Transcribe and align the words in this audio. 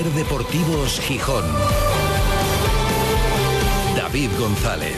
Ser 0.00 0.12
Deportivos 0.12 0.98
Gijón. 1.00 1.44
David 3.94 4.30
González. 4.38 4.96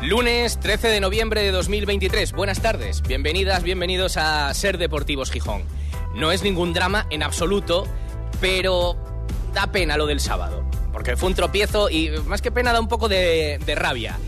Lunes 0.00 0.58
13 0.58 0.88
de 0.88 1.00
noviembre 1.00 1.42
de 1.42 1.50
2023. 1.50 2.32
Buenas 2.32 2.62
tardes, 2.62 3.02
bienvenidas, 3.02 3.62
bienvenidos 3.62 4.16
a 4.16 4.54
Ser 4.54 4.78
Deportivos 4.78 5.30
Gijón. 5.30 5.64
No 6.14 6.32
es 6.32 6.42
ningún 6.42 6.72
drama 6.72 7.06
en 7.10 7.22
absoluto, 7.22 7.86
pero 8.40 8.96
da 9.52 9.70
pena 9.70 9.98
lo 9.98 10.06
del 10.06 10.20
sábado, 10.20 10.64
porque 10.94 11.14
fue 11.14 11.28
un 11.28 11.34
tropiezo 11.34 11.90
y 11.90 12.08
más 12.24 12.40
que 12.40 12.50
pena 12.50 12.72
da 12.72 12.80
un 12.80 12.88
poco 12.88 13.10
de, 13.10 13.60
de 13.66 13.74
rabia. 13.74 14.18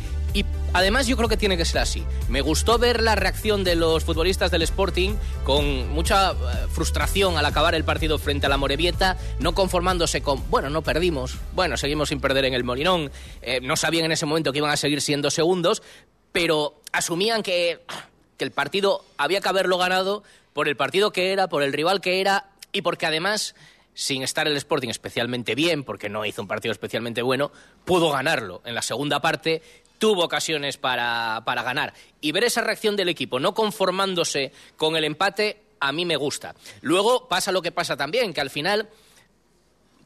Además 0.75 1.07
yo 1.07 1.17
creo 1.17 1.29
que 1.29 1.37
tiene 1.37 1.57
que 1.57 1.65
ser 1.65 1.81
así. 1.81 2.05
Me 2.29 2.41
gustó 2.41 2.79
ver 2.79 3.01
la 3.01 3.15
reacción 3.15 3.63
de 3.63 3.77
los 3.77 4.03
futbolistas 4.03 4.51
del 4.51 4.63
Sporting 4.63 5.15
con 5.45 5.89
mucha 5.91 6.33
eh, 6.33 6.35
frustración 6.69 7.39
al 7.39 7.47
acabar 7.47 7.77
el 7.77 7.85
partido 7.85 8.19
frente 8.19 8.47
a 8.47 8.49
la 8.49 8.57
Morevieta, 8.57 9.17
no 9.39 9.55
conformándose 9.55 10.21
con, 10.21 10.51
bueno, 10.51 10.71
no 10.71 10.83
perdimos, 10.83 11.39
bueno, 11.55 11.77
seguimos 11.77 12.09
sin 12.09 12.21
perder 12.21 12.47
en 12.47 12.55
el 12.55 12.65
Molinón, 12.65 13.13
eh, 13.41 13.61
no 13.63 13.77
sabían 13.77 14.07
en 14.07 14.13
ese 14.13 14.27
momento 14.27 14.51
que 14.51 14.59
iban 14.59 14.73
a 14.73 14.77
seguir 14.77 15.01
siendo 15.01 15.31
segundos, 15.31 15.81
pero 16.33 16.81
asumían 16.91 17.45
que, 17.45 17.81
que 18.37 18.45
el 18.45 18.51
partido 18.51 19.05
había 19.17 19.41
que 19.41 19.49
haberlo 19.49 19.79
ganado 19.79 20.25
por 20.53 20.67
el 20.67 20.77
partido 20.77 21.13
que 21.13 21.33
era, 21.33 21.49
por 21.49 21.63
el 21.63 21.73
rival 21.73 22.01
que 22.01 22.21
era 22.21 22.49
y 22.73 22.83
porque 22.83 23.07
además 23.07 23.55
sin 23.95 24.25
estar 24.25 24.47
el 24.49 24.57
Sporting 24.57 24.89
especialmente 24.89 25.55
bien, 25.55 25.85
porque 25.85 26.09
no 26.09 26.27
hizo 26.27 26.43
un 26.43 26.49
partido 26.49 26.73
especialmente 26.73 27.23
bueno, 27.23 27.53
pudo 27.85 28.11
ganarlo 28.11 28.61
en 28.65 28.75
la 28.75 28.83
segunda 28.83 29.21
parte, 29.21 29.63
tuvo 29.99 30.25
ocasiones 30.25 30.77
para, 30.77 31.43
para, 31.45 31.63
ganar. 31.63 31.95
Y 32.21 32.33
ver 32.33 32.45
esa 32.45 32.61
reacción 32.61 32.97
del 32.97 33.09
equipo, 33.09 33.41
no 33.41 33.55
conformándose 33.55 34.53
con 34.77 34.97
el 34.97 35.05
empate, 35.05 35.63
a 35.81 35.93
mí 35.93 36.05
me 36.05 36.17
gusta. 36.17 36.55
Luego 36.81 37.29
pasa 37.29 37.53
lo 37.53 37.63
que 37.63 37.73
pasa 37.73 37.97
también, 37.97 38.33
que 38.33 38.41
al 38.41 38.51
final, 38.51 38.89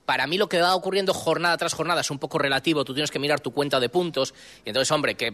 para 0.04 0.26
mí 0.26 0.38
lo 0.38 0.48
que 0.48 0.60
va 0.60 0.74
ocurriendo 0.74 1.14
jornada 1.14 1.56
tras 1.56 1.74
jornada 1.74 2.00
es 2.00 2.10
un 2.10 2.18
poco 2.18 2.38
relativo, 2.38 2.84
tú 2.84 2.94
tienes 2.94 3.10
que 3.10 3.18
mirar 3.18 3.40
tu 3.40 3.52
cuenta 3.52 3.80
de 3.80 3.88
puntos, 3.88 4.34
y 4.64 4.70
entonces, 4.70 4.90
hombre, 4.90 5.16
que 5.16 5.32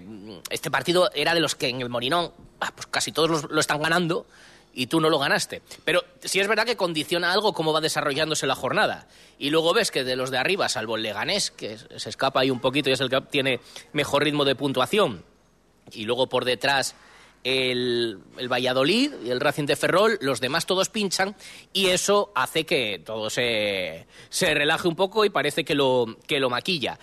este 0.50 0.70
partido 0.70 1.10
era 1.14 1.34
de 1.34 1.40
los 1.40 1.54
que 1.54 1.68
en 1.68 1.80
el 1.80 1.88
Morinón, 1.88 2.32
ah, 2.60 2.72
pues 2.74 2.86
casi 2.88 3.12
todos 3.12 3.50
lo 3.50 3.60
están 3.60 3.80
ganando, 3.80 4.26
y 4.74 4.86
tú 4.86 5.00
no 5.00 5.08
lo 5.08 5.18
ganaste. 5.18 5.62
Pero 5.84 6.04
sí 6.22 6.40
es 6.40 6.48
verdad 6.48 6.66
que 6.66 6.76
condiciona 6.76 7.32
algo 7.32 7.52
cómo 7.52 7.72
va 7.72 7.80
desarrollándose 7.80 8.46
la 8.46 8.54
jornada. 8.54 9.06
Y 9.38 9.50
luego 9.50 9.72
ves 9.72 9.90
que 9.90 10.04
de 10.04 10.16
los 10.16 10.30
de 10.30 10.38
arriba, 10.38 10.68
salvo 10.68 10.96
el 10.96 11.02
Leganés, 11.02 11.50
que 11.50 11.78
se 11.78 12.08
escapa 12.08 12.40
ahí 12.40 12.50
un 12.50 12.60
poquito 12.60 12.90
y 12.90 12.92
es 12.92 13.00
el 13.00 13.10
que 13.10 13.20
tiene 13.22 13.60
mejor 13.92 14.24
ritmo 14.24 14.44
de 14.44 14.54
puntuación, 14.54 15.24
y 15.92 16.04
luego 16.04 16.28
por 16.28 16.44
detrás 16.44 16.94
el, 17.42 18.20
el, 18.38 18.48
Valladolid 18.48 19.12
y 19.24 19.30
el 19.30 19.40
Racing 19.40 19.66
de 19.66 19.76
Ferrol, 19.76 20.18
los 20.22 20.40
demás 20.40 20.66
todos 20.66 20.88
pinchan 20.88 21.36
y 21.72 21.86
eso 21.86 22.32
hace 22.34 22.64
que 22.64 23.02
todo 23.04 23.28
se, 23.28 24.06
se 24.30 24.54
relaje 24.54 24.88
un 24.88 24.96
poco 24.96 25.24
y 25.24 25.30
parece 25.30 25.64
que 25.64 25.74
lo, 25.74 26.16
que 26.26 26.40
lo 26.40 26.48
maquilla. 26.48 26.98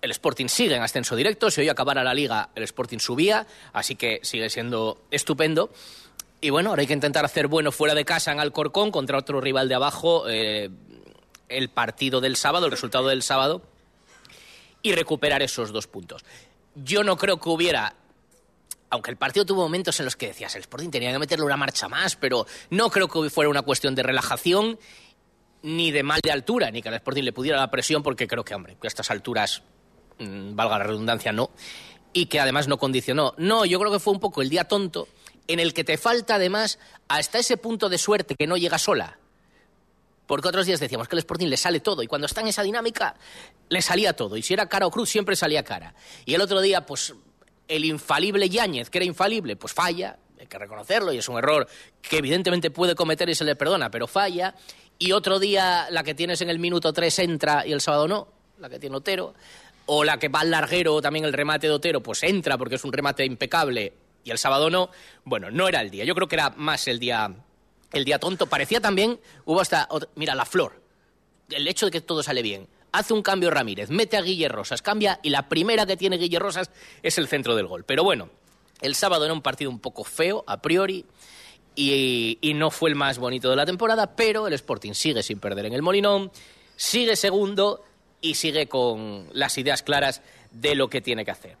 El 0.00 0.12
Sporting 0.12 0.46
sigue 0.46 0.76
en 0.76 0.82
ascenso 0.82 1.14
directo, 1.14 1.50
si 1.50 1.60
hoy 1.60 1.68
acabara 1.68 2.02
la 2.02 2.14
liga 2.14 2.50
el 2.54 2.62
Sporting 2.62 2.98
subía, 2.98 3.46
así 3.72 3.96
que 3.96 4.20
sigue 4.22 4.48
siendo 4.48 5.02
estupendo. 5.10 5.70
Y 6.40 6.50
bueno, 6.50 6.70
ahora 6.70 6.80
hay 6.80 6.86
que 6.86 6.94
intentar 6.94 7.24
hacer 7.24 7.48
bueno 7.48 7.70
fuera 7.70 7.94
de 7.94 8.04
casa 8.04 8.32
en 8.32 8.40
Alcorcón 8.40 8.90
contra 8.90 9.18
otro 9.18 9.40
rival 9.40 9.68
de 9.68 9.74
abajo 9.74 10.24
eh, 10.28 10.70
el 11.48 11.68
partido 11.68 12.20
del 12.20 12.36
sábado, 12.36 12.66
el 12.66 12.72
resultado 12.72 13.08
del 13.08 13.22
sábado, 13.22 13.62
y 14.82 14.92
recuperar 14.92 15.42
esos 15.42 15.70
dos 15.70 15.86
puntos. 15.86 16.24
Yo 16.74 17.04
no 17.04 17.18
creo 17.18 17.38
que 17.38 17.48
hubiera, 17.50 17.94
aunque 18.88 19.10
el 19.10 19.18
partido 19.18 19.44
tuvo 19.44 19.62
momentos 19.62 19.98
en 20.00 20.06
los 20.06 20.16
que 20.16 20.28
decías, 20.28 20.54
el 20.54 20.62
Sporting 20.62 20.88
tenía 20.88 21.12
que 21.12 21.18
meterle 21.18 21.44
una 21.44 21.58
marcha 21.58 21.88
más, 21.88 22.16
pero 22.16 22.46
no 22.70 22.88
creo 22.88 23.08
que 23.08 23.28
fuera 23.28 23.50
una 23.50 23.62
cuestión 23.62 23.94
de 23.94 24.02
relajación 24.02 24.78
ni 25.62 25.90
de 25.90 26.02
mal 26.02 26.20
de 26.22 26.32
altura, 26.32 26.70
ni 26.70 26.80
que 26.80 26.88
al 26.88 26.94
Sporting 26.94 27.24
le 27.24 27.34
pudiera 27.34 27.58
la 27.58 27.70
presión, 27.70 28.02
porque 28.02 28.26
creo 28.26 28.44
que, 28.44 28.54
hombre, 28.54 28.78
que 28.80 28.86
a 28.86 28.88
estas 28.88 29.10
alturas, 29.10 29.62
mmm, 30.18 30.56
valga 30.56 30.78
la 30.78 30.84
redundancia, 30.84 31.32
no, 31.32 31.50
y 32.14 32.26
que 32.26 32.40
además 32.40 32.66
no 32.66 32.78
condicionó. 32.78 33.34
No, 33.36 33.66
yo 33.66 33.78
creo 33.78 33.92
que 33.92 33.98
fue 33.98 34.14
un 34.14 34.20
poco 34.20 34.40
el 34.40 34.48
día 34.48 34.64
tonto 34.64 35.06
en 35.52 35.58
el 35.58 35.74
que 35.74 35.82
te 35.82 35.98
falta 35.98 36.36
además 36.36 36.78
hasta 37.08 37.38
ese 37.38 37.56
punto 37.56 37.88
de 37.88 37.98
suerte 37.98 38.36
que 38.36 38.46
no 38.46 38.56
llega 38.56 38.78
sola. 38.78 39.18
Porque 40.26 40.46
otros 40.46 40.64
días 40.64 40.78
decíamos 40.78 41.08
que 41.08 41.16
el 41.16 41.20
Sporting 41.20 41.48
le 41.48 41.56
sale 41.56 41.80
todo 41.80 42.04
y 42.04 42.06
cuando 42.06 42.26
está 42.26 42.40
en 42.40 42.46
esa 42.46 42.62
dinámica 42.62 43.16
le 43.68 43.82
salía 43.82 44.12
todo. 44.12 44.36
Y 44.36 44.42
si 44.42 44.54
era 44.54 44.68
cara 44.68 44.86
o 44.86 44.90
cruz 44.92 45.10
siempre 45.10 45.34
salía 45.34 45.64
cara. 45.64 45.92
Y 46.24 46.34
el 46.34 46.40
otro 46.40 46.60
día, 46.60 46.86
pues 46.86 47.14
el 47.66 47.84
infalible 47.84 48.48
Yáñez, 48.48 48.90
que 48.90 48.98
era 48.98 49.04
infalible, 49.04 49.56
pues 49.56 49.72
falla, 49.72 50.18
hay 50.38 50.46
que 50.46 50.56
reconocerlo 50.56 51.12
y 51.12 51.18
es 51.18 51.28
un 51.28 51.38
error 51.38 51.66
que 52.00 52.18
evidentemente 52.18 52.70
puede 52.70 52.94
cometer 52.94 53.28
y 53.28 53.34
se 53.34 53.44
le 53.44 53.56
perdona, 53.56 53.90
pero 53.90 54.06
falla. 54.06 54.54
Y 55.00 55.10
otro 55.10 55.40
día 55.40 55.88
la 55.90 56.04
que 56.04 56.14
tienes 56.14 56.40
en 56.42 56.50
el 56.50 56.60
minuto 56.60 56.92
3 56.92 57.18
entra 57.18 57.66
y 57.66 57.72
el 57.72 57.80
sábado 57.80 58.06
no, 58.06 58.28
la 58.60 58.68
que 58.68 58.78
tiene 58.78 58.96
Otero. 58.96 59.34
O 59.86 60.04
la 60.04 60.16
que 60.20 60.28
va 60.28 60.40
al 60.40 60.50
larguero, 60.52 61.02
también 61.02 61.24
el 61.24 61.32
remate 61.32 61.66
de 61.66 61.72
Otero, 61.72 62.00
pues 62.00 62.22
entra 62.22 62.56
porque 62.56 62.76
es 62.76 62.84
un 62.84 62.92
remate 62.92 63.24
impecable 63.24 63.92
y 64.24 64.30
el 64.30 64.38
sábado 64.38 64.70
no, 64.70 64.90
bueno, 65.24 65.50
no 65.50 65.68
era 65.68 65.80
el 65.80 65.90
día. 65.90 66.04
Yo 66.04 66.14
creo 66.14 66.28
que 66.28 66.36
era 66.36 66.50
más 66.50 66.86
el 66.88 66.98
día, 66.98 67.34
el 67.92 68.04
día 68.04 68.18
tonto. 68.18 68.46
Parecía 68.46 68.80
también, 68.80 69.20
hubo 69.44 69.60
hasta, 69.60 69.88
mira, 70.14 70.34
la 70.34 70.44
flor, 70.44 70.82
el 71.50 71.66
hecho 71.68 71.86
de 71.86 71.92
que 71.92 72.00
todo 72.00 72.22
sale 72.22 72.42
bien. 72.42 72.68
Hace 72.92 73.14
un 73.14 73.22
cambio 73.22 73.50
Ramírez, 73.50 73.90
mete 73.90 74.16
a 74.16 74.22
Guille 74.22 74.48
Rosas, 74.48 74.82
cambia 74.82 75.20
y 75.22 75.30
la 75.30 75.48
primera 75.48 75.86
que 75.86 75.96
tiene 75.96 76.18
Guille 76.18 76.38
Rosas 76.38 76.70
es 77.02 77.18
el 77.18 77.28
centro 77.28 77.54
del 77.54 77.66
gol. 77.66 77.84
Pero 77.84 78.02
bueno, 78.02 78.30
el 78.80 78.94
sábado 78.94 79.24
era 79.24 79.32
un 79.32 79.42
partido 79.42 79.70
un 79.70 79.78
poco 79.78 80.02
feo, 80.02 80.42
a 80.46 80.60
priori, 80.60 81.04
y, 81.76 82.38
y 82.40 82.54
no 82.54 82.70
fue 82.70 82.90
el 82.90 82.96
más 82.96 83.18
bonito 83.18 83.48
de 83.48 83.56
la 83.56 83.64
temporada, 83.64 84.16
pero 84.16 84.48
el 84.48 84.54
Sporting 84.54 84.92
sigue 84.92 85.22
sin 85.22 85.38
perder 85.38 85.66
en 85.66 85.72
el 85.72 85.82
Molinón, 85.82 86.32
sigue 86.74 87.14
segundo 87.14 87.84
y 88.20 88.34
sigue 88.34 88.66
con 88.66 89.28
las 89.32 89.56
ideas 89.56 89.82
claras 89.82 90.20
de 90.50 90.74
lo 90.74 90.88
que 90.90 91.00
tiene 91.00 91.24
que 91.24 91.30
hacer. 91.30 91.56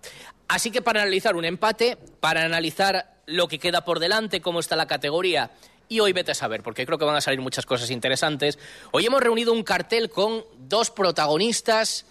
Así 0.50 0.72
que 0.72 0.82
para 0.82 1.02
analizar 1.02 1.36
un 1.36 1.44
empate, 1.44 1.96
para 2.18 2.44
analizar 2.44 3.22
lo 3.26 3.46
que 3.46 3.60
queda 3.60 3.84
por 3.84 4.00
delante, 4.00 4.40
cómo 4.40 4.58
está 4.58 4.74
la 4.74 4.88
categoría, 4.88 5.52
y 5.88 6.00
hoy 6.00 6.12
vete 6.12 6.32
a 6.32 6.34
saber, 6.34 6.64
porque 6.64 6.84
creo 6.84 6.98
que 6.98 7.04
van 7.04 7.14
a 7.14 7.20
salir 7.20 7.40
muchas 7.40 7.66
cosas 7.66 7.88
interesantes, 7.92 8.58
hoy 8.90 9.06
hemos 9.06 9.22
reunido 9.22 9.52
un 9.52 9.62
cartel 9.62 10.10
con 10.10 10.44
dos 10.58 10.90
protagonistas 10.90 12.04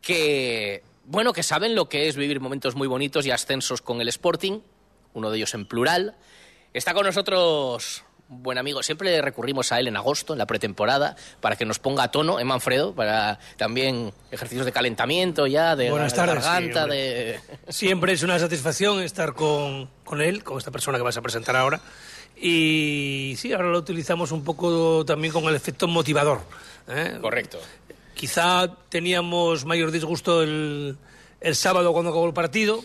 que, 0.00 0.82
bueno, 1.04 1.34
que 1.34 1.42
saben 1.42 1.74
lo 1.74 1.90
que 1.90 2.08
es 2.08 2.16
vivir 2.16 2.40
momentos 2.40 2.74
muy 2.74 2.88
bonitos 2.88 3.26
y 3.26 3.30
ascensos 3.30 3.82
con 3.82 4.00
el 4.00 4.08
Sporting, 4.08 4.60
uno 5.12 5.30
de 5.30 5.36
ellos 5.36 5.52
en 5.52 5.66
plural. 5.66 6.16
Está 6.72 6.94
con 6.94 7.04
nosotros 7.04 8.03
buen 8.28 8.58
amigo. 8.58 8.82
Siempre 8.82 9.20
recurrimos 9.22 9.72
a 9.72 9.80
él 9.80 9.88
en 9.88 9.96
agosto, 9.96 10.32
en 10.32 10.38
la 10.38 10.46
pretemporada, 10.46 11.16
para 11.40 11.56
que 11.56 11.64
nos 11.64 11.78
ponga 11.78 12.04
a 12.04 12.10
tono, 12.10 12.40
¿eh, 12.40 12.44
Manfredo? 12.44 12.94
Para 12.94 13.38
también 13.56 14.12
ejercicios 14.30 14.66
de 14.66 14.72
calentamiento 14.72 15.46
ya, 15.46 15.76
de, 15.76 15.90
Buenas 15.90 16.12
de 16.12 16.16
tardes, 16.16 16.34
garganta, 16.44 16.84
sí, 16.84 16.90
de... 16.90 17.40
Siempre 17.68 18.12
es 18.12 18.22
una 18.22 18.38
satisfacción 18.38 19.02
estar 19.02 19.34
con, 19.34 19.88
con 20.04 20.20
él, 20.20 20.42
con 20.42 20.58
esta 20.58 20.70
persona 20.70 20.98
que 20.98 21.04
vas 21.04 21.16
a 21.16 21.22
presentar 21.22 21.56
ahora. 21.56 21.80
Y 22.36 23.34
sí, 23.38 23.52
ahora 23.52 23.68
lo 23.68 23.78
utilizamos 23.78 24.32
un 24.32 24.42
poco 24.42 25.04
también 25.04 25.32
con 25.32 25.44
el 25.44 25.54
efecto 25.54 25.86
motivador. 25.86 26.40
¿eh? 26.88 27.18
Correcto. 27.20 27.58
Quizá 28.14 28.68
teníamos 28.88 29.64
mayor 29.64 29.90
disgusto 29.90 30.42
el, 30.42 30.96
el 31.40 31.54
sábado 31.54 31.92
cuando 31.92 32.10
acabó 32.10 32.26
el 32.26 32.34
partido, 32.34 32.84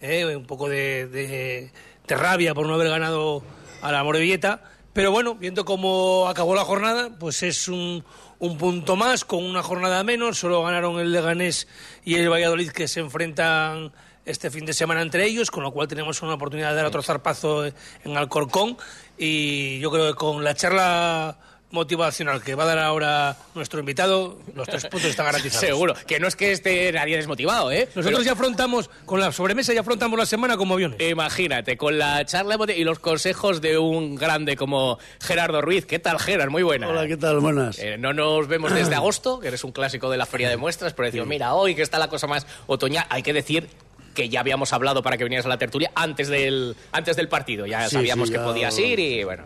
¿eh? 0.00 0.36
un 0.36 0.46
poco 0.46 0.68
de, 0.68 1.06
de, 1.08 1.70
de 2.06 2.16
rabia 2.16 2.54
por 2.54 2.66
no 2.66 2.74
haber 2.74 2.88
ganado 2.88 3.42
a 3.82 3.92
la 3.92 4.02
Morevieta. 4.02 4.62
Pero 4.96 5.10
bueno, 5.10 5.34
viendo 5.34 5.66
cómo 5.66 6.26
acabó 6.26 6.54
la 6.54 6.64
jornada, 6.64 7.10
pues 7.18 7.42
es 7.42 7.68
un, 7.68 8.02
un, 8.38 8.56
punto 8.56 8.96
más, 8.96 9.26
con 9.26 9.44
una 9.44 9.62
jornada 9.62 10.02
menos. 10.04 10.38
Solo 10.38 10.62
ganaron 10.62 10.98
el 10.98 11.12
Leganés 11.12 11.68
y 12.02 12.14
el 12.14 12.30
Valladolid 12.30 12.70
que 12.70 12.88
se 12.88 13.00
enfrentan 13.00 13.92
este 14.24 14.50
fin 14.50 14.64
de 14.64 14.72
semana 14.72 15.02
entre 15.02 15.26
ellos, 15.26 15.50
con 15.50 15.64
lo 15.64 15.70
cual 15.70 15.86
tenemos 15.86 16.22
una 16.22 16.32
oportunidad 16.32 16.70
de 16.70 16.76
dar 16.76 16.86
otro 16.86 17.02
zarpazo 17.02 17.66
en 17.66 18.16
Alcorcón. 18.16 18.78
Y 19.18 19.80
yo 19.80 19.90
creo 19.90 20.06
que 20.06 20.14
con 20.14 20.42
la 20.42 20.54
charla 20.54 21.40
motivacional 21.76 22.42
que 22.42 22.54
va 22.54 22.64
a 22.64 22.66
dar 22.66 22.78
ahora 22.78 23.36
nuestro 23.54 23.78
invitado, 23.78 24.38
los 24.54 24.66
tres 24.66 24.86
puntos 24.86 25.10
están 25.10 25.26
garantizados. 25.26 25.60
Seguro, 25.66 25.94
que 26.06 26.18
no 26.18 26.26
es 26.26 26.34
que 26.34 26.52
esté 26.52 26.90
nadie 26.90 27.16
desmotivado, 27.16 27.70
¿eh? 27.70 27.86
Nosotros 27.94 28.20
Pero... 28.20 28.22
ya 28.22 28.32
afrontamos, 28.32 28.90
con 29.04 29.20
la 29.20 29.30
sobremesa 29.30 29.74
ya 29.74 29.80
afrontamos 29.80 30.18
la 30.18 30.26
semana 30.26 30.56
como 30.56 30.74
aviones. 30.74 31.00
Imagínate, 31.00 31.76
con 31.76 31.98
la 31.98 32.24
charla 32.24 32.56
y 32.74 32.84
los 32.84 32.98
consejos 32.98 33.60
de 33.60 33.76
un 33.76 34.16
grande 34.16 34.56
como 34.56 34.98
Gerardo 35.20 35.60
Ruiz. 35.60 35.84
¿Qué 35.84 35.98
tal, 35.98 36.18
Gerard? 36.18 36.50
Muy 36.50 36.62
buena. 36.62 36.88
Hola, 36.88 37.06
¿qué 37.06 37.18
tal? 37.18 37.40
Buenas. 37.40 37.78
Eh, 37.78 37.98
no 37.98 38.14
nos 38.14 38.48
vemos 38.48 38.72
desde 38.72 38.94
agosto, 38.96 39.38
que 39.38 39.48
eres 39.48 39.62
un 39.62 39.72
clásico 39.72 40.10
de 40.10 40.16
la 40.16 40.24
feria 40.24 40.48
de 40.48 40.56
muestras, 40.56 40.94
pero 40.94 41.06
decimos, 41.06 41.28
mira, 41.28 41.52
hoy 41.54 41.74
que 41.74 41.82
está 41.82 41.98
la 41.98 42.08
cosa 42.08 42.26
más 42.26 42.46
otoñal, 42.66 43.06
hay 43.10 43.22
que 43.22 43.34
decir 43.34 43.68
que 44.14 44.30
ya 44.30 44.40
habíamos 44.40 44.72
hablado 44.72 45.02
para 45.02 45.18
que 45.18 45.24
vinieras 45.24 45.44
a 45.44 45.50
la 45.50 45.58
tertulia 45.58 45.92
antes 45.94 46.28
del, 46.28 46.74
antes 46.90 47.16
del 47.16 47.28
partido. 47.28 47.66
Ya 47.66 47.88
sí, 47.88 47.96
sabíamos 47.96 48.28
sí, 48.28 48.34
ya... 48.34 48.40
que 48.40 48.44
podías 48.44 48.78
ir 48.78 48.98
y 48.98 49.22
bueno. 49.22 49.44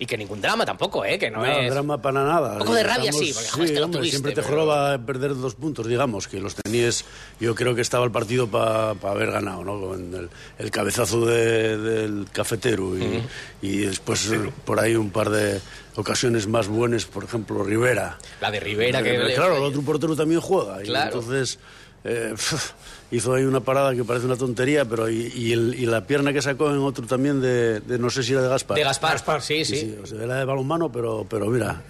Y 0.00 0.06
que 0.06 0.16
ningún 0.16 0.40
drama 0.40 0.64
tampoco, 0.64 1.04
¿eh? 1.04 1.18
Que 1.18 1.28
no, 1.30 1.38
No, 1.38 1.46
es... 1.46 1.70
drama 1.72 2.00
para 2.00 2.22
nada. 2.24 2.52
Un 2.52 2.58
poco 2.60 2.74
de 2.74 2.84
rabia 2.84 3.10
sí, 3.12 3.32
porque, 3.34 3.48
joder, 3.50 3.68
te 3.70 3.78
lo 3.80 3.84
hombre, 3.86 3.98
tuviste, 3.98 4.16
siempre 4.16 4.32
te 4.32 4.36
pero- 4.42 4.48
joroba 4.48 4.98
perder 4.98 5.34
dos 5.36 5.54
puntos, 5.56 5.88
digamos, 5.88 6.28
que 6.28 6.38
los 6.40 6.54
tenías. 6.54 7.04
Yo 7.40 7.54
creo 7.56 7.74
que 7.74 7.80
estaba 7.80 8.04
el 8.04 8.12
partido 8.12 8.46
para 8.46 8.90
haber 8.90 9.32
ganado, 9.32 9.64
¿no? 9.64 9.80
Con 9.80 10.14
el, 10.14 10.28
el 10.58 10.70
cabezazo 10.70 11.26
de- 11.26 11.76
del 11.78 12.26
cafetero 12.30 12.96
y, 12.96 13.22
y 13.60 13.78
después 13.78 14.30
por 14.64 14.78
ahí 14.78 14.94
un 14.94 15.10
par 15.10 15.30
de 15.30 15.60
ocasiones 15.96 16.46
más 16.46 16.68
buenas, 16.68 17.04
por 17.04 17.24
ejemplo, 17.24 17.64
Rivera. 17.64 18.18
La 18.40 18.52
de 18.52 18.60
Rivera, 18.60 19.02
que... 19.02 19.16
Eh, 19.16 19.34
Claro, 19.34 19.56
el 19.56 19.64
otro 19.64 19.82
portero 19.82 20.14
también 20.14 20.40
juega. 20.40 20.78
Claro. 20.82 21.16
Y 21.16 21.18
entonces 21.18 21.58
eh, 22.04 22.34
hizo 23.10 23.34
ahí 23.34 23.44
una 23.44 23.60
parada 23.60 23.94
que 23.94 24.04
parece 24.04 24.26
una 24.26 24.36
tontería, 24.36 24.84
pero 24.84 25.08
y, 25.08 25.32
y 25.34 25.52
el- 25.52 25.74
y 25.78 25.86
la 25.86 26.06
pierna 26.06 26.32
que 26.32 26.42
sacó 26.42 26.70
en 26.70 26.78
otro 26.78 27.06
también 27.06 27.40
de, 27.40 27.80
de 27.80 27.98
no 27.98 28.10
sé 28.10 28.22
si 28.22 28.32
era 28.32 28.42
de 28.42 28.48
Gaspar. 28.48 28.76
De 28.76 28.84
Gaspar, 28.84 29.42
sí, 29.42 29.64
sí. 29.64 29.76
Sí, 29.76 29.80
sí, 29.80 29.96
o 30.02 30.06
sea, 30.06 30.22
era 30.22 30.36
de 30.36 30.44
balonmano, 30.44 30.90
pero, 30.92 31.26
pero 31.28 31.46
mira, 31.46 31.82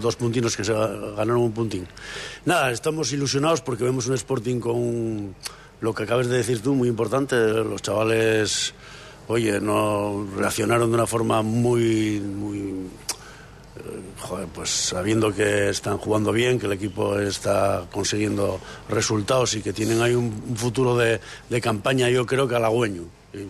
dos 0.00 0.16
puntinos 0.16 0.56
que 0.56 0.64
se 0.64 0.72
ganaron 0.72 1.36
un 1.38 1.52
puntín. 1.52 1.86
Nada, 2.44 2.70
estamos 2.70 3.12
ilusionados 3.12 3.60
porque 3.60 3.84
vemos 3.84 4.06
un 4.06 4.14
Sporting 4.14 4.60
con 4.60 5.34
lo 5.80 5.94
que 5.94 6.02
acabas 6.04 6.28
de 6.28 6.36
decir 6.38 6.60
tú, 6.62 6.74
muy 6.74 6.88
importante. 6.88 7.36
Los 7.36 7.82
chavales, 7.82 8.72
oye, 9.28 9.60
no 9.60 10.26
reaccionaron 10.36 10.88
de 10.90 10.94
una 10.94 11.06
forma 11.06 11.42
muy, 11.42 12.20
muy 12.20 12.72
joder, 14.18 14.48
pues 14.48 14.70
sabiendo 14.70 15.34
que 15.34 15.68
están 15.68 15.98
jugando 15.98 16.32
bien, 16.32 16.58
que 16.58 16.66
el 16.66 16.72
equipo 16.72 17.18
está 17.18 17.86
consiguiendo 17.90 18.60
resultados 18.88 19.54
y 19.54 19.62
que 19.62 19.72
tienen 19.72 20.02
ahí 20.02 20.14
un, 20.14 20.56
futuro 20.56 20.96
de, 20.96 21.20
de 21.48 21.60
campaña, 21.60 22.08
yo 22.08 22.26
creo 22.26 22.48
que 22.48 22.56
halagüeño. 22.56 23.04
Y 23.34 23.46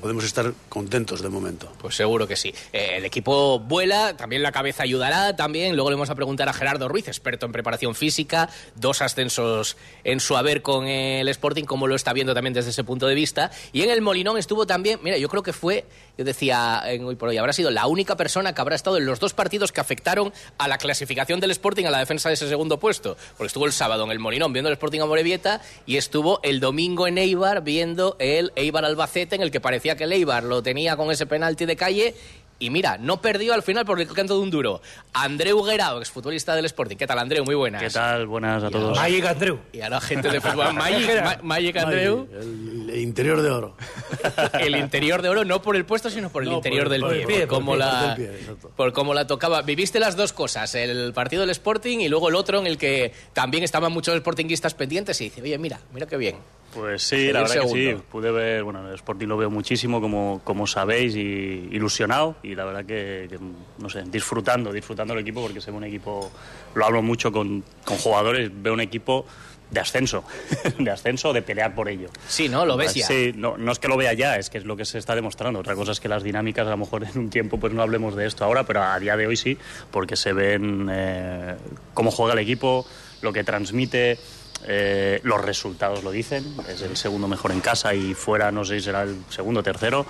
podemos 0.00 0.24
estar 0.24 0.52
contentos 0.68 1.22
de 1.22 1.28
momento. 1.28 1.72
Pues 1.78 1.94
seguro 1.94 2.26
que 2.26 2.36
sí. 2.36 2.52
Eh, 2.72 2.94
el 2.96 3.04
equipo 3.04 3.60
vuela, 3.60 4.16
también 4.16 4.42
la 4.42 4.52
cabeza 4.52 4.82
ayudará, 4.82 5.36
también. 5.36 5.74
Luego 5.74 5.90
le 5.90 5.96
vamos 5.96 6.10
a 6.10 6.14
preguntar 6.14 6.48
a 6.48 6.52
Gerardo 6.52 6.88
Ruiz, 6.88 7.08
experto 7.08 7.46
en 7.46 7.52
preparación 7.52 7.94
física, 7.94 8.50
dos 8.74 9.00
ascensos 9.00 9.76
en 10.02 10.20
su 10.20 10.36
haber 10.36 10.62
con 10.62 10.86
el 10.86 11.28
Sporting, 11.28 11.64
cómo 11.64 11.86
lo 11.86 11.94
está 11.94 12.12
viendo 12.12 12.34
también 12.34 12.54
desde 12.54 12.70
ese 12.70 12.84
punto 12.84 13.06
de 13.06 13.14
vista. 13.14 13.50
Y 13.72 13.82
en 13.82 13.90
el 13.90 14.02
Molinón 14.02 14.36
estuvo 14.36 14.66
también, 14.66 14.98
mira, 15.02 15.16
yo 15.16 15.28
creo 15.28 15.42
que 15.42 15.52
fue, 15.52 15.86
yo 16.16 16.24
decía 16.24 16.82
en 16.86 17.04
hoy 17.04 17.16
por 17.16 17.28
hoy, 17.28 17.38
habrá 17.38 17.52
sido 17.52 17.70
la 17.70 17.86
única 17.86 18.16
persona 18.16 18.54
que 18.54 18.60
habrá 18.60 18.76
estado 18.76 18.96
en 18.96 19.06
los 19.06 19.18
dos 19.18 19.34
partidos 19.34 19.72
que 19.72 19.80
afectaron 19.80 20.32
a 20.58 20.68
la 20.68 20.78
clasificación 20.78 21.40
del 21.40 21.50
Sporting 21.50 21.86
a 21.86 21.90
la 21.90 21.98
defensa 21.98 22.28
de 22.28 22.34
ese 22.34 22.48
segundo 22.48 22.78
puesto. 22.78 23.16
Porque 23.36 23.48
estuvo 23.48 23.66
el 23.66 23.72
sábado 23.72 24.04
en 24.04 24.10
el 24.10 24.18
Molinón 24.18 24.52
viendo 24.52 24.68
el 24.68 24.74
Sporting 24.74 25.00
a 25.00 25.06
Morevieta 25.06 25.60
y 25.86 25.96
estuvo 25.96 26.40
el 26.42 26.60
domingo 26.60 27.06
en 27.06 27.18
Eibar 27.18 27.64
viendo 27.64 28.16
el 28.18 28.52
Eibar 28.56 28.84
Albacete 28.84 29.34
en 29.34 29.42
el 29.42 29.50
que 29.50 29.60
parecía 29.60 29.96
que 29.96 30.04
el 30.04 30.12
Eibar 30.12 30.44
lo 30.44 30.62
tenía 30.62 30.96
con 30.96 31.10
ese 31.10 31.26
penalti 31.26 31.66
de 31.66 31.76
calle 31.76 32.14
y 32.58 32.70
mira, 32.70 32.96
no 32.98 33.20
perdió 33.20 33.52
al 33.52 33.62
final 33.62 33.84
por 33.84 34.00
el 34.00 34.06
canto 34.08 34.36
de 34.36 34.40
un 34.42 34.50
duro. 34.50 34.80
Andreu 35.12 35.62
Guerao, 35.62 35.98
exfutbolista 36.00 36.54
del 36.54 36.64
Sporting. 36.66 36.96
¿Qué 36.96 37.06
tal, 37.06 37.18
Andreu? 37.18 37.44
Muy 37.44 37.54
buenas. 37.54 37.82
¿Qué 37.82 37.90
tal? 37.90 38.26
Buenas 38.26 38.62
a 38.64 38.70
todos. 38.70 38.96
Magic 38.96 39.24
Andreu. 39.26 39.58
Y 39.72 39.80
ahora 39.80 40.00
gente 40.00 40.28
de 40.30 40.40
fútbol. 40.40 40.72
Magic, 40.74 41.22
Ma- 41.22 41.38
Magic 41.42 41.76
Andreu. 41.76 42.28
El, 42.32 42.90
el 42.90 43.00
interior 43.00 43.42
de 43.42 43.50
oro. 43.50 43.76
El 44.60 44.76
interior 44.76 45.20
de 45.20 45.28
oro, 45.28 45.44
no 45.44 45.60
por 45.62 45.76
el 45.76 45.84
puesto, 45.84 46.08
sino 46.10 46.30
por 46.30 46.42
el 46.42 46.48
No, 46.50 46.56
interior 46.56 46.84
por- 46.84 46.92
del 46.92 47.00
por 47.02 47.10
pie. 47.12 47.26
pie, 47.26 47.38
por 47.46 47.48
cómo 47.58 47.72
pie, 47.72 47.78
la, 47.80 48.14
pie, 48.16 48.24
exacto. 48.40 48.70
por 48.76 48.92
cómo 48.92 49.14
la 49.14 49.26
tocaba. 49.26 49.62
Viviste 49.62 49.98
las 50.00 50.16
dos 50.16 50.32
cosas, 50.32 50.74
el 50.74 51.12
partido 51.12 51.42
del 51.42 51.50
Sporting 51.50 51.98
y 51.98 52.08
luego 52.08 52.28
el 52.28 52.34
otro 52.36 52.58
en 52.60 52.66
el 52.66 52.78
que 52.78 53.12
también 53.32 53.62
estaban 53.64 53.92
muchos 53.92 54.16
sportinguistas 54.18 54.74
pendientes 54.74 55.20
y 55.20 55.24
dice, 55.24 55.42
oye, 55.42 55.58
mira, 55.58 55.80
mira 55.92 56.06
qué 56.06 56.16
bien. 56.16 56.36
Pues 56.74 57.02
sí, 57.02 57.32
la 57.32 57.42
verdad 57.42 57.62
que 57.62 57.68
sí. 57.68 57.96
Pude 58.10 58.30
ver, 58.30 58.64
bueno, 58.64 58.88
el 58.88 58.94
Sporting 58.94 59.26
lo 59.28 59.36
veo 59.36 59.50
muchísimo, 59.50 60.00
como, 60.00 60.40
como 60.44 60.66
sabéis, 60.66 61.14
y 61.14 61.68
ilusionado. 61.70 62.36
Y 62.42 62.54
la 62.54 62.64
verdad 62.64 62.84
que, 62.84 63.26
que, 63.28 63.38
no 63.78 63.88
sé, 63.88 64.02
disfrutando, 64.06 64.72
disfrutando 64.72 65.14
el 65.14 65.20
equipo, 65.20 65.42
porque 65.42 65.60
se 65.60 65.70
ve 65.70 65.76
un 65.76 65.84
equipo, 65.84 66.30
lo 66.74 66.84
hablo 66.84 67.02
mucho 67.02 67.30
con, 67.32 67.64
con 67.84 67.96
jugadores, 67.98 68.50
veo 68.52 68.72
un 68.72 68.80
equipo 68.80 69.24
de 69.70 69.80
ascenso, 69.80 70.24
de 70.78 70.90
ascenso, 70.90 71.32
de 71.32 71.42
pelear 71.42 71.74
por 71.74 71.88
ello. 71.88 72.08
Sí, 72.28 72.48
¿no? 72.48 72.64
Lo 72.64 72.76
ves 72.76 72.94
ya. 72.94 73.06
Sí, 73.06 73.32
no, 73.34 73.56
no 73.56 73.72
es 73.72 73.78
que 73.78 73.88
lo 73.88 73.96
vea 73.96 74.12
ya, 74.12 74.36
es 74.36 74.50
que 74.50 74.58
es 74.58 74.64
lo 74.64 74.76
que 74.76 74.84
se 74.84 74.98
está 74.98 75.14
demostrando. 75.14 75.58
Otra 75.58 75.74
cosa 75.74 75.92
es 75.92 76.00
que 76.00 76.08
las 76.08 76.22
dinámicas, 76.22 76.66
a 76.66 76.70
lo 76.70 76.76
mejor 76.78 77.04
en 77.12 77.18
un 77.18 77.30
tiempo, 77.30 77.58
pues 77.58 77.72
no 77.72 77.82
hablemos 77.82 78.14
de 78.16 78.26
esto 78.26 78.44
ahora, 78.44 78.64
pero 78.64 78.82
a 78.82 78.98
día 78.98 79.16
de 79.16 79.26
hoy 79.26 79.36
sí, 79.36 79.58
porque 79.90 80.16
se 80.16 80.32
ven 80.32 80.88
eh, 80.90 81.56
cómo 81.92 82.10
juega 82.10 82.32
el 82.34 82.38
equipo, 82.38 82.86
lo 83.20 83.32
que 83.32 83.44
transmite. 83.44 84.18
Eh, 84.66 85.20
los 85.22 85.40
resultados 85.40 86.02
lo 86.02 86.10
dicen, 86.10 86.44
es 86.68 86.82
el 86.82 86.96
segundo 86.96 87.28
mejor 87.28 87.52
en 87.52 87.60
casa 87.60 87.94
y 87.94 88.14
fuera 88.14 88.50
no 88.50 88.64
sé 88.64 88.78
si 88.78 88.86
será 88.86 89.02
el 89.02 89.16
segundo 89.28 89.60
o 89.60 89.62
tercero. 89.62 90.06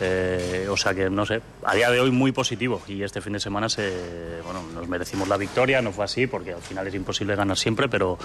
Eh, 0.00 0.66
o 0.68 0.76
sea 0.76 0.92
que 0.92 1.08
no 1.08 1.24
sé, 1.24 1.40
a 1.62 1.74
día 1.74 1.88
de 1.88 2.00
hoy 2.00 2.10
muy 2.10 2.32
positivo 2.32 2.82
y 2.88 3.04
este 3.04 3.20
fin 3.20 3.34
de 3.34 3.40
semana 3.40 3.68
se, 3.68 4.40
bueno, 4.44 4.60
nos 4.74 4.88
merecimos 4.88 5.28
la 5.28 5.36
victoria, 5.36 5.80
no 5.82 5.92
fue 5.92 6.04
así 6.04 6.26
porque 6.26 6.52
al 6.52 6.62
final 6.62 6.88
es 6.88 6.94
imposible 6.94 7.36
ganar 7.36 7.56
siempre, 7.56 7.88
pero, 7.88 8.18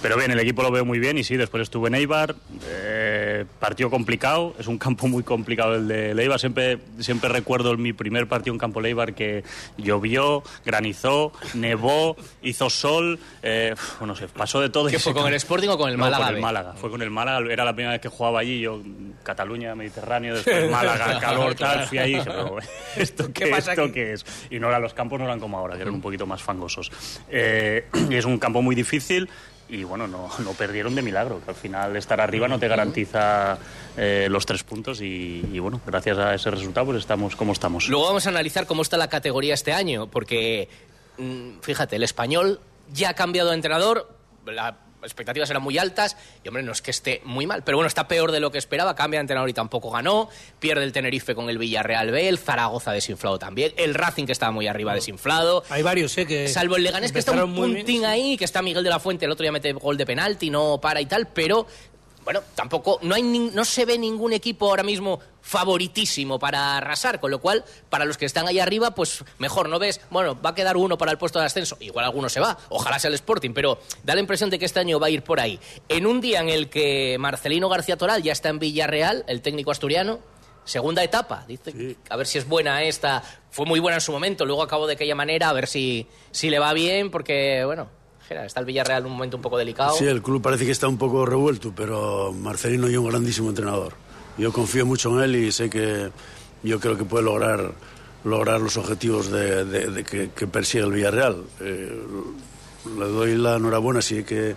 pero 0.00 0.16
bien, 0.16 0.30
el 0.30 0.38
equipo 0.38 0.62
lo 0.62 0.70
veo 0.70 0.84
muy 0.84 1.00
bien 1.00 1.18
y 1.18 1.24
sí, 1.24 1.36
después 1.36 1.64
estuve 1.64 1.88
en 1.88 1.96
Eibar, 1.96 2.36
eh, 2.68 2.95
partido 3.44 3.90
complicado, 3.90 4.54
es 4.58 4.66
un 4.66 4.78
campo 4.78 5.08
muy 5.08 5.22
complicado 5.22 5.74
el 5.74 5.88
de 5.88 6.12
Eibar, 6.12 6.40
siempre, 6.40 6.78
siempre 7.00 7.28
recuerdo 7.28 7.76
mi 7.76 7.92
primer 7.92 8.26
partido 8.28 8.54
en 8.54 8.58
campo 8.58 8.84
Eibar 8.84 9.14
que 9.14 9.44
llovió, 9.76 10.42
granizó, 10.64 11.32
nevó, 11.54 12.16
hizo 12.42 12.70
sol, 12.70 13.18
eh, 13.42 13.74
bueno, 13.98 14.16
se 14.16 14.28
pasó 14.28 14.60
de 14.60 14.70
todo. 14.70 14.88
¿Qué 14.88 14.98
fue, 15.00 15.12
con 15.12 15.22
campo. 15.22 15.28
el 15.28 15.34
Sporting 15.34 15.68
o 15.68 15.78
con 15.78 15.90
el 15.90 15.96
No, 15.96 16.04
Málaga 16.04 16.26
con 16.26 16.34
el 16.34 16.40
Málaga, 16.40 16.72
fue 16.74 16.90
con 16.90 17.02
el 17.02 17.10
Málaga, 17.10 17.52
era 17.52 17.64
la 17.64 17.74
primera 17.74 17.92
vez 17.92 18.00
que 18.00 18.08
jugaba 18.08 18.40
allí, 18.40 18.60
yo 18.60 18.80
Cataluña, 19.22 19.74
Mediterráneo, 19.74 20.34
después 20.34 20.70
Málaga, 20.70 21.18
calor, 21.20 21.54
tal, 21.54 21.86
fui 21.86 21.98
dije, 21.98 22.22
pero 22.24 22.56
¿esto 22.96 23.26
¿Qué 23.32 23.44
qué, 23.44 23.50
pasa 23.50 23.72
esto 23.72 23.92
qué 23.92 24.12
es? 24.12 24.24
Y 24.50 24.58
no 24.58 24.68
eran 24.68 24.82
los 24.82 24.94
campos, 24.94 25.18
no 25.18 25.24
eran 25.24 25.40
como 25.40 25.58
ahora, 25.58 25.76
que 25.76 25.82
eran 25.82 25.94
un 25.94 26.00
poquito 26.00 26.26
más 26.26 26.42
fangosos. 26.42 26.90
Eh, 27.28 27.86
es 28.10 28.24
un 28.24 28.38
campo 28.38 28.62
muy 28.62 28.74
difícil 28.74 29.28
y 29.68 29.84
bueno, 29.84 30.06
no, 30.06 30.28
no 30.38 30.52
perdieron 30.52 30.94
de 30.94 31.02
milagro, 31.02 31.40
que 31.44 31.50
al 31.50 31.56
final 31.56 31.96
estar 31.96 32.20
arriba 32.20 32.48
no 32.48 32.58
te 32.58 32.68
garantiza 32.68 33.58
eh, 33.96 34.28
los 34.30 34.46
tres 34.46 34.62
puntos 34.62 35.00
y, 35.00 35.58
bueno, 35.58 35.80
gracias 35.86 36.18
a 36.18 36.34
ese 36.34 36.50
resultado 36.50 36.86
pues 36.86 36.98
estamos 36.98 37.36
como 37.36 37.52
estamos. 37.52 37.88
Luego 37.88 38.06
vamos 38.06 38.26
a 38.26 38.30
analizar 38.30 38.66
cómo 38.66 38.82
está 38.82 38.96
la 38.96 39.08
categoría 39.08 39.54
este 39.54 39.72
año, 39.72 40.06
porque 40.06 40.68
mm, 41.18 41.60
fíjate, 41.60 41.96
el 41.96 42.02
español 42.02 42.60
ya 42.92 43.10
ha 43.10 43.14
cambiado 43.14 43.50
de 43.50 43.56
entrenador, 43.56 44.08
expectativas 45.06 45.48
eran 45.50 45.62
muy 45.62 45.78
altas 45.78 46.16
y 46.44 46.48
hombre, 46.48 46.62
no 46.62 46.72
es 46.72 46.82
que 46.82 46.90
esté 46.90 47.22
muy 47.24 47.46
mal, 47.46 47.62
pero 47.64 47.78
bueno, 47.78 47.88
está 47.88 48.08
peor 48.08 48.32
de 48.32 48.40
lo 48.40 48.50
que 48.50 48.58
esperaba, 48.58 48.94
cambia 48.94 49.18
de 49.18 49.22
entrenador 49.22 49.48
y 49.48 49.52
tampoco 49.54 49.90
ganó, 49.90 50.28
pierde 50.58 50.84
el 50.84 50.92
Tenerife 50.92 51.34
con 51.34 51.48
el 51.48 51.58
Villarreal 51.58 52.10
B, 52.10 52.28
el 52.28 52.38
Zaragoza 52.38 52.92
desinflado 52.92 53.38
también, 53.38 53.72
el 53.76 53.94
Racing 53.94 54.26
que 54.26 54.32
estaba 54.32 54.52
muy 54.52 54.66
arriba 54.66 54.94
desinflado. 54.94 55.64
Hay 55.70 55.82
varios, 55.82 56.16
¿eh? 56.18 56.26
Que 56.26 56.48
Salvo 56.48 56.76
el 56.76 56.82
Leganés, 56.82 57.12
que 57.12 57.18
está 57.18 57.32
un 57.32 57.54
bien, 57.54 57.74
puntín 57.74 58.00
sí. 58.00 58.04
ahí, 58.04 58.36
que 58.36 58.44
está 58.44 58.62
Miguel 58.62 58.84
de 58.84 58.90
la 58.90 59.00
Fuente, 59.00 59.24
el 59.24 59.30
otro 59.30 59.44
día 59.44 59.52
mete 59.52 59.72
gol 59.72 59.96
de 59.96 60.06
penalti, 60.06 60.50
no 60.50 60.80
para 60.80 61.00
y 61.00 61.06
tal, 61.06 61.28
pero 61.28 61.66
bueno, 62.26 62.42
tampoco, 62.56 62.98
no, 63.02 63.14
hay 63.14 63.22
no 63.22 63.64
se 63.64 63.84
ve 63.84 63.96
ningún 63.96 64.32
equipo 64.32 64.68
ahora 64.68 64.82
mismo 64.82 65.20
favoritísimo 65.40 66.40
para 66.40 66.76
arrasar, 66.76 67.20
con 67.20 67.30
lo 67.30 67.40
cual, 67.40 67.64
para 67.88 68.04
los 68.04 68.18
que 68.18 68.24
están 68.26 68.48
ahí 68.48 68.58
arriba, 68.58 68.96
pues 68.96 69.24
mejor, 69.38 69.68
¿no 69.68 69.78
ves? 69.78 70.00
Bueno, 70.10 70.36
va 70.42 70.50
a 70.50 70.54
quedar 70.56 70.76
uno 70.76 70.98
para 70.98 71.12
el 71.12 71.18
puesto 71.18 71.38
de 71.38 71.46
ascenso, 71.46 71.76
igual 71.78 72.04
alguno 72.04 72.28
se 72.28 72.40
va, 72.40 72.58
ojalá 72.68 72.98
sea 72.98 73.10
el 73.10 73.14
Sporting, 73.14 73.52
pero 73.54 73.78
da 74.02 74.16
la 74.16 74.20
impresión 74.20 74.50
de 74.50 74.58
que 74.58 74.64
este 74.64 74.80
año 74.80 74.98
va 74.98 75.06
a 75.06 75.10
ir 75.10 75.22
por 75.22 75.38
ahí. 75.38 75.60
En 75.88 76.04
un 76.04 76.20
día 76.20 76.40
en 76.40 76.48
el 76.48 76.68
que 76.68 77.16
Marcelino 77.20 77.68
García 77.68 77.96
Toral 77.96 78.24
ya 78.24 78.32
está 78.32 78.48
en 78.48 78.58
Villarreal, 78.58 79.24
el 79.28 79.40
técnico 79.40 79.70
asturiano, 79.70 80.18
Segunda 80.64 81.04
etapa, 81.04 81.44
dice, 81.46 81.96
a 82.10 82.16
ver 82.16 82.26
si 82.26 82.38
es 82.38 82.48
buena 82.48 82.82
esta. 82.82 83.22
Fue 83.52 83.64
muy 83.66 83.78
buena 83.78 83.98
en 83.98 84.00
su 84.00 84.10
momento, 84.10 84.44
luego 84.44 84.64
acabó 84.64 84.88
de 84.88 84.94
aquella 84.94 85.14
manera, 85.14 85.48
a 85.48 85.52
ver 85.52 85.68
si, 85.68 86.08
si 86.32 86.50
le 86.50 86.58
va 86.58 86.72
bien, 86.72 87.12
porque, 87.12 87.64
bueno, 87.64 87.88
está 88.30 88.60
el 88.60 88.66
Villarreal 88.66 89.00
en 89.02 89.06
un 89.06 89.12
momento 89.12 89.36
un 89.36 89.42
poco 89.42 89.56
delicado. 89.58 89.94
Sí, 89.96 90.04
el 90.06 90.22
club 90.22 90.42
parece 90.42 90.64
que 90.64 90.72
está 90.72 90.88
un 90.88 90.98
poco 90.98 91.24
revuelto, 91.26 91.72
pero 91.74 92.32
Marcelino 92.32 92.86
es 92.88 92.96
un 92.96 93.08
grandísimo 93.08 93.48
entrenador. 93.48 93.92
Yo 94.38 94.52
confío 94.52 94.84
mucho 94.84 95.16
en 95.16 95.24
él 95.24 95.36
y 95.36 95.52
sé 95.52 95.70
que 95.70 96.10
yo 96.62 96.80
creo 96.80 96.96
que 96.96 97.04
puede 97.04 97.24
lograr 97.24 97.72
lograr 98.24 98.60
los 98.60 98.76
objetivos 98.76 99.30
de, 99.30 99.64
de- 99.64 99.86
de 99.90 100.02
que, 100.04 100.30
que 100.34 100.46
persigue 100.48 100.82
el 100.84 100.92
Villarreal. 100.92 101.44
Eh, 101.60 102.00
le 102.98 103.04
doy 103.04 103.36
la 103.36 103.56
enhorabuena 103.56 104.02
si 104.02 104.24
que, 104.24 104.56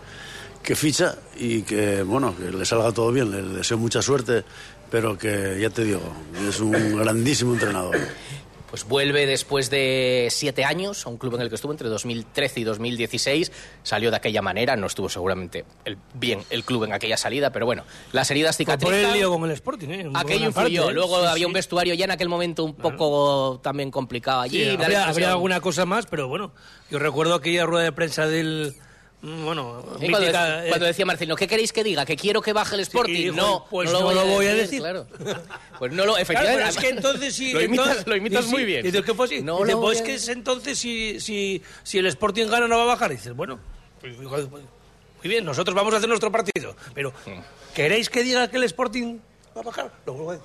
que 0.64 0.76
ficha 0.76 1.16
y 1.38 1.62
que 1.62 2.02
bueno 2.02 2.36
que 2.36 2.52
le 2.52 2.66
salga 2.66 2.92
todo 2.92 3.12
bien. 3.12 3.30
Le 3.30 3.42
deseo 3.58 3.78
mucha 3.78 4.02
suerte, 4.02 4.44
pero 4.90 5.16
que 5.18 5.60
ya 5.62 5.70
te 5.70 5.84
digo 5.84 6.02
es 6.48 6.60
un 6.60 6.98
grandísimo 6.98 7.54
entrenador. 7.54 7.96
Pues 8.70 8.84
vuelve 8.88 9.26
después 9.26 9.70
de 9.70 10.28
siete 10.30 10.64
años 10.64 11.06
a 11.06 11.10
un 11.10 11.18
club 11.18 11.36
en 11.36 11.42
el 11.42 11.50
que 11.50 11.56
estuvo 11.56 11.72
entre 11.72 11.90
2013 11.90 12.60
y 12.60 12.64
2016. 12.64 13.52
Salió 13.82 14.12
de 14.12 14.18
aquella 14.18 14.42
manera, 14.44 14.76
no 14.76 14.86
estuvo 14.88 15.10
seguramente 15.10 15.66
el- 15.86 15.98
bien 16.14 16.44
el 16.52 16.64
club 16.64 16.84
en 16.84 16.94
aquella 16.94 17.18
salida, 17.18 17.52
pero 17.52 17.66
bueno, 17.66 17.84
las 18.12 18.30
heridas 18.30 18.56
Fue 18.56 18.66
por 18.66 18.76
cicatrizan. 18.78 19.12
el 19.12 19.18
lío 19.18 19.32
con 19.32 19.44
el 19.46 19.52
Sporting, 19.52 19.88
¿eh? 19.90 20.10
Aquello 20.14 20.52
parte, 20.52 20.70
influyó. 20.72 20.90
¿eh? 20.90 20.94
Luego 20.94 21.20
Sí, 21.22 21.26
había 21.28 21.48
un 21.48 21.54
vestuario 21.54 21.94
ya 21.96 22.06
en 22.06 22.12
aquel 22.12 22.30
momento 22.30 22.64
un 22.64 22.76
poco 22.76 23.60
también 23.64 23.90
complicado 23.90 24.42
allí. 24.42 24.64
Sí, 24.64 24.70
habría, 24.80 25.32
alguna 25.32 25.62
cosa 25.62 25.86
más, 25.86 26.06
pero 26.06 26.28
bueno, 26.28 26.52
yo 26.92 27.00
recuerdo 27.00 27.34
aquella 27.34 27.66
rueda 27.66 27.86
de 27.86 27.92
prensa 27.92 28.28
del, 28.28 28.76
bueno, 29.22 29.82
cuando, 29.84 30.00
mítica, 30.00 30.62
dec- 30.62 30.66
eh, 30.66 30.70
cuando 30.70 30.86
decía 30.86 31.06
Marcelino, 31.06 31.36
¿qué 31.36 31.48
queréis 31.48 31.74
que 31.74 31.84
diga? 31.84 32.06
¿Que 32.06 32.16
quiero 32.16 32.42
que 32.42 32.54
baje 32.54 32.76
el 32.76 32.82
Sporting? 32.82 33.14
dijo, 33.14 33.36
no, 33.36 33.66
pues 33.70 33.92
no 33.92 34.00
lo 34.14 34.26
voy, 34.26 34.46
a, 34.48 34.54
decir, 34.54 34.62
decir. 34.62 34.80
Claro. 34.80 35.08
Pues 35.80 35.92
no 35.94 36.06
lo, 36.06 36.14
Claro, 36.14 36.18
efectivamente. 36.22 36.58
pero 36.58 36.70
es 36.70 36.78
que 36.78 36.90
entonces 36.90 37.36
sí. 37.36 37.54
Lo 37.54 37.62
imitas, 37.62 37.86
entonces- 37.88 38.08
lo 38.08 38.16
imitas 38.16 38.46
sí, 38.46 38.52
muy 38.52 38.60
sí. 38.62 38.66
bien. 38.66 38.84
Dices, 38.84 39.02
¿qué 39.04 39.14
fue 39.14 39.26
así? 39.26 39.42
No 39.42 39.60
Dice, 39.60 39.72
lo 39.74 39.82
pues 39.82 40.02
que 40.02 40.14
es 40.16 40.28
entonces 40.30 40.78
si, 40.80 41.20
si, 41.20 41.62
si 41.84 41.98
el 41.98 42.06
Sporting 42.08 42.48
gana 42.48 42.68
no 42.68 42.78
va 42.78 42.84
a 42.84 42.88
bajar. 42.88 43.12
dices, 43.12 43.34
bueno, 43.36 43.60
pues, 44.02 44.18
muy 44.18 44.62
bien, 45.24 45.44
nosotros 45.46 45.76
vamos 45.76 45.94
a 45.94 45.98
hacer 45.98 46.08
nuestro 46.10 46.32
partido. 46.32 46.76
Pero, 46.94 47.14
¿queréis 47.74 48.10
que 48.10 48.24
diga 48.24 48.50
que 48.50 48.58
el 48.58 48.64
Sporting 48.64 49.20
va 49.56 49.62
a 49.62 49.64
bajar? 49.66 49.92
Lo 50.06 50.14
voy 50.14 50.36
a- 50.38 50.40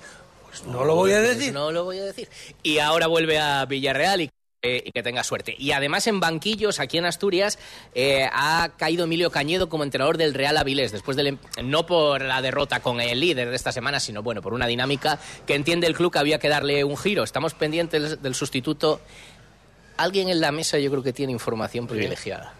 Pues 0.47 0.63
no 0.65 0.83
lo 0.85 0.95
voy 0.95 1.11
a 1.13 1.17
Pues 1.19 1.37
decir. 1.37 1.53
no 1.53 1.71
lo 1.71 1.83
voy 1.85 1.99
a 1.99 2.03
decir. 2.05 2.29
Y 2.63 2.79
ahora 2.79 3.07
vuelve 3.07 3.39
a 3.39 3.65
Villarreal 3.65 4.21
y, 4.21 4.29
eh, 4.65 4.83
y 4.85 4.91
que 4.91 5.03
tenga 5.03 5.23
suerte. 5.23 5.55
Y 5.57 5.71
además 5.71 6.07
en 6.07 6.19
banquillos, 6.19 6.79
aquí 6.79 6.97
en 6.97 7.05
Asturias, 7.05 7.59
eh, 7.93 8.27
ha 8.31 8.71
caído 8.77 9.03
Emilio 9.03 9.29
Cañedo 9.31 9.69
como 9.69 9.83
entrenador 9.83 10.17
del 10.17 10.33
Real 10.33 10.57
Avilés, 10.57 10.91
después 10.91 11.15
del, 11.17 11.27
em- 11.27 11.37
no 11.63 11.85
por 11.85 12.21
la 12.21 12.41
derrota 12.41 12.79
con 12.81 12.99
el 13.01 13.19
líder 13.19 13.49
de 13.49 13.55
esta 13.55 13.71
semana, 13.71 13.99
sino 13.99 14.23
bueno, 14.23 14.41
por 14.41 14.53
una 14.53 14.67
dinámica 14.67 15.19
que 15.45 15.55
entiende 15.55 15.87
el 15.87 15.95
club 15.95 16.11
que 16.11 16.19
había 16.19 16.39
que 16.39 16.49
darle 16.49 16.83
un 16.83 16.97
giro. 16.97 17.23
Estamos 17.23 17.53
pendientes 17.53 18.21
del 18.21 18.35
sustituto. 18.35 19.01
Alguien 19.97 20.29
en 20.29 20.41
la 20.41 20.51
mesa 20.51 20.77
yo 20.79 20.91
creo 20.91 21.03
que 21.03 21.13
tiene 21.13 21.31
información 21.31 21.87
privilegiada. 21.87 22.53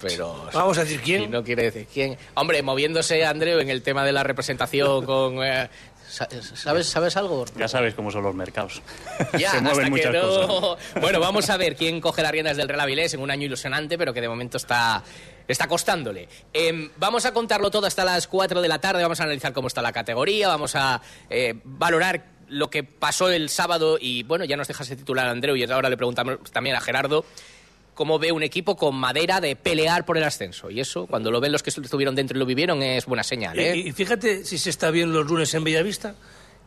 Pero 0.00 0.48
Vamos 0.52 0.76
a 0.78 0.82
decir 0.82 1.00
quién. 1.00 1.22
y 1.22 1.26
no 1.28 1.44
quiere 1.44 1.62
decir 1.62 1.86
quién. 1.92 2.18
Hombre, 2.34 2.60
moviéndose 2.62 3.24
Andreu 3.24 3.60
en 3.60 3.70
el 3.70 3.82
tema 3.82 4.04
de 4.04 4.10
la 4.10 4.24
representación 4.24 5.06
con... 5.06 5.42
eh, 5.44 5.70
¿Sabes, 6.12 6.88
¿Sabes 6.88 7.16
algo? 7.16 7.46
Ya 7.56 7.68
sabes 7.68 7.94
cómo 7.94 8.10
son 8.10 8.22
los 8.22 8.34
mercados. 8.34 8.82
Ya, 9.38 9.52
Se 9.52 9.60
mueven 9.62 9.88
muchas 9.90 10.12
no- 10.12 10.46
cosas. 10.46 10.84
Bueno, 11.00 11.20
vamos 11.20 11.48
a 11.48 11.56
ver 11.56 11.74
quién 11.74 12.00
coge 12.00 12.22
las 12.22 12.30
riendas 12.30 12.56
del 12.56 12.68
Real 12.68 12.80
Avilés 12.80 13.14
en 13.14 13.20
un 13.20 13.30
año 13.30 13.46
ilusionante, 13.46 13.96
pero 13.96 14.12
que 14.12 14.20
de 14.20 14.28
momento 14.28 14.58
está, 14.58 15.02
está 15.48 15.66
costándole. 15.66 16.28
Em, 16.52 16.90
vamos 16.98 17.24
a 17.24 17.32
contarlo 17.32 17.70
todo 17.70 17.86
hasta 17.86 18.04
las 18.04 18.26
4 18.28 18.60
de 18.60 18.68
la 18.68 18.78
tarde, 18.78 19.02
vamos 19.02 19.20
a 19.20 19.24
analizar 19.24 19.54
cómo 19.54 19.68
está 19.68 19.80
la 19.80 19.92
categoría, 19.92 20.48
vamos 20.48 20.76
a 20.76 21.00
eh, 21.30 21.54
valorar 21.64 22.26
lo 22.48 22.68
que 22.68 22.84
pasó 22.84 23.30
el 23.30 23.48
sábado 23.48 23.96
y, 23.98 24.22
bueno, 24.24 24.44
ya 24.44 24.58
nos 24.58 24.68
dejas 24.68 24.90
el 24.90 24.98
titular 24.98 25.26
Andreu 25.28 25.56
y 25.56 25.64
ahora 25.64 25.88
le 25.88 25.96
preguntamos 25.96 26.38
también 26.52 26.76
a 26.76 26.80
Gerardo 26.82 27.24
cómo 27.94 28.18
ve 28.18 28.32
un 28.32 28.42
equipo 28.42 28.76
con 28.76 28.94
madera 28.94 29.40
de 29.40 29.54
pelear 29.56 30.04
por 30.04 30.16
el 30.16 30.24
ascenso. 30.24 30.70
Y 30.70 30.80
eso, 30.80 31.06
cuando 31.06 31.30
lo 31.30 31.40
ven 31.40 31.52
los 31.52 31.62
que 31.62 31.70
estuvieron 31.70 32.14
dentro 32.14 32.36
y 32.36 32.40
lo 32.40 32.46
vivieron, 32.46 32.82
es 32.82 33.06
buena 33.06 33.22
señal. 33.22 33.58
¿eh? 33.58 33.76
Y, 33.76 33.88
y 33.88 33.92
fíjate 33.92 34.44
si 34.44 34.58
se 34.58 34.70
está 34.70 34.90
bien 34.90 35.12
los 35.12 35.26
lunes 35.26 35.52
en 35.54 35.64
Bellavista, 35.64 36.14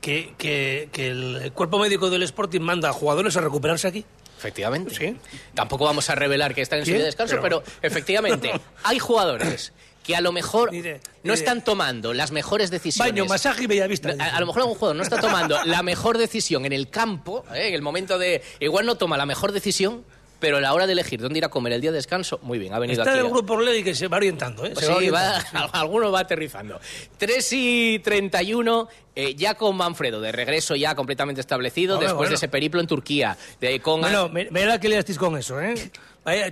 que, 0.02 0.34
que, 0.38 0.90
que 0.92 1.08
el 1.08 1.52
cuerpo 1.54 1.80
médico 1.80 2.10
del 2.10 2.24
Sporting 2.24 2.62
manda 2.62 2.90
a 2.90 2.94
jugadores 2.94 3.36
a 3.38 3.42
recuperarse 3.42 3.88
aquí. 3.88 4.06
Efectivamente. 4.38 4.94
Sí. 4.94 5.16
Tampoco 5.54 5.86
vamos 5.86 6.10
a 6.10 6.16
revelar 6.16 6.54
que 6.54 6.62
están 6.62 6.80
en 6.80 6.86
su 6.86 6.92
de 6.92 7.04
descanso, 7.04 7.38
Pero- 7.42 7.64
pero, 7.64 7.78
efectivamente 7.82 8.52
hay 8.84 9.00
jugadores 9.00 9.74
que 10.04 10.16
a 10.16 10.22
lo 10.22 10.32
mejor 10.32 10.72
Mire, 10.72 11.00
no 11.24 11.34
están 11.34 11.64
tomando 11.64 12.14
las 12.14 12.32
mejores 12.32 12.70
decisiones. 12.70 13.12
Baño, 13.12 13.26
masaje 13.26 13.64
y 13.64 13.68
Bellavista. 13.68 14.14
A, 14.20 14.36
a 14.36 14.40
lo 14.40 14.46
mejor 14.46 14.62
algún 14.62 14.76
jugador 14.78 14.96
no 14.98 15.02
está 15.02 15.20
tomando 15.20 15.58
la 15.66 15.82
mejor 15.82 16.20
decisión 16.20 16.66
en 16.66 16.74
el 16.74 16.90
campo, 16.92 17.44
¿eh? 17.56 17.70
en 17.70 17.74
el 17.74 17.82
momento 17.82 18.20
de... 18.20 18.44
Igual 18.60 18.86
no 18.86 18.98
toma 18.98 19.18
la 19.18 19.26
mejor 19.26 19.52
decisión, 19.52 20.06
pero 20.46 20.58
a 20.58 20.62
la 20.62 20.76
hora 20.76 20.86
de 20.86 20.94
elegir 20.94 21.20
dónde 21.20 21.40
ir 21.40 21.46
a 21.46 21.50
comer 21.50 21.74
el 21.74 21.82
día 21.82 21.90
de 21.90 21.96
descanso, 21.98 22.40
muy 22.44 22.60
bien, 22.60 22.72
ha 22.72 22.78
venido 22.78 23.02
Está 23.02 23.10
aquí. 23.14 23.20
en 23.20 23.26
el 23.26 23.32
grupo 23.32 23.60
Ley 23.60 23.84
que 23.84 23.96
se 23.96 24.08
va 24.08 24.18
orientando, 24.18 24.64
¿eh? 24.64 24.70
pues 24.76 24.86
Se 24.86 24.94
sí, 25.00 25.10
va- 25.10 25.38
orientando. 25.38 25.70
alguno 25.74 26.12
va 26.12 26.20
aterrizando. 26.20 26.80
3 27.18 27.54
y 27.54 28.00
31, 28.04 28.88
eh, 29.16 29.34
ya 29.34 29.56
con 29.56 29.76
Manfredo, 29.76 30.22
de 30.22 30.32
regreso 30.32 30.76
ya 30.76 30.94
completamente 30.94 31.42
establecido, 31.42 31.96
después 31.98 32.16
bueno. 32.18 32.30
de 32.30 32.36
ese 32.36 32.48
periplo 32.48 32.80
en 32.80 32.86
Turquía. 32.86 33.36
De, 33.60 33.80
con 33.80 34.02
Bueno, 34.02 34.30
me- 34.30 34.48
mira 34.52 34.80
que 34.80 34.88
liasteis 34.88 35.18
con 35.18 35.36
eso, 35.36 35.60
¿eh? 35.60 35.74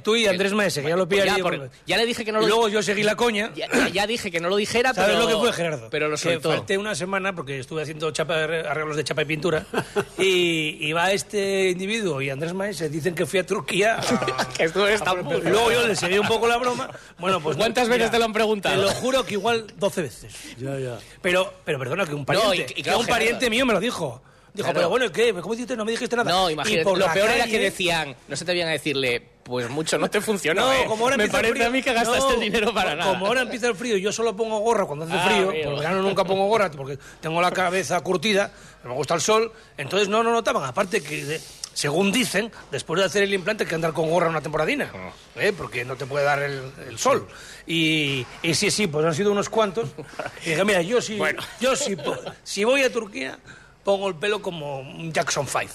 Tú 0.04 0.16
y 0.16 0.28
Andrés 0.28 0.54
Maese, 0.54 0.82
que 0.84 0.90
ya 0.90 0.96
lo 0.96 1.08
Pues 1.10 1.26
ya, 1.26 1.34
pillaría. 1.36 1.70
ya 1.88 1.98
le 1.98 2.06
dije 2.06 2.24
que 2.24 2.32
no 2.32 2.40
y 2.40 2.42
lo 2.44 2.48
luego 2.48 2.70
yo 2.70 2.84
seguí 2.84 3.02
la 3.02 3.16
coña. 3.16 3.52
Ya, 3.56 3.68
ya- 3.72 3.90
ya 3.90 4.08
dije 4.08 4.30
que 4.30 4.40
no 4.40 4.48
lo 4.50 4.56
dijera, 4.56 4.94
¿Sabes 4.94 5.16
pero... 5.16 5.22
lo 5.22 5.28
que 5.28 5.36
fue, 5.44 5.52
Gerardo? 5.54 5.90
Pero 5.90 6.08
lo 6.10 6.18
que 6.18 6.40
falté 6.40 6.78
una 6.78 6.94
semana 6.94 7.34
porque 7.34 7.60
estuve 7.60 7.82
haciendo 7.82 8.12
chapa 8.12 8.38
de- 8.46 8.60
arreglos 8.68 8.96
de 8.96 9.04
chapa 9.04 9.24
y 9.24 9.26
pintura 9.26 9.66
y, 10.20 10.78
y 10.80 10.94
va 10.94 11.12
este 11.12 11.72
individuo 11.72 12.22
y 12.22 12.30
Andrés 12.30 12.54
Maese 12.54 12.90
dicen 12.90 13.16
que 13.16 13.26
fui 13.26 13.40
a 13.40 13.46
Turquía 13.46 13.98
a- 14.38 14.48
Que 14.50 14.66
estuvo 14.66 14.88
en 14.88 14.94
Estambul. 14.94 15.38
Y 15.46 15.50
Luego 15.50 15.72
yo 15.72 15.88
le 15.88 15.96
seguí 15.96 16.18
un 16.20 16.28
poco 16.28 16.48
la 16.48 16.58
broma. 16.58 16.90
Bueno, 17.18 17.42
pues 17.42 17.58
¿Cuántas 17.58 17.90
veces 17.90 18.12
te 18.12 18.20
lo 18.20 18.26
han 18.26 18.34
preguntado? 18.34 18.76
Te 18.76 18.82
lo 18.82 18.90
juro 18.92 19.26
que 19.26 19.34
igual 19.34 19.66
12 19.78 20.02
veces. 20.04 20.34
Ya, 20.60 20.78
ya. 20.78 21.00
Pero, 21.22 21.52
pero 21.66 21.80
perdona, 21.80 22.06
que 22.06 22.14
un 22.14 22.26
pariente, 22.26 22.58
y- 22.58 22.62
y 22.62 22.76
que 22.76 22.84
claro, 22.84 23.00
un 23.00 23.08
pariente 23.08 23.36
Gerardo. 23.46 23.50
mío 23.50 23.66
me 23.66 23.74
lo 23.74 23.80
dijo. 23.80 24.22
Dijo, 24.54 24.66
Claro. 24.68 24.74
pero 24.80 24.90
bueno, 24.90 25.12
¿qué? 25.12 25.34
¿Cómo 25.34 25.54
dijiste? 25.56 25.76
No 25.76 25.84
me 25.84 25.92
dijiste 25.94 26.16
nada. 26.16 26.30
No, 26.32 26.50
imagínate, 26.50 26.96
lo 26.96 27.12
peor 27.12 27.30
era 27.32 27.46
que 27.46 27.58
decían, 27.60 28.16
no 28.28 28.36
se 28.36 28.46
te 28.46 28.52
habían 28.52 28.68
a 28.68 28.72
decirle, 28.72 29.20
pues 29.44 29.68
mucho 29.70 29.98
no 29.98 30.10
te 30.12 30.22
funcionó, 30.22 30.62
No, 30.68 30.74
¿eh? 30.74 30.86
como 30.88 31.06
ahora 31.06 31.18
Me 31.18 31.24
empieza 31.24 31.38
el 31.40 31.42
parece 31.48 31.54
frío- 31.60 31.68
a 31.68 31.70
mí 31.72 31.82
que 31.82 31.92
gastaste 31.94 32.20
No, 32.20 32.32
el 32.36 32.40
dinero 32.40 32.72
para 32.74 32.96
nada. 32.96 33.12
Como 33.12 33.26
ahora 33.26 33.42
empieza 33.42 33.68
el 33.68 33.76
frío 33.76 33.98
y 33.98 34.02
yo 34.02 34.12
solo 34.12 34.36
pongo 34.36 34.60
gorra 34.60 34.86
cuando 34.86 35.06
hace 35.06 35.16
Ah, 35.16 35.26
frío, 35.28 35.50
amigo. 35.50 35.70
por 35.72 35.80
verano 35.80 36.02
nunca 36.04 36.24
pongo 36.24 36.46
gorra 36.48 36.70
porque 36.70 37.00
tengo 37.20 37.42
la 37.42 37.50
cabeza 37.52 38.00
curtida, 38.02 38.52
me 38.84 38.94
gusta 38.94 39.16
el 39.16 39.22
sol, 39.22 39.52
entonces 39.76 40.08
no, 40.08 40.22
no 40.22 40.32
notaban. 40.32 40.64
Aparte 40.66 41.02
que, 41.02 41.42
según 41.74 42.12
dicen, 42.12 42.52
después 42.70 43.00
de 43.00 43.08
hacer 43.08 43.24
el 43.24 43.34
implante 43.34 43.64
hay 43.64 43.70
que 43.70 43.76
andar 43.76 43.92
con 43.94 44.08
gorra 44.08 44.30
una 44.30 44.42
temporadina, 44.42 44.92
Ah. 44.94 45.10
¿eh? 45.38 45.52
porque 45.58 45.84
no 45.84 45.96
te 45.96 46.06
puede 46.06 46.26
dar 46.26 46.44
el, 46.44 46.62
el 46.88 47.00
sol. 47.00 47.28
Y, 47.66 48.24
y 48.44 48.54
sí, 48.54 48.70
sí, 48.70 48.86
pues 48.86 49.04
han 49.04 49.16
sido 49.16 49.32
unos 49.32 49.50
cuantos. 49.50 49.90
Y 50.46 50.52
dije, 50.52 50.64
mira, 50.64 50.84
yo 50.84 51.02
sí, 51.02 51.18
yo 51.60 51.76
sí, 51.76 51.96
po- 51.96 52.20
si 52.44 52.64
voy 52.66 52.84
a 52.84 52.92
Turquía... 52.94 53.40
Pongo 53.84 54.08
el 54.08 54.16
pelo 54.16 54.42
como 54.42 54.80
un 54.80 55.12
Jackson 55.12 55.46
5. 55.46 55.66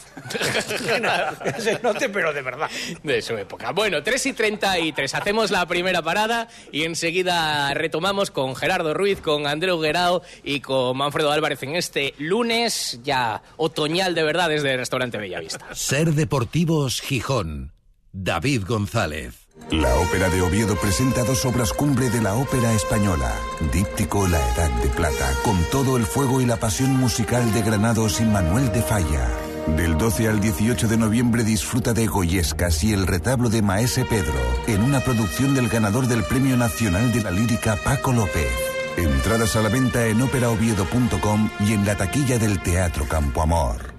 que 1.45 1.61
se 1.61 1.79
note, 1.83 2.09
pero 2.09 2.33
de 2.33 2.43
verdad. 2.43 2.71
De 3.03 3.21
su 3.21 3.37
época. 3.37 3.73
Bueno, 3.73 4.03
3 4.03 4.27
y 4.27 4.33
33. 4.33 5.15
Hacemos 5.15 5.51
la 5.51 5.67
primera 5.67 6.01
parada 6.03 6.49
y 6.73 6.85
enseguida 6.85 7.75
retomamos 7.75 8.31
con 8.31 8.57
Gerardo 8.57 8.95
Ruiz, 8.95 9.21
con 9.21 9.47
Andreu 9.47 9.79
Guerao 9.79 10.23
y 10.43 10.61
con 10.61 10.97
Manfredo 10.97 11.31
Álvarez 11.33 11.63
en 11.63 11.77
este 11.77 12.15
lunes 12.19 13.01
ya 13.03 13.43
otoñal 13.57 14.15
de 14.15 14.23
verdad 14.23 14.49
desde 14.49 14.73
el 14.73 14.79
restaurante 14.79 15.19
Bellavista. 15.19 15.75
Ser 15.75 16.15
Deportivos 16.15 17.01
Gijón. 17.01 17.73
David 18.13 18.65
González. 18.67 19.48
La 19.71 19.95
Ópera 19.97 20.31
de 20.31 20.41
Oviedo 20.41 20.77
presenta 20.77 21.25
dos 21.25 21.45
obras 21.45 21.75
cumbre 21.75 22.09
de 22.09 22.23
la 22.23 22.35
ópera 22.35 22.73
española. 22.73 23.31
Díptico 23.71 24.27
La 24.27 24.39
Edad 24.55 24.71
de 24.83 24.89
Plata, 24.89 25.31
con 25.45 25.59
todo 25.71 25.99
el 25.99 26.07
fuego 26.07 26.41
y 26.41 26.47
la 26.47 26.57
pasión 26.57 26.97
musical 26.97 27.53
de 27.53 27.61
Granados 27.61 28.21
y 28.21 28.25
Manuel 28.25 28.73
de 28.73 28.81
Falla. 28.81 29.29
Del 29.77 29.99
12 29.99 30.29
al 30.29 30.41
18 30.41 30.89
de 30.89 30.97
noviembre 30.97 31.45
disfruta 31.45 31.93
de 31.93 32.07
Goyescas 32.07 32.83
y 32.83 32.95
el 32.95 33.07
retablo 33.07 33.51
de 33.51 33.61
Maese 33.61 34.07
Pedro, 34.07 34.41
en 34.67 34.83
una 34.83 35.01
producción 35.01 35.55
del 35.55 35.69
ganador 35.69 36.07
del 36.07 36.25
Premio 36.25 36.57
Nacional 36.57 37.13
de 37.13 37.23
la 37.23 37.31
Lírica 37.31 37.77
Paco 37.85 38.13
López. 38.13 38.49
Entradas 38.97 39.55
a 39.57 39.63
la 39.63 39.69
venta 39.69 40.07
en 40.07 40.23
óperaoviedo.com 40.23 41.51
y 41.61 41.75
en 41.75 41.85
la 41.85 41.95
taquilla 41.95 42.39
del 42.39 42.61
Teatro 42.63 43.07
Campo 43.07 43.43
Amor. 43.43 43.99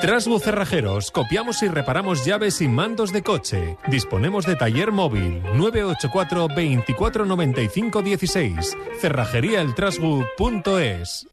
Trasbu 0.00 0.38
Cerrajeros, 0.38 1.10
copiamos 1.10 1.62
y 1.62 1.68
reparamos 1.68 2.24
llaves 2.26 2.60
y 2.60 2.68
mandos 2.68 3.14
de 3.14 3.22
coche. 3.22 3.78
Disponemos 3.88 4.44
de 4.44 4.54
taller 4.54 4.92
móvil 4.92 5.42
984 5.54 6.48
24 6.54 7.24
95 7.24 8.02
16. 8.02 8.76
Cerrajeríaeltrasbu.es. 9.00 11.28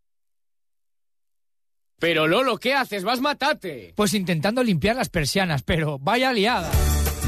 Pero 1.99 2.27
Lolo, 2.27 2.57
¿qué 2.57 2.73
haces? 2.73 3.03
¡Vas 3.03 3.19
matate! 3.19 3.91
Pues 3.95 4.13
intentando 4.13 4.63
limpiar 4.63 4.95
las 4.95 5.09
persianas, 5.09 5.63
pero 5.63 5.99
vaya 5.99 6.31
liada. 6.31 6.71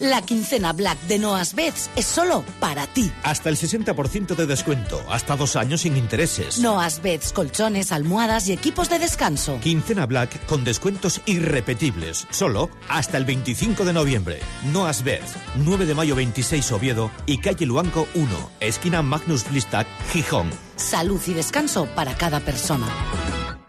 La 0.00 0.22
quincena 0.22 0.72
Black 0.72 1.00
de 1.02 1.18
Noas 1.18 1.54
Beds 1.54 1.88
es 1.96 2.04
solo 2.04 2.44
para 2.60 2.86
ti. 2.86 3.10
Hasta 3.22 3.48
el 3.48 3.56
60% 3.56 4.34
de 4.34 4.46
descuento, 4.46 5.00
hasta 5.08 5.36
dos 5.36 5.56
años 5.56 5.82
sin 5.82 5.96
intereses. 5.96 6.58
Noas 6.58 7.00
Beds, 7.00 7.32
colchones, 7.32 7.92
almohadas 7.92 8.48
y 8.48 8.52
equipos 8.52 8.90
de 8.90 8.98
descanso. 8.98 9.58
Quincena 9.60 10.06
Black 10.06 10.44
con 10.46 10.64
descuentos 10.64 11.20
irrepetibles, 11.26 12.26
solo 12.30 12.70
hasta 12.88 13.18
el 13.18 13.24
25 13.24 13.84
de 13.84 13.92
noviembre. 13.92 14.40
Noas 14.72 15.04
Beds, 15.04 15.34
9 15.56 15.86
de 15.86 15.94
mayo 15.94 16.16
26 16.16 16.72
Oviedo 16.72 17.10
y 17.26 17.38
calle 17.38 17.66
Luanco 17.66 18.08
1, 18.14 18.50
esquina 18.60 19.02
Magnus 19.02 19.48
Blistac, 19.48 19.86
Gijón. 20.12 20.50
Salud 20.76 21.20
y 21.26 21.34
descanso 21.34 21.86
para 21.94 22.16
cada 22.16 22.40
persona. 22.40 22.86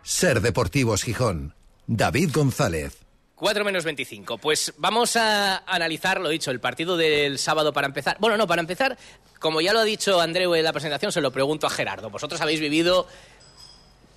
Ser 0.02 0.42
Deportivos 0.42 1.04
Gijón. 1.04 1.56
David 1.88 2.32
González. 2.34 3.05
4 3.36 3.66
menos 3.66 3.84
25. 3.84 4.38
Pues 4.38 4.74
vamos 4.78 5.16
a 5.16 5.58
analizar, 5.72 6.22
lo 6.22 6.30
dicho, 6.30 6.52
el 6.52 6.60
partido 6.60 6.96
del 6.98 7.38
sábado 7.38 7.74
para 7.74 7.88
empezar. 7.88 8.18
Bueno, 8.20 8.38
no, 8.38 8.48
para 8.48 8.62
empezar, 8.62 8.98
como 9.40 9.62
ya 9.62 9.74
lo 9.74 9.80
ha 9.80 9.84
dicho 9.84 10.22
Andreu 10.22 10.56
en 10.56 10.64
la 10.64 10.72
presentación, 10.72 11.12
se 11.12 11.22
lo 11.22 11.32
pregunto 11.32 11.68
a 11.68 11.70
Gerardo. 11.70 12.10
Vosotros 12.10 12.40
habéis 12.42 12.60
vivido 12.60 13.08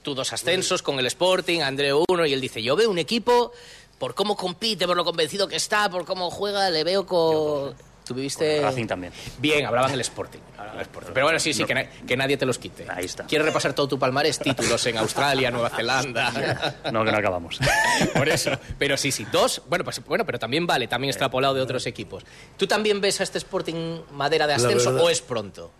tú 0.03 0.15
dos 0.15 0.33
ascensos 0.33 0.83
con 0.83 0.99
el 0.99 1.07
Sporting, 1.07 1.61
Andreu 1.61 2.05
uno, 2.09 2.25
y 2.25 2.33
él 2.33 2.41
dice, 2.41 2.63
yo 2.63 2.77
veo 2.77 2.91
un 2.91 2.99
equipo, 2.99 3.53
por 3.99 4.15
cómo 4.15 4.37
compite, 4.37 4.87
por 4.87 4.97
lo 4.97 5.05
convencido 5.05 5.49
que 5.49 5.57
está, 5.57 5.91
por 5.91 6.05
cómo 6.05 6.31
juega, 6.31 6.71
le 6.71 6.85
veo 6.85 7.05
con... 7.05 7.88
Tú 8.09 8.15
viviste... 8.15 8.63
Racing 8.63 8.87
también. 8.87 9.13
Bien, 9.39 9.67
hablaban 9.67 9.91
del 9.93 10.01
Sporting. 10.01 10.41
hablaban 10.57 10.79
del 10.79 10.83
Sporting. 10.87 11.11
Pero 11.13 11.27
bueno, 11.27 11.39
sí, 11.39 11.53
sí, 11.53 11.65
que, 11.65 11.75
na- 11.75 11.89
que 11.89 12.17
nadie 12.17 12.37
te 12.39 12.47
los 12.47 12.59
quite. 12.59 12.87
Ahí 12.91 13.05
está. 13.05 13.25
¿Quieres 13.27 13.47
repasar 13.47 13.75
todo 13.75 13.87
tu 13.87 13.99
palmarés? 13.99 14.39
Títulos 14.39 14.85
en 14.87 14.97
Australia, 14.99 15.51
Nueva 15.51 15.69
Zelanda... 15.71 16.33
No, 16.93 17.05
que 17.05 17.13
no 17.13 17.19
acabamos. 17.19 17.59
Por 18.15 18.29
eso. 18.29 18.51
Pero 18.79 18.97
sí, 18.97 19.13
sí, 19.13 19.27
dos. 19.31 19.61
Bueno, 19.69 19.85
pues 19.85 20.03
bueno, 20.05 20.25
pero 20.25 20.39
también 20.39 20.67
vale, 20.67 20.89
también 20.89 21.11
extrapolado 21.11 21.55
de 21.55 21.61
otros 21.61 21.87
equipos. 21.87 22.25
¿Tú 22.57 22.67
también 22.67 23.01
ves 23.01 23.21
a 23.21 23.25
este 23.25 23.39
Sporting 23.39 24.01
madera 24.13 24.47
de 24.47 24.55
ascenso 24.55 24.91
verdad- 24.93 25.05
o 25.05 25.11
es 25.11 25.21
pronto? 25.21 25.71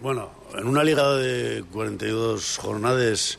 Bueno, 0.00 0.30
en 0.56 0.66
una 0.66 0.84
liga 0.84 1.14
de 1.14 1.64
42 1.72 2.58
jornadas, 2.58 3.38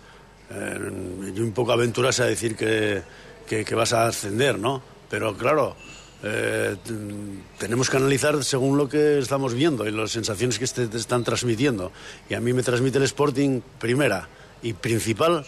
eh, 0.49 1.31
y 1.35 1.39
un 1.39 1.51
poco 1.53 1.71
aventurarse 1.73 2.23
a 2.23 2.25
decir 2.25 2.55
que, 2.55 3.03
que- 3.47 3.63
que 3.63 3.75
vas 3.75 3.93
a 3.93 4.07
ascender, 4.07 4.57
¿no? 4.57 4.81
Pero 5.09 5.37
claro, 5.37 5.75
eh, 6.23 6.75
tenemos 7.57 7.89
que 7.89 7.97
analizar 7.97 8.43
según 8.43 8.77
lo 8.77 8.89
que 8.89 9.19
estamos 9.19 9.53
viendo 9.53 9.87
y 9.87 9.91
las 9.91 10.11
sensaciones 10.11 10.59
que 10.59 10.65
están 10.65 11.23
transmitiendo. 11.23 11.91
Y 12.29 12.33
a 12.33 12.39
mí 12.39 12.53
me 12.53 12.63
transmite 12.63 12.97
el 12.97 13.03
Sporting, 13.03 13.61
primera 13.79 14.27
y 14.61 14.73
principal, 14.73 15.45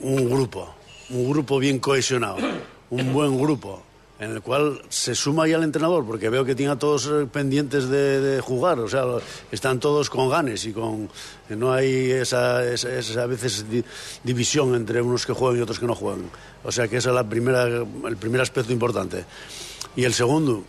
un 0.00 0.28
grupo, 0.28 0.74
un 1.10 1.30
grupo 1.30 1.58
bien 1.58 1.78
cohesionado, 1.78 2.38
un 2.90 3.12
buen 3.12 3.40
grupo, 3.40 3.82
en 4.20 4.32
el 4.32 4.42
cual 4.42 4.82
se 4.88 5.14
suma 5.14 5.46
ya 5.46 5.56
el 5.58 5.62
entrenador, 5.62 6.04
porque 6.04 6.28
veo 6.28 6.44
que 6.44 6.54
tiene 6.56 6.72
a 6.72 6.76
todos 6.78 7.06
eh, 7.06 7.26
pendientes 7.32 7.88
de, 7.88 8.20
de 8.20 8.40
jugar, 8.40 8.80
o 8.80 8.88
sea, 8.88 9.04
están 9.52 9.78
todos 9.78 10.10
con 10.10 10.28
ganes 10.28 10.64
y 10.64 10.72
con 10.72 11.08
no 11.50 11.72
hay 11.72 12.10
esa, 12.10 12.64
esa- 12.64 12.92
esa 12.98 13.22
a 13.22 13.26
veces 13.26 13.70
di- 13.70 13.84
división 14.24 14.74
entre 14.74 15.00
unos 15.02 15.24
que 15.24 15.32
juegan 15.32 15.58
y 15.60 15.62
otros 15.62 15.78
que 15.78 15.86
no 15.86 15.94
juegan. 15.94 16.30
O 16.64 16.72
sea 16.72 16.88
que 16.88 16.96
ese 16.96 17.10
es 17.10 17.14
la 17.14 17.28
primera, 17.28 17.62
el 17.64 18.16
primer 18.18 18.40
aspecto 18.40 18.72
importante. 18.72 19.24
Y 19.94 20.02
el 20.04 20.12
segundo, 20.14 20.64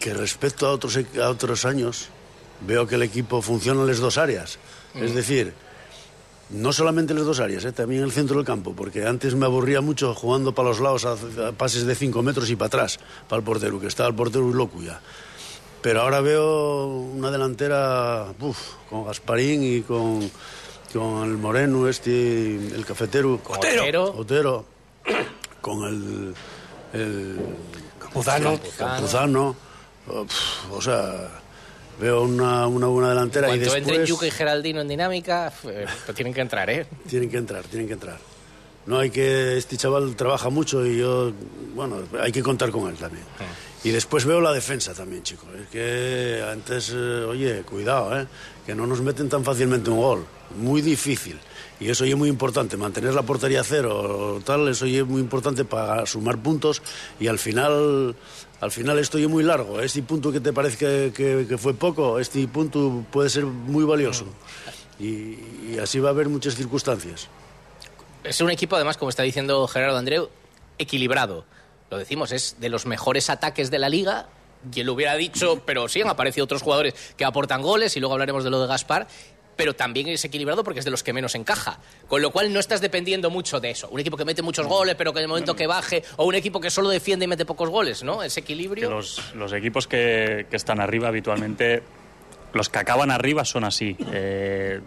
que 0.00 0.12
respecto 0.12 0.66
a 0.66 0.72
otros, 0.72 0.98
a 1.22 1.28
otros 1.28 1.64
años, 1.64 2.08
veo 2.66 2.86
que 2.88 2.96
el 2.96 3.02
equipo 3.02 3.40
funciona 3.40 3.82
en 3.82 3.86
las 3.86 3.98
dos 3.98 4.18
áreas. 4.18 4.58
Es 4.94 5.14
decir, 5.14 5.54
no 6.52 6.72
solamente 6.72 7.12
en 7.12 7.18
las 7.18 7.26
dos 7.26 7.40
áreas, 7.40 7.64
¿eh? 7.64 7.72
también 7.72 8.00
en 8.02 8.06
el 8.06 8.12
centro 8.12 8.36
del 8.36 8.44
campo, 8.44 8.74
porque 8.74 9.06
antes 9.06 9.34
me 9.34 9.46
aburría 9.46 9.80
mucho 9.80 10.14
jugando 10.14 10.54
para 10.54 10.68
los 10.68 10.80
lados 10.80 11.04
a, 11.04 11.48
a 11.48 11.52
pases 11.52 11.84
de 11.84 11.94
5 11.94 12.22
metros 12.22 12.50
y 12.50 12.56
para 12.56 12.66
atrás, 12.66 12.98
para 13.28 13.38
el 13.38 13.44
portero, 13.44 13.80
que 13.80 13.86
estaba 13.86 14.08
el 14.08 14.14
portero 14.14 14.48
y 14.48 14.52
loco 14.52 14.80
ya. 14.82 15.00
Pero 15.82 16.02
ahora 16.02 16.20
veo 16.20 16.86
una 16.86 17.30
delantera 17.32 18.26
uf, 18.38 18.58
con 18.88 19.04
Gasparín 19.04 19.64
y 19.64 19.82
con, 19.82 20.30
con 20.92 21.24
el 21.24 21.36
Moreno, 21.36 21.88
este, 21.88 22.54
el 22.54 22.84
cafetero. 22.86 23.40
Otero. 23.44 24.14
Otero. 24.16 24.64
Con 25.60 25.82
el. 25.82 26.34
el 26.92 27.40
Campuzano. 27.98 28.60
Campuzano. 28.78 29.56
O 30.70 30.80
sea, 30.80 31.41
veo 32.00 32.22
una, 32.22 32.66
una 32.66 32.86
buena 32.86 33.08
delantera 33.10 33.48
y 33.48 33.50
Cuando 33.50 33.64
después. 33.64 33.82
entren 33.82 34.06
Yuca 34.06 34.26
y 34.26 34.30
Geraldino 34.30 34.80
en 34.80 34.88
dinámica, 34.88 35.52
pues 35.62 35.88
tienen 36.14 36.34
que 36.34 36.40
entrar, 36.40 36.68
¿eh? 36.70 36.86
Tienen 37.08 37.30
que 37.30 37.36
entrar, 37.38 37.64
tienen 37.64 37.86
que 37.86 37.94
entrar. 37.94 38.18
No 38.86 38.98
hay 38.98 39.10
que. 39.10 39.56
Este 39.56 39.76
chaval 39.76 40.16
trabaja 40.16 40.50
mucho 40.50 40.84
y 40.84 40.98
yo. 40.98 41.32
Bueno, 41.74 41.98
hay 42.20 42.32
que 42.32 42.42
contar 42.42 42.70
con 42.70 42.90
él 42.90 42.96
también. 42.96 43.24
Y 43.84 43.90
después 43.90 44.24
veo 44.24 44.40
la 44.40 44.52
defensa 44.52 44.92
también, 44.92 45.22
chicos. 45.22 45.48
Es 45.60 45.68
que 45.68 46.44
antes, 46.50 46.90
eh, 46.92 47.24
oye, 47.28 47.62
cuidado, 47.62 48.18
¿eh? 48.20 48.26
Que 48.66 48.74
no 48.74 48.86
nos 48.86 49.00
meten 49.00 49.28
tan 49.28 49.44
fácilmente 49.44 49.88
un 49.90 49.98
gol. 49.98 50.24
Muy 50.56 50.82
difícil. 50.82 51.38
Y 51.78 51.90
eso 51.90 52.04
ya 52.04 52.12
es 52.12 52.18
muy 52.18 52.28
importante. 52.28 52.76
Mantener 52.76 53.14
la 53.14 53.22
portería 53.22 53.60
a 53.60 53.64
cero 53.64 54.36
o 54.36 54.40
tal, 54.40 54.68
eso 54.68 54.86
ya 54.86 55.00
es 55.02 55.06
muy 55.06 55.20
importante 55.20 55.64
para 55.64 56.04
sumar 56.06 56.38
puntos. 56.38 56.82
Y 57.20 57.28
al 57.28 57.38
final. 57.38 58.16
Al 58.62 58.70
final 58.70 58.98
esto 58.98 59.18
ya 59.18 59.24
es 59.24 59.30
muy 59.30 59.42
largo. 59.42 59.80
Este 59.80 60.02
punto 60.02 60.30
que 60.32 60.38
te 60.40 60.52
parece 60.52 61.12
que 61.12 61.58
fue 61.58 61.74
poco, 61.74 62.18
este 62.18 62.46
punto 62.48 63.04
puede 63.10 63.28
ser 63.28 63.44
muy 63.44 63.84
valioso. 63.84 64.24
Y- 64.98 65.36
y 65.72 65.78
así 65.82 65.98
va 65.98 66.10
a 66.10 66.12
haber 66.12 66.28
muchas 66.28 66.54
circunstancias. 66.54 67.28
Es 68.22 68.40
un 68.40 68.50
equipo, 68.50 68.76
además, 68.76 68.96
como 68.96 69.08
está 69.08 69.24
diciendo 69.24 69.66
Gerardo 69.66 69.96
Andreu, 69.98 70.30
equilibrado. 70.78 71.44
Lo 71.90 71.98
decimos, 71.98 72.30
es 72.30 72.56
de 72.60 72.68
los 72.68 72.86
mejores 72.86 73.28
ataques 73.30 73.70
de 73.70 73.78
la 73.80 73.88
liga. 73.88 74.28
Quien 74.72 74.86
lo 74.86 74.92
hubiera 74.92 75.16
dicho, 75.16 75.60
pero 75.66 75.88
sí 75.88 76.00
han 76.02 76.08
aparecido 76.08 76.44
otros 76.44 76.62
jugadores 76.62 76.94
que 77.16 77.24
aportan 77.24 77.62
goles 77.62 77.96
y 77.96 78.00
luego 78.00 78.12
hablaremos 78.14 78.44
de 78.44 78.50
lo 78.50 78.60
de 78.62 78.68
Gaspar. 78.68 79.08
Pero 79.56 79.74
también 79.74 80.08
es 80.08 80.24
equilibrado 80.24 80.64
porque 80.64 80.78
es 80.80 80.84
de 80.84 80.90
los 80.90 81.02
que 81.02 81.12
menos 81.12 81.34
encaja. 81.34 81.78
Con 82.08 82.22
lo 82.22 82.30
cual 82.30 82.52
no 82.52 82.60
estás 82.60 82.80
dependiendo 82.80 83.30
mucho 83.30 83.60
de 83.60 83.70
eso. 83.70 83.88
Un 83.90 84.00
equipo 84.00 84.16
que 84.16 84.24
mete 84.24 84.42
muchos 84.42 84.66
goles, 84.66 84.94
pero 84.96 85.12
que 85.12 85.18
en 85.18 85.24
el 85.24 85.28
momento 85.28 85.54
que 85.54 85.66
baje, 85.66 86.02
o 86.16 86.24
un 86.24 86.34
equipo 86.34 86.60
que 86.60 86.70
solo 86.70 86.88
defiende 86.88 87.24
y 87.24 87.28
mete 87.28 87.44
pocos 87.44 87.68
goles, 87.68 88.02
¿no? 88.02 88.22
Ese 88.22 88.40
equilibrio. 88.40 88.88
los, 88.90 89.34
los 89.34 89.52
equipos 89.52 89.86
que, 89.86 90.46
que 90.48 90.56
están 90.56 90.80
arriba 90.80 91.08
habitualmente, 91.08 91.82
los 92.54 92.68
que 92.68 92.78
acaban 92.78 93.10
arriba 93.10 93.44
son 93.44 93.64
así. 93.64 93.96
Eh, 94.12 94.80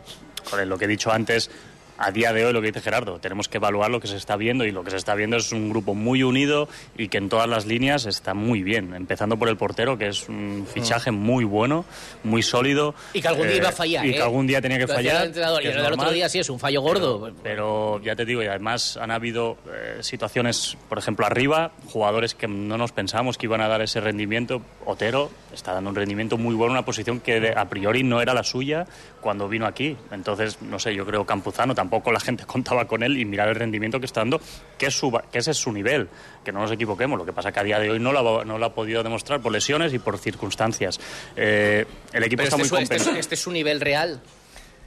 joder, 0.50 0.68
lo 0.68 0.78
que 0.78 0.86
he 0.86 0.88
dicho 0.88 1.12
antes, 1.12 1.50
a 1.98 2.12
día 2.12 2.34
de 2.34 2.46
hoy 2.46 2.54
lo 2.54 2.62
que 2.62 2.68
dice 2.68 2.82
Gerardo, 2.82 3.20
tenemos 3.20 3.48
que 3.48 3.58
evaluar 3.58 3.90
lo 3.90 4.00
que 4.00 4.08
se 4.08 4.18
está 4.18 4.36
viendo 4.36 4.66
y 4.66 4.72
lo 4.72 4.84
que 4.84 4.92
se 4.92 4.98
está 4.98 5.16
viendo 5.16 5.38
es 5.38 5.52
un 5.52 5.70
grupo 5.70 5.94
muy 5.96 6.24
unido 6.24 6.68
y 6.98 7.08
que 7.08 7.18
en 7.18 7.30
todas 7.30 7.48
las 7.48 7.66
líneas 7.66 8.06
está 8.06 8.34
muy 8.34 8.64
bien, 8.64 8.94
empezando 8.94 9.38
por 9.38 9.48
el 9.50 9.58
portero, 9.58 9.98
que 9.98 10.08
es 10.08 10.28
un 10.28 10.68
fichaje 10.72 11.12
muy 11.12 11.44
bueno, 11.46 11.86
muy 12.24 12.44
sólido. 12.44 12.96
Y 13.14 13.22
que 13.22 13.28
algún 13.28 13.48
día 13.48 13.56
Eh, 13.56 13.60
iba 13.60 13.70
a 13.70 13.72
fallar. 13.72 14.06
Y 14.06 14.10
¿eh? 14.10 14.14
que 14.16 14.22
algún 14.22 14.48
día 14.48 14.62
tenía 14.62 14.78
que 14.78 14.88
fallar. 14.88 15.22
el 15.22 15.28
entrenador, 15.28 15.62
que 15.62 15.68
y 15.68 15.72
el 15.72 15.78
otro 15.80 15.90
normal. 15.96 16.14
día 16.14 16.30
sí 16.30 16.40
es 16.40 16.50
un 16.50 16.60
fallo 16.60 16.82
gordo. 16.82 17.32
Pero 17.44 18.02
ya 18.02 18.16
te 18.16 18.26
digo, 18.26 18.44
y 18.44 18.48
además 18.48 18.98
han 18.98 19.12
habido 19.12 19.58
eh, 19.72 19.98
situaciones, 20.02 20.78
por 20.90 20.98
ejemplo, 20.98 21.26
arriba, 21.26 21.72
jugadores 21.88 22.36
que 22.36 22.48
no 22.48 22.78
nos 22.78 22.92
pensábamos 22.92 23.38
que 23.38 23.46
iban 23.46 23.62
a 23.62 23.68
dar 23.68 23.82
ese 23.82 24.02
rendimiento. 24.02 24.62
Otero 24.86 25.32
está 25.54 25.74
dando 25.74 25.90
un 25.92 25.96
rendimiento 25.96 26.38
muy 26.38 26.56
bueno, 26.56 26.74
una 26.74 26.86
posición 26.86 27.20
que 27.20 27.54
a 27.56 27.70
priori 27.70 28.04
no 28.04 28.22
era 28.22 28.34
la 28.34 28.44
suya 28.44 28.86
cuando 29.26 29.50
vino 29.50 29.66
aquí. 29.66 29.98
Entonces, 30.12 30.62
no 30.62 30.78
sé, 30.78 30.94
yo 30.94 31.04
creo 31.04 31.26
Campuzano 31.26 31.74
tampoco 31.74 32.12
la 32.12 32.20
gente 32.20 32.46
contaba 32.46 32.86
con 32.86 33.02
él 33.02 33.18
y 33.18 33.26
mirar 33.26 33.48
el 33.50 33.56
rendimiento 33.56 34.00
que 34.00 34.06
está 34.06 34.20
dando, 34.22 34.40
que, 34.78 34.86
es 34.86 34.94
su, 34.96 35.12
que 35.32 35.40
ese 35.40 35.50
es 35.50 35.58
su 35.58 35.72
nivel, 35.72 36.08
que 36.44 36.52
no 36.52 36.60
nos 36.60 36.72
equivoquemos. 36.72 37.18
Lo 37.18 37.26
que 37.26 37.34
pasa 37.34 37.52
que 37.52 37.60
a 37.60 37.64
día 37.64 37.80
de 37.80 37.90
hoy 37.90 38.00
no 38.00 38.12
lo, 38.12 38.42
ha- 38.42 38.46
no 38.46 38.60
lo 38.60 38.66
ha 38.68 38.74
podido 38.76 39.02
demostrar 39.02 39.42
por 39.42 39.52
lesiones 39.52 39.92
y 39.94 39.98
por 40.00 40.20
circunstancias. 40.20 41.00
Eh, 41.36 41.88
el 42.14 42.24
equipo 42.24 42.44
Pero 42.44 42.50
está 42.50 42.62
este, 42.62 42.76
muy 42.76 42.84
este, 42.84 42.96
es, 42.96 43.02
compensado. 43.02 43.18
este 43.18 43.34
es 43.34 43.42
su 43.42 43.52
nivel 43.52 43.82
real. 43.82 44.22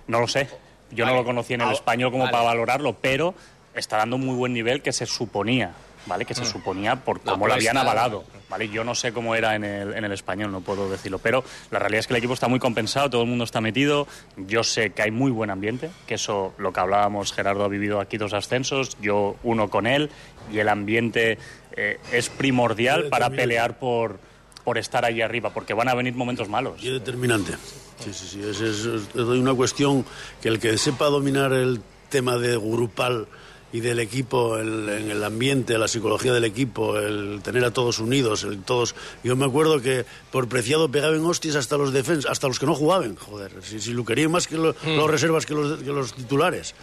No 0.06 0.20
lo 0.20 0.28
sé. 0.28 0.48
Yo 0.92 1.04
Vale. 1.04 1.16
no 1.16 1.22
lo 1.22 1.26
conocí 1.26 1.54
en 1.54 1.62
el 1.62 1.68
Ah, 1.70 1.72
español 1.72 2.12
como 2.12 2.22
vale. 2.22 2.32
para 2.32 2.44
valorarlo, 2.44 2.94
pero 2.94 3.34
está 3.74 3.96
dando 3.96 4.18
muy 4.18 4.36
buen 4.36 4.52
nivel 4.54 4.82
que 4.82 4.92
se 4.92 5.04
suponía, 5.04 5.72
¿vale? 6.06 6.24
Que 6.24 6.34
se 6.36 6.44
suponía 6.44 6.94
por 6.94 7.18
Mm. 7.18 7.24
Cómo 7.24 7.46
lo 7.48 7.54
habían 7.54 7.76
avalado, 7.76 8.22
¿vale? 8.48 8.68
Yo 8.68 8.84
no 8.84 8.94
sé 8.94 9.12
cómo 9.12 9.34
era 9.34 9.54
en 9.54 9.64
el, 9.64 9.94
en 9.94 10.04
el 10.04 10.12
español, 10.12 10.50
no 10.52 10.60
puedo 10.60 10.88
decirlo, 10.88 11.18
pero 11.18 11.44
la 11.70 11.78
realidad 11.78 12.00
es 12.00 12.06
que 12.06 12.14
el 12.14 12.18
equipo 12.18 12.34
está 12.34 12.48
muy 12.48 12.58
compensado, 12.58 13.10
todo 13.10 13.22
el 13.22 13.28
mundo 13.28 13.44
está 13.44 13.60
metido, 13.60 14.06
yo 14.36 14.62
sé 14.64 14.90
que 14.90 15.02
hay 15.02 15.10
muy 15.10 15.30
buen 15.30 15.50
ambiente, 15.50 15.90
que 16.06 16.14
eso, 16.14 16.54
lo 16.58 16.72
que 16.72 16.80
hablábamos, 16.80 17.32
Gerardo 17.32 17.64
ha 17.64 17.68
vivido 17.68 18.00
aquí 18.00 18.16
dos 18.16 18.32
ascensos, 18.32 18.96
yo 19.00 19.36
uno 19.42 19.68
con 19.70 19.86
él, 19.86 20.10
y 20.52 20.58
el 20.58 20.68
ambiente 20.68 21.38
eh, 21.76 21.98
es 22.12 22.28
primordial 22.28 23.04
para 23.08 23.30
pelear 23.30 23.78
por, 23.78 24.18
por 24.64 24.78
estar 24.78 25.04
allí 25.04 25.20
arriba, 25.22 25.50
porque 25.50 25.74
van 25.74 25.88
a 25.88 25.94
venir 25.94 26.14
momentos 26.14 26.48
malos. 26.48 26.82
Y 26.82 26.90
determinante. 26.90 27.52
Sí, 27.98 28.12
sí, 28.14 28.26
sí. 28.26 28.40
Es, 28.42 28.60
es- 28.60 28.86
es 28.86 29.14
una 29.16 29.54
cuestión 29.54 30.04
que 30.40 30.48
el 30.48 30.58
que 30.58 30.76
sepa 30.78 31.06
dominar 31.06 31.52
el 31.52 31.80
tema 32.08 32.36
de 32.38 32.56
grupal 32.56 33.26
y 33.70 33.80
del 33.80 33.98
equipo, 33.98 34.56
el, 34.56 34.88
en 34.88 35.10
el 35.10 35.22
ambiente, 35.22 35.76
la 35.76 35.88
psicología 35.88 36.32
del 36.32 36.44
equipo, 36.44 36.98
el 36.98 37.40
tener 37.42 37.64
a 37.64 37.70
todos 37.70 37.98
unidos, 37.98 38.44
el 38.44 38.62
todos. 38.62 38.94
Yo 39.22 39.36
me 39.36 39.44
acuerdo 39.44 39.82
que 39.82 40.06
por 40.32 40.48
preciado 40.48 40.90
pegaban 40.90 41.24
hostias 41.26 41.54
hasta 41.56 41.76
los 41.76 41.92
defensas, 41.92 42.30
hasta 42.30 42.48
los 42.48 42.58
que 42.58 42.64
no 42.66 42.74
jugaban, 42.74 43.16
joder, 43.16 43.52
si, 43.62 43.78
si 43.80 43.92
lo 43.92 44.04
querían 44.06 44.30
más 44.30 44.46
que 44.46 44.56
lo- 44.56 44.74
los 44.84 45.10
reservas 45.10 45.44
que 45.44 45.52
los, 45.54 45.78
que 45.80 45.90
los 45.92 46.14
titulares. 46.14 46.74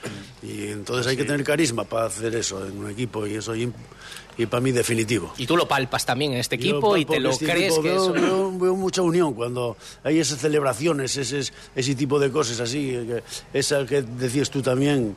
Y 0.43 0.67
entonces 0.67 1.07
hay 1.07 1.17
que 1.17 1.23
tener 1.25 1.43
carisma 1.43 1.85
para 1.85 2.05
hacer 2.05 2.35
eso 2.35 2.63
en 2.65 2.77
un 2.77 2.91
equipo 2.91 3.25
y 3.25 3.33
eso 3.33 3.55
y, 3.55 3.71
y 4.37 4.45
para 4.45 4.61
mí 4.61 4.71
definitivo. 4.71 5.33
Y 5.37 5.47
tú 5.47 5.57
lo 5.57 5.67
palpas 5.67 6.05
también 6.05 6.33
en 6.33 6.39
este 6.39 6.55
equipo 6.55 6.95
y 6.97 7.05
te 7.05 7.19
lo 7.19 7.31
este 7.31 7.45
crees 7.45 7.65
equipo, 7.73 7.81
que 7.81 7.89
veo, 7.89 8.03
eso... 8.03 8.13
veo- 8.13 8.59
veo 8.59 8.75
mucha 8.75 9.01
unión 9.01 9.33
cuando 9.33 9.75
hay 10.03 10.19
esas 10.19 10.37
celebraciones, 10.39 11.17
ese, 11.17 11.51
ese 11.75 11.95
tipo 11.95 12.19
de 12.19 12.29
cosas 12.31 12.59
así. 12.59 12.89
que- 12.91 13.23
esa 13.53 13.83
que 13.87 14.03
decías 14.03 14.51
tú 14.51 14.61
también, 14.61 15.15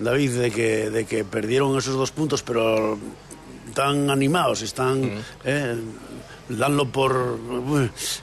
David, 0.00 0.32
de 0.32 0.50
que, 0.50 0.90
de 0.90 1.04
que 1.04 1.24
perdieron 1.24 1.76
esos 1.76 1.94
dos 1.94 2.10
puntos, 2.10 2.42
pero 2.42 2.98
están 3.68 4.10
animados, 4.10 4.62
están. 4.62 5.22
eh, 5.44 5.76
danlo 6.50 6.86
por 6.86 7.38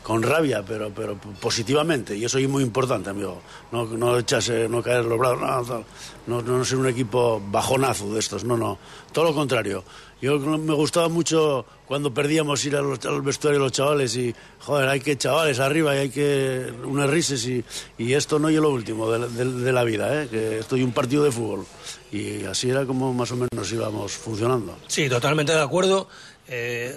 con 0.04 0.22
rabia, 0.22 0.64
pero 0.68 0.92
pero 0.94 1.18
positivamente 1.40 2.16
y 2.16 2.26
eso 2.26 2.38
es 2.38 2.50
muy 2.50 2.64
importante, 2.64 3.10
amigo. 3.10 3.42
No 3.72 3.86
no 3.86 4.18
echarse, 4.18 4.68
no 4.68 4.84
caer 4.84 5.06
los 5.06 5.18
brazos, 5.18 5.86
no, 6.28 6.42
no, 6.42 6.58
no 6.58 6.66
ser 6.66 6.78
un 6.78 6.88
equipo 6.88 7.42
bajonazo 7.50 8.14
de 8.14 8.20
estos, 8.20 8.44
no, 8.44 8.58
no, 8.58 8.78
todo 9.12 9.26
lo 9.26 9.34
contrario. 9.34 9.84
Yo 10.22 10.40
me 10.40 10.74
gustaba 10.74 11.08
mucho 11.10 11.66
cuando 11.88 12.14
perdíamos 12.14 12.64
ir 12.66 12.76
a 12.76 12.82
los- 12.82 13.04
al 13.06 13.22
vestuario 13.22 13.60
de 13.60 13.66
los 13.66 13.72
chavales 13.72 14.16
y, 14.18 14.36
joder, 14.60 14.90
hay 14.90 15.00
que 15.00 15.18
chavales 15.18 15.60
arriba 15.60 15.96
y 15.96 16.00
hay 16.00 16.10
que 16.10 16.72
unas 16.84 17.10
risas 17.10 17.46
y, 17.46 17.64
y 17.98 18.14
esto 18.14 18.38
no 18.40 18.50
es 18.50 18.56
lo 18.56 18.70
último 18.70 19.10
de, 19.12 19.28
de- 19.30 19.62
de 19.64 19.72
la 19.72 19.84
vida, 19.84 20.24
¿eh? 20.24 20.28
que 20.30 20.60
esto 20.60 20.76
es 20.76 20.84
un 20.84 20.92
partido 20.92 21.24
de 21.24 21.32
fútbol. 21.32 21.66
Y 22.12 22.44
así 22.46 22.70
era 22.70 22.86
como 22.86 23.14
más 23.14 23.32
o 23.32 23.36
menos 23.36 23.72
íbamos 23.72 24.12
funcionando. 24.14 24.78
Sí, 24.88 25.10
totalmente 25.10 25.52
de 25.54 25.62
acuerdo. 25.62 26.08
Eh, 26.50 26.96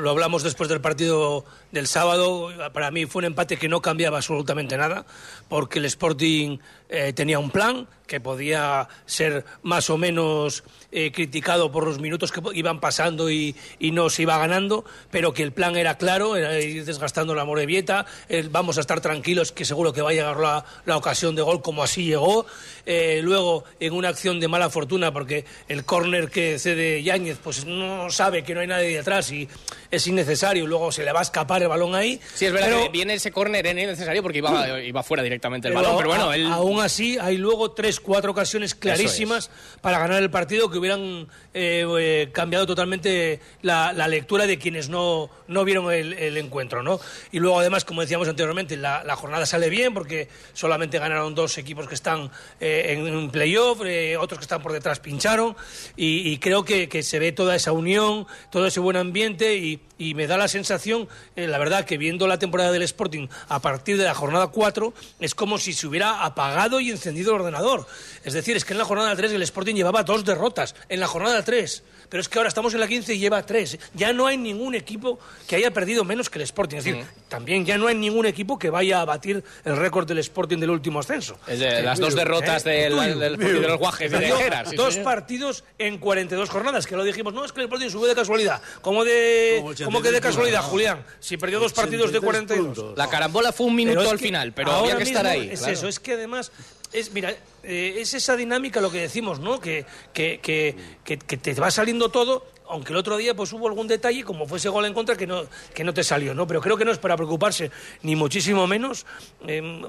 lo 0.00 0.10
hablamos 0.10 0.44
después 0.44 0.68
del 0.68 0.80
partido 0.80 1.44
del 1.72 1.88
sábado. 1.88 2.50
Para 2.72 2.92
mí 2.92 3.06
fue 3.06 3.20
un 3.20 3.24
empate 3.26 3.56
que 3.56 3.68
no 3.68 3.82
cambiaba 3.82 4.18
absolutamente 4.18 4.76
nada, 4.76 5.04
porque 5.48 5.80
el 5.80 5.86
Sporting 5.86 6.58
eh, 6.88 7.12
tenía 7.12 7.40
un 7.40 7.50
plan 7.50 7.88
que 8.06 8.20
podía 8.20 8.86
ser 9.04 9.44
más 9.64 9.90
o 9.90 9.98
menos 9.98 10.62
eh, 10.92 11.10
criticado 11.10 11.72
por 11.72 11.84
los 11.84 11.98
minutos 11.98 12.30
que 12.30 12.40
iban 12.54 12.78
pasando 12.78 13.28
y, 13.28 13.56
y 13.80 13.90
no 13.90 14.08
se 14.08 14.22
iba 14.22 14.31
ganando, 14.38 14.84
pero 15.10 15.32
que 15.32 15.42
el 15.42 15.52
plan 15.52 15.76
era 15.76 15.96
claro, 15.98 16.36
era 16.36 16.58
ir 16.60 16.84
desgastando 16.84 17.34
la 17.34 17.44
Morevieta, 17.44 18.06
el 18.28 18.48
vamos 18.48 18.78
a 18.78 18.80
estar 18.80 19.00
tranquilos 19.00 19.52
que 19.52 19.64
seguro 19.64 19.92
que 19.92 20.02
va 20.02 20.10
a 20.10 20.12
llegar 20.14 20.36
la, 20.38 20.64
la 20.84 20.96
ocasión 20.96 21.34
de 21.34 21.42
gol 21.42 21.62
como 21.62 21.82
así 21.82 22.04
llegó. 22.04 22.46
Eh, 22.86 23.20
luego, 23.22 23.64
en 23.80 23.92
una 23.92 24.08
acción 24.08 24.40
de 24.40 24.48
mala 24.48 24.68
fortuna, 24.70 25.12
porque 25.12 25.44
el 25.68 25.84
córner 25.84 26.30
que 26.30 26.58
cede 26.58 27.02
Yáñez 27.02 27.38
pues 27.42 27.64
no 27.64 28.10
sabe 28.10 28.42
que 28.42 28.54
no 28.54 28.60
hay 28.60 28.66
nadie 28.66 28.96
detrás 28.96 29.30
y 29.30 29.48
es 29.90 30.06
innecesario, 30.06 30.66
luego 30.66 30.90
se 30.90 31.04
le 31.04 31.12
va 31.12 31.20
a 31.20 31.22
escapar 31.22 31.62
el 31.62 31.68
balón 31.68 31.94
ahí. 31.94 32.20
Sí, 32.34 32.46
es 32.46 32.52
verdad 32.52 32.68
Pero- 32.68 32.82
que 32.84 32.88
viene 32.88 33.14
ese 33.14 33.30
córner 33.30 33.66
era 33.66 33.80
innecesario 33.80 34.22
porque 34.22 34.38
iba, 34.38 34.80
iba 34.80 35.02
fuera 35.02 35.22
directamente 35.22 35.68
el 35.68 35.74
pero 35.74 35.82
balón, 35.84 35.96
pero 35.98 36.08
bueno, 36.08 36.30
a- 36.30 36.36
él... 36.36 36.46
aún 36.46 36.80
así 36.80 37.18
hay 37.20 37.36
luego 37.36 37.70
tres, 37.72 38.00
cuatro 38.00 38.32
ocasiones 38.32 38.74
clarísimas 38.74 39.50
para 39.80 39.98
ganar 39.98 40.22
el 40.22 40.30
partido 40.30 40.70
que 40.70 40.78
hubieran 40.78 41.28
eh, 41.54 41.86
eh, 41.98 42.28
cambiado 42.32 42.66
totalmente 42.66 43.40
la, 43.62 43.92
la 43.92 44.08
lectura 44.08 44.21
de 44.22 44.58
quienes 44.58 44.88
no, 44.88 45.30
no 45.46 45.64
vieron 45.64 45.92
el, 45.92 46.36
encuentro, 46.36 46.82
¿no? 46.82 46.98
Y 47.30 47.38
luego 47.38 47.60
además, 47.60 47.84
como 47.84 48.00
decíamos 48.00 48.28
anteriormente, 48.28 48.76
la, 48.76 49.16
jornada 49.16 49.44
sale 49.44 49.68
bien 49.68 49.92
porque 49.92 50.28
solamente 50.54 50.98
ganaron 50.98 51.34
dos 51.34 51.58
equipos 51.58 51.86
que 51.86 51.94
están 51.94 52.30
eh, 52.60 52.94
en 52.96 53.14
un 53.14 53.30
playoff, 53.30 53.82
eh, 53.84 54.16
otros 54.16 54.38
que 54.38 54.44
están 54.44 54.62
por 54.62 54.72
detrás 54.72 55.00
pincharon 55.00 55.54
y, 55.96 56.38
creo 56.38 56.64
que, 56.64 57.02
se 57.02 57.18
ve 57.18 57.32
toda 57.32 57.54
esa 57.54 57.72
unión, 57.72 58.26
todo 58.50 58.66
ese 58.66 58.80
buen 58.80 58.96
ambiente 58.96 59.56
y, 59.56 59.80
y 59.98 60.14
me 60.14 60.26
da 60.26 60.36
la 60.36 60.48
sensación, 60.48 61.08
eh, 61.36 61.46
la 61.46 61.58
verdad, 61.58 61.84
que 61.84 61.98
viendo 61.98 62.26
la 62.26 62.38
temporada 62.38 62.72
del 62.72 62.82
Sporting 62.82 63.28
a 63.48 63.60
partir 63.60 63.98
de 63.98 64.04
la 64.04 64.14
jornada 64.14 64.48
4, 64.48 64.94
es 65.20 65.34
como 65.34 65.58
si 65.58 65.72
se 65.72 65.86
hubiera 65.86 66.24
apagado 66.24 66.80
y 66.80 66.90
encendido 66.90 67.34
el 67.34 67.40
ordenador. 67.42 67.86
Es 68.24 68.32
decir, 68.32 68.56
es 68.56 68.64
que 68.64 68.72
en 68.72 68.78
la 68.78 68.84
jornada 68.84 69.14
3 69.14 69.32
el 69.32 69.42
Sporting 69.42 69.74
llevaba 69.74 70.02
dos 70.02 70.24
derrotas, 70.24 70.74
en 70.88 71.00
la 71.00 71.06
jornada 71.06 71.44
3. 71.44 71.82
Pero 72.12 72.20
es 72.20 72.28
que 72.28 72.38
ahora 72.38 72.48
estamos 72.48 72.74
en 72.74 72.80
la 72.80 72.88
15 72.88 73.14
y 73.14 73.18
lleva 73.18 73.46
tres. 73.46 73.78
Ya 73.94 74.11
no 74.12 74.26
hay 74.26 74.36
ningún 74.36 74.74
equipo 74.74 75.18
que 75.46 75.56
haya 75.56 75.70
perdido 75.70 76.04
menos 76.04 76.30
que 76.30 76.38
el 76.38 76.42
Sporting. 76.42 76.76
Es 76.78 76.84
decir, 76.84 77.04
también 77.28 77.64
ya 77.66 77.78
no 77.78 77.86
hay 77.88 77.94
ningún 77.94 78.26
equipo 78.26 78.58
que 78.58 78.70
vaya 78.70 79.00
a 79.00 79.04
batir 79.04 79.42
el 79.64 79.76
récord 79.76 80.06
del 80.06 80.18
Sporting 80.18 80.58
del 80.58 80.70
último 80.70 81.00
ascenso. 81.00 81.38
Es 81.46 81.58
de 81.58 81.82
las 81.82 81.98
dos 81.98 82.14
derrotas 82.14 82.64
del, 82.64 82.92
Uy, 82.94 83.06
del 83.18 83.34
Sporting 83.34 83.60
de 83.60 83.68
los 83.68 83.78
Guajes 83.78 84.10
de 84.10 84.18
sí, 84.66 84.76
dos 84.76 84.94
señor. 84.94 85.04
partidos 85.04 85.64
en 85.78 85.98
42 85.98 86.48
jornadas, 86.50 86.86
que 86.86 86.96
lo 86.96 87.04
dijimos. 87.04 87.32
No, 87.34 87.44
es 87.44 87.52
que 87.52 87.60
el 87.60 87.64
Sporting 87.66 87.88
subió 87.90 88.08
de 88.08 88.14
casualidad. 88.14 88.62
¿Cómo, 88.80 89.04
de, 89.04 89.56
Como 89.58 89.68
83 89.70 89.86
¿cómo 89.86 90.02
que 90.02 90.10
de 90.12 90.20
casualidad. 90.20 90.62
Julián? 90.62 91.04
Si 91.20 91.36
perdió 91.36 91.58
dos 91.60 91.72
partidos 91.72 92.12
de 92.12 92.18
83 92.18 92.24
42. 92.24 92.66
puntos. 92.78 92.98
La 92.98 93.08
carambola 93.08 93.52
fue 93.52 93.66
un 93.66 93.74
minuto 93.74 94.00
al 94.08 94.18
que 94.18 94.24
final, 94.24 94.52
pero 94.52 94.72
había 94.72 94.96
que 94.96 95.04
estar 95.04 95.26
ahí. 95.26 95.50
Es 95.52 95.60
claro. 95.60 95.72
eso, 95.74 95.88
es 95.88 95.98
que 96.00 96.12
además, 96.14 96.52
es, 96.92 97.12
mira, 97.12 97.34
eh, 97.62 97.94
es 97.98 98.14
esa 98.14 98.36
dinámica 98.36 98.80
lo 98.80 98.90
que 98.90 99.00
decimos, 99.00 99.38
¿no? 99.40 99.60
Que, 99.60 99.84
que- 100.12 100.40
que 100.42 100.76
te 101.16 101.54
va 101.54 101.70
saliendo 101.70 102.10
todo, 102.10 102.46
aunque 102.68 102.92
el 102.92 102.98
otro 102.98 103.16
día 103.16 103.34
pues 103.34 103.52
hubo 103.52 103.68
algún 103.68 103.88
detalle, 103.88 104.24
como 104.24 104.46
fue 104.46 104.58
ese 104.58 104.68
gol 104.68 104.84
en 104.86 104.94
contra, 104.94 105.16
que 105.16 105.26
no, 105.26 105.44
que 105.74 105.84
no 105.84 105.94
te 105.94 106.04
salió, 106.04 106.34
¿no? 106.34 106.46
Pero 106.46 106.60
creo 106.60 106.76
que 106.76 106.84
no 106.84 106.92
es 106.92 106.98
para 106.98 107.16
preocuparse, 107.16 107.70
ni 108.02 108.16
muchísimo 108.16 108.66
menos. 108.66 109.06
Em, 109.46 109.82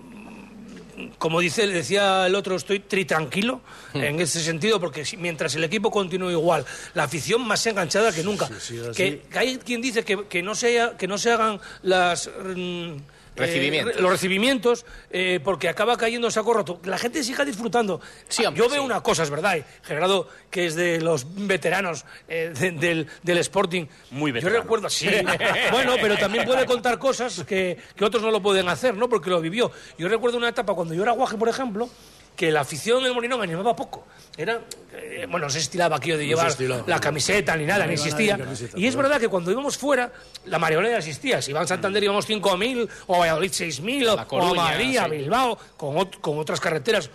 como 1.17 1.39
dice, 1.39 1.65
decía 1.67 2.27
el 2.27 2.35
otro, 2.35 2.55
estoy 2.55 2.79
tri 2.79 3.05
tranquilo 3.05 3.61
en 3.93 4.19
ese 4.19 4.41
sentido, 4.41 4.79
porque 4.79 5.03
mientras 5.17 5.55
el 5.55 5.63
equipo 5.63 5.89
continúe 5.89 6.31
igual, 6.31 6.65
la 6.93 7.03
afición 7.03 7.41
más 7.41 7.65
enganchada 7.65 8.11
que 8.11 8.23
nunca. 8.23 8.47
sí, 8.59 8.79
así. 8.79 8.95
que, 8.95 9.21
que 9.21 9.39
hay 9.39 9.57
quien 9.57 9.81
dice 9.81 10.03
que, 10.03 10.27
que 10.27 10.43
no, 10.43 10.55
se, 10.55 10.91
que 10.97 11.07
no 11.07 11.17
se 11.17 11.31
hagan 11.31 11.59
las... 11.81 12.29
mm, 12.55 12.93
Recibimientos. 13.35 13.95
eh, 13.97 14.01
los 14.01 14.11
recibimientos 14.11 14.85
eh, 15.09 15.39
porque 15.43 15.69
acaba 15.69 15.97
cayendo 15.97 16.29
saco 16.31 16.53
roto. 16.53 16.79
La 16.85 16.97
gente 16.97 17.23
siga 17.23 17.43
disfrutando. 17.45 17.99
Sí, 18.27 18.45
hombre, 18.45 18.61
Yo 18.63 18.69
veo 18.69 18.81
sí. 18.81 18.85
una 18.85 19.01
cosa, 19.01 19.23
es 19.23 19.29
verdad, 19.29 19.57
eh, 19.57 19.65
Gerardo, 19.83 20.27
que 20.51 20.65
es 20.67 20.75
de 20.75 21.01
los 21.01 21.25
veteranos 21.47 22.05
eh, 22.27 22.53
de- 22.57 22.71
del, 22.71 23.07
del 23.23 23.37
Sporting. 23.39 23.85
Muy 24.11 24.31
Yo 24.31 24.35
veterano. 24.35 24.61
recuerdo, 24.61 24.89
sí. 24.89 25.07
bueno, 25.71 25.95
pero 26.01 26.17
también 26.17 26.45
puede 26.45 26.65
contar 26.65 26.99
cosas 26.99 27.43
que, 27.47 27.77
que 27.95 28.05
otros 28.05 28.21
no 28.23 28.31
lo 28.31 28.41
pueden 28.41 28.69
hacer, 28.69 28.95
¿no? 28.95 29.09
Porque 29.09 29.29
lo 29.29 29.41
vivió. 29.41 29.71
Yo 29.97 30.07
recuerdo 30.07 30.37
una 30.37 30.49
etapa 30.49 30.73
cuando 30.75 30.93
yo 30.93 31.03
era 31.03 31.11
guaje, 31.13 31.37
por 31.37 31.49
ejemplo, 31.49 31.89
que 32.35 32.51
la 32.51 32.61
afición 32.61 33.03
del 33.03 33.13
Molinón 33.13 33.41
animaba 33.41 33.75
poco. 33.75 34.05
Era, 34.35 34.61
eh, 34.93 35.27
bueno, 35.29 35.45
no 35.45 35.49
se 35.51 35.59
estilaba 35.59 35.97
aquello 35.97 36.17
de 36.17 36.25
llevar 36.25 36.47
estilaba. 36.47 36.83
la 36.87 36.99
camiseta 36.99 37.55
ni 37.55 37.65
nada, 37.65 37.81
No 37.81 37.89
ni 37.89 37.93
existía. 37.93 38.35
camiseta, 38.37 38.79
y 38.79 38.87
es 38.87 38.95
verdad 38.95 39.19
que 39.19 39.27
cuando 39.27 39.51
íbamos 39.51 39.77
fuera, 39.77 40.11
la 40.45 40.57
mayoría 40.57 40.97
asistía. 40.97 41.39
Si 41.41 41.51
iba 41.51 41.61
a 41.61 41.67
Santander 41.67 42.03
íbamos 42.03 42.27
5.000, 42.27 42.89
o 43.05 43.15
a 43.15 43.19
Valladolid 43.19 43.51
6.000, 43.51 44.07
o, 44.31 44.41
a 44.41 44.53
Madrid, 44.55 44.97
a 44.97 45.05
sí. 45.05 45.11
Bilbao, 45.11 45.57
con, 45.77 45.95
ot- 45.95 46.19
con 46.19 46.39
otras 46.39 46.59
carreteras, 46.59 47.11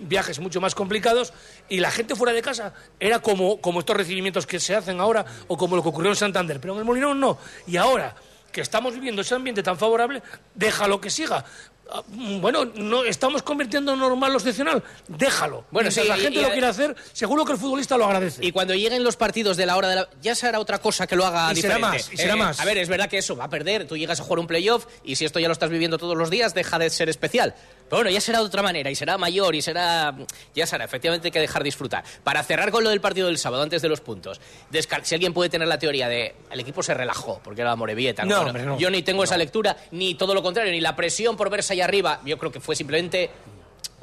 viajes 0.00 0.38
mucho 0.38 0.60
más 0.60 0.76
complicados. 0.76 1.32
Y 1.68 1.80
la 1.80 1.90
gente 1.90 2.14
fuera 2.14 2.32
de 2.32 2.40
casa 2.42 2.72
era 3.00 3.18
como, 3.18 3.60
como 3.60 3.80
estos 3.80 3.96
recibimientos 3.96 4.46
que 4.46 4.60
se 4.60 4.76
hacen 4.76 5.00
ahora, 5.00 5.24
o 5.48 5.56
como 5.56 5.74
lo 5.74 5.82
que 5.82 5.88
ocurrió 5.88 6.10
en 6.12 6.16
Santander. 6.16 6.60
Pero 6.60 6.74
en 6.74 6.78
el 6.78 6.84
Molinón 6.84 7.18
no. 7.18 7.36
Y 7.66 7.76
ahora 7.78 8.14
que 8.52 8.60
estamos 8.60 8.94
viviendo 8.94 9.22
ese 9.22 9.34
ambiente 9.34 9.64
tan 9.64 9.76
favorable, 9.76 10.22
déjalo 10.54 11.00
que 11.00 11.10
siga. 11.10 11.44
Ah, 11.90 12.02
Bueno, 12.08 12.64
no 12.64 13.04
estamos 13.04 13.42
convirtiendo 13.42 13.92
en 13.92 13.98
normal 13.98 14.32
lo 14.32 14.38
excepcional. 14.38 14.82
Déjalo. 15.06 15.64
Bueno, 15.70 15.90
sí, 15.90 16.00
la 16.06 16.16
gente 16.16 16.38
y- 16.40 16.42
lo 16.42 16.50
quiere 16.50 16.66
hacer, 16.66 16.96
seguro 17.12 17.44
que 17.44 17.52
el 17.52 17.58
futbolista 17.58 17.96
lo 17.98 18.06
agradece. 18.06 18.44
Y 18.44 18.52
cuando 18.52 18.74
lleguen 18.74 19.04
los 19.04 19.16
partidos 19.16 19.56
de 19.56 19.66
la 19.66 19.76
hora 19.76 19.88
de 19.88 19.94
la... 19.96 20.08
Ya 20.22 20.34
será 20.34 20.58
otra 20.60 20.78
cosa 20.78 21.06
que 21.06 21.14
lo 21.14 21.26
haga 21.26 21.52
Y 21.52 21.56
será 21.56 21.74
diferente. 21.76 21.98
más, 21.98 22.12
y 22.12 22.16
será 22.16 22.36
más. 22.36 22.60
A 22.60 22.64
ver, 22.64 22.78
es 22.78 22.88
verdad 22.88 23.08
que 23.08 23.18
eso 23.18 23.36
va 23.36 23.44
a 23.44 23.50
perder. 23.50 23.86
Tú 23.86 23.96
llegas 23.96 24.18
a 24.18 24.22
jugar 24.24 24.38
un 24.38 24.46
playoff 24.46 24.86
y 25.04 25.16
si 25.16 25.24
esto 25.24 25.38
ya 25.40 25.46
lo 25.48 25.52
estás 25.52 25.70
viviendo 25.70 25.98
todos 25.98 26.16
los 26.16 26.30
días, 26.30 26.54
deja 26.54 26.78
de 26.78 26.88
ser 26.90 27.08
especial. 27.10 27.54
Pero 27.88 27.98
bueno, 27.98 28.10
ya 28.10 28.20
será 28.20 28.38
de 28.38 28.44
otra 28.46 28.62
manera 28.62 28.90
y 28.90 28.94
será 28.94 29.18
mayor 29.18 29.54
y 29.54 29.62
será... 29.62 30.14
Ya 30.54 30.66
será, 30.66 30.84
efectivamente 30.84 31.28
hay 31.28 31.32
que 31.32 31.40
dejar 31.40 31.62
disfrutar. 31.62 32.02
Para 32.24 32.42
cerrar 32.42 32.70
con 32.70 32.82
lo 32.82 32.90
del 32.90 33.00
partido 33.00 33.26
del 33.28 33.38
sábado, 33.38 33.62
antes 33.62 33.82
de 33.82 33.88
los 33.88 34.00
puntos, 34.00 34.40
descar- 34.72 35.04
si 35.04 35.14
alguien 35.14 35.32
puede 35.34 35.50
tener 35.50 35.68
la 35.68 35.78
teoría 35.78 36.08
de 36.08 36.34
el 36.50 36.60
equipo 36.60 36.82
se 36.82 36.94
relajó 36.94 37.40
porque 37.44 37.60
era 37.60 37.70
la 37.70 37.76
Morevieta. 37.76 38.24
No, 38.24 38.44
Bueno, 38.44 38.58
no. 38.64 38.78
Yo 38.78 38.90
ni 38.90 39.02
tengo 39.02 39.22
esa 39.24 39.36
lectura, 39.36 39.76
ni 39.92 40.14
todo 40.14 40.34
lo 40.34 40.42
contrario, 40.42 40.72
ni 40.72 40.80
la 40.80 40.96
presión 40.96 41.36
por 41.36 41.50
verse 41.50 41.74
ahí 41.74 41.80
arriba. 41.82 42.20
Yo 42.24 42.38
creo 42.38 42.50
que 42.50 42.60
fue 42.60 42.74
simplemente 42.74 43.30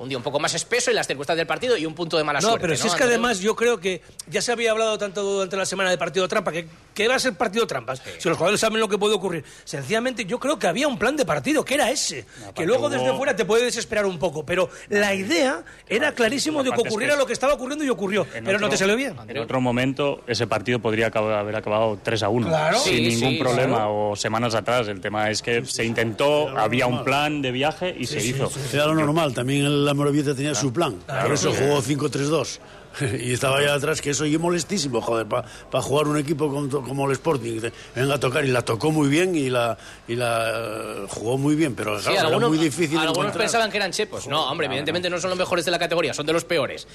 un 0.02 0.10
día 0.10 0.18
un 0.18 0.24
poco 0.24 0.40
más 0.40 0.54
espeso 0.54 0.92
y 0.92 0.94
las 0.94 1.08
circunstancias 1.08 1.38
del 1.42 1.48
partido 1.48 1.78
y 1.78 1.86
un 1.86 1.94
punto 1.94 2.18
de 2.18 2.24
mala 2.24 2.40
No, 2.40 2.50
suerte. 2.50 2.68
pero 2.68 2.76
si 2.78 2.88
es 2.88 2.96
que 2.96 3.04
además 3.04 3.40
yo 3.40 3.56
creo 3.56 3.80
que 3.80 4.02
ya 4.28 4.42
se 4.42 4.52
había 4.52 4.72
hablado 4.72 4.98
tanto 4.98 5.22
durante 5.24 5.56
la 5.58 5.66
semana 5.66 5.90
de 5.90 5.98
partido 5.98 6.28
trampa, 6.28 6.52
que, 6.52 6.68
que 6.94 7.08
va 7.08 7.16
a 7.16 7.20
ser 7.20 7.34
partido 7.36 7.68
trampas. 7.68 8.02
Si 8.18 8.28
los 8.28 8.38
jugadores 8.38 8.60
saben 8.60 8.80
lo 8.80 8.90
que 8.90 8.98
puede 8.98 9.14
ocurrir. 9.16 9.44
Sencillamente 9.64 10.26
yo 10.26 10.40
creo 10.40 10.58
que 10.60 10.68
había 10.68 10.88
un 10.88 10.98
plan 10.98 11.16
de 11.16 11.26
partido, 11.26 11.64
que 11.64 11.76
era 11.76 11.90
ese. 11.92 12.26
que 12.56 12.66
luego 12.66 12.90
desde 12.90 13.14
fuera 13.16 13.36
te 13.36 13.46
puede 13.46 13.66
desesperar 13.66 14.06
un 14.06 14.18
poco. 14.20 14.46
Pero 14.46 14.70
la 14.90 15.14
idea 15.14 15.64
era 15.88 16.14
clarísimo 16.14 16.64
de 16.64 16.72
que 16.72 16.82
es 16.82 16.88
ocurriera 16.88 17.14
que 17.14 17.20
lo 17.20 17.26
que 17.26 17.34
estaba 17.34 17.54
ocurriendo 17.54 17.86
y 17.86 17.90
ocurrió. 17.90 18.26
En 18.34 18.44
Pero 18.44 18.60
no 18.60 18.70
te 18.70 18.78
salió 18.78 18.96
bien. 18.96 19.16
En 19.28 19.38
otro 19.38 19.62
momento, 19.62 20.22
ese 20.28 20.48
partido 20.48 20.80
podría 20.80 21.08
acabar- 21.08 21.34
haber 21.40 21.56
acabado 21.56 22.00
3 22.02 22.24
a 22.24 22.30
1. 22.30 22.48
Claro. 22.48 22.80
Sin 22.80 22.96
Sí, 22.96 23.02
ningún 23.10 23.30
sí, 23.34 23.38
problema. 23.40 23.76
claro. 23.78 24.10
O 24.12 24.16
semanas 24.16 24.56
atrás. 24.56 24.88
El 24.88 25.00
tema 25.02 25.30
es 25.30 25.42
que 25.42 25.64
se 25.66 25.84
intentó, 25.86 26.50
había 26.58 26.88
un 26.88 27.04
plan 27.04 27.42
de 27.42 27.52
viaje 27.52 27.96
y 27.98 28.06
se 28.08 28.20
hizo. 28.26 28.52
Era 28.74 28.88
lo 28.88 28.96
normal, 28.96 29.34
también 29.34 29.66
el- 29.66 29.90
la 29.91 29.95
Morevieta 29.95 30.34
tenía 30.34 30.56
su 30.56 30.71
plan. 30.71 30.95
Por 31.06 31.34
eso 31.34 31.51
jugó 31.51 31.82
5-3-2. 31.82 32.60
y 33.19 33.34
estaba 33.34 33.58
allá 33.60 33.73
atrás, 33.75 34.01
que 34.01 34.10
eso 34.12 34.25
y 34.25 34.38
molestísimo, 34.38 35.01
joder, 35.01 35.25
para 35.27 35.82
jugar 35.82 36.08
un 36.08 36.17
equipo 36.17 36.49
como, 36.49 36.69
como 36.69 37.06
el 37.08 37.13
Sporting. 37.13 37.60
Venga 37.95 38.15
a 38.15 38.19
tocar, 38.19 38.43
y 38.45 38.49
la 38.49 38.62
tocó 38.63 38.91
muy 38.91 39.08
bien 39.10 39.36
y 39.36 39.49
la, 39.49 39.77
y 40.08 40.15
la 40.15 40.51
eh, 40.54 41.06
jugó 41.10 41.38
muy 41.38 41.56
bien, 41.56 41.75
pero 41.75 41.97
Sí, 41.97 42.04
claro, 42.06 42.17
era 42.19 42.27
algunos, 42.27 42.49
muy 42.49 42.58
difícil 42.58 42.97
algunos 42.97 43.17
encontrar. 43.17 43.43
pensaban 43.43 43.71
que 43.71 43.77
eran 43.77 43.91
chepos. 43.91 44.27
No, 44.27 44.49
hombre, 44.49 44.67
evidentemente 44.67 45.10
no 45.10 45.19
son 45.19 45.30
los 45.32 45.39
mejores 45.39 45.65
de 45.65 45.71
la 45.71 45.80
categoría, 45.80 46.13
son 46.13 46.25
de 46.25 46.34
los 46.34 46.43
peores. 46.45 46.88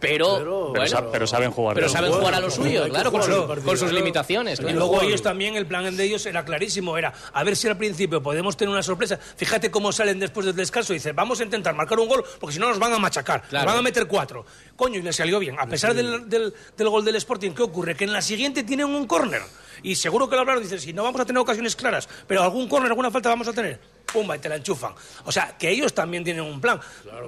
Pero, 0.00 0.36
Pero, 0.38 0.68
bueno, 0.70 0.86
sa- 0.86 1.10
pero 1.10 1.26
saben 1.26 1.50
jugar. 1.50 1.74
pero 1.74 1.88
saben 1.88 2.12
jugar 2.12 2.34
a 2.34 2.40
lo 2.40 2.50
suyo, 2.50 2.88
claro, 2.88 3.10
con, 3.10 3.20
partido, 3.20 3.46
con 3.48 3.62
sus 3.76 3.78
claro. 3.80 3.94
limitaciones. 3.96 4.60
Y 4.60 4.72
luego 4.72 5.02
ellos 5.02 5.22
también, 5.22 5.56
el 5.56 5.66
plan 5.66 5.96
de 5.96 6.04
ellos 6.04 6.26
era 6.26 6.44
clarísimo, 6.44 6.96
era 6.98 7.12
a 7.32 7.44
ver 7.44 7.56
si 7.56 7.68
al 7.68 7.76
principio 7.76 8.22
podemos 8.22 8.56
tener 8.56 8.72
una 8.72 8.82
sorpresa. 8.82 9.18
Fíjate 9.36 9.70
cómo 9.70 9.92
salen 9.92 10.18
después 10.18 10.46
del 10.46 10.56
descanso, 10.56 10.92
dice, 10.92 11.12
vamos 11.12 11.40
a 11.40 11.44
intentar 11.44 11.74
marcar 11.74 11.98
un 11.98 12.08
gol, 12.08 12.24
porque 12.40 12.54
si 12.54 12.58
no 12.60 12.68
nos 12.68 12.78
van 12.78 12.92
a 12.92 12.98
machacar, 12.98 13.42
Claro. 13.48 13.64
nos 13.66 13.72
van 13.74 13.78
a 13.78 13.82
meter 13.82 14.06
cuatro. 14.06 14.44
Coño, 14.76 14.98
y 14.98 15.02
le 15.02 15.12
salió 15.12 15.38
bien. 15.38 15.43
A 15.50 15.66
pesar 15.66 15.94
del, 15.94 16.28
del- 16.28 16.54
del 16.76 16.88
gol 16.88 17.04
del 17.04 17.16
Sporting, 17.16 17.52
¿qué 17.52 17.62
ocurre? 17.62 17.94
Que 17.96 18.04
en 18.04 18.12
la 18.12 18.22
siguiente 18.22 18.62
tienen 18.62 18.86
un 18.86 19.06
córner. 19.06 19.42
Y 19.82 19.96
seguro 19.96 20.28
que 20.28 20.34
lo 20.36 20.40
hablaron, 20.42 20.62
dicen, 20.62 20.80
si 20.80 20.92
no 20.92 21.02
vamos 21.02 21.20
a 21.20 21.26
tener 21.26 21.40
ocasiones 21.40 21.76
claras, 21.76 22.08
pero 22.26 22.42
algún 22.42 22.68
córner, 22.68 22.90
alguna 22.90 23.10
falta 23.10 23.28
vamos 23.28 23.48
a 23.48 23.52
tener. 23.52 23.78
Pumba, 24.12 24.36
y 24.36 24.38
te 24.38 24.48
la 24.48 24.56
enchufan. 24.56 24.94
O 25.24 25.32
sea, 25.32 25.56
que 25.58 25.68
ellos 25.68 25.92
también 25.92 26.22
tienen 26.24 26.42
un 26.44 26.60
plan. 26.60 26.80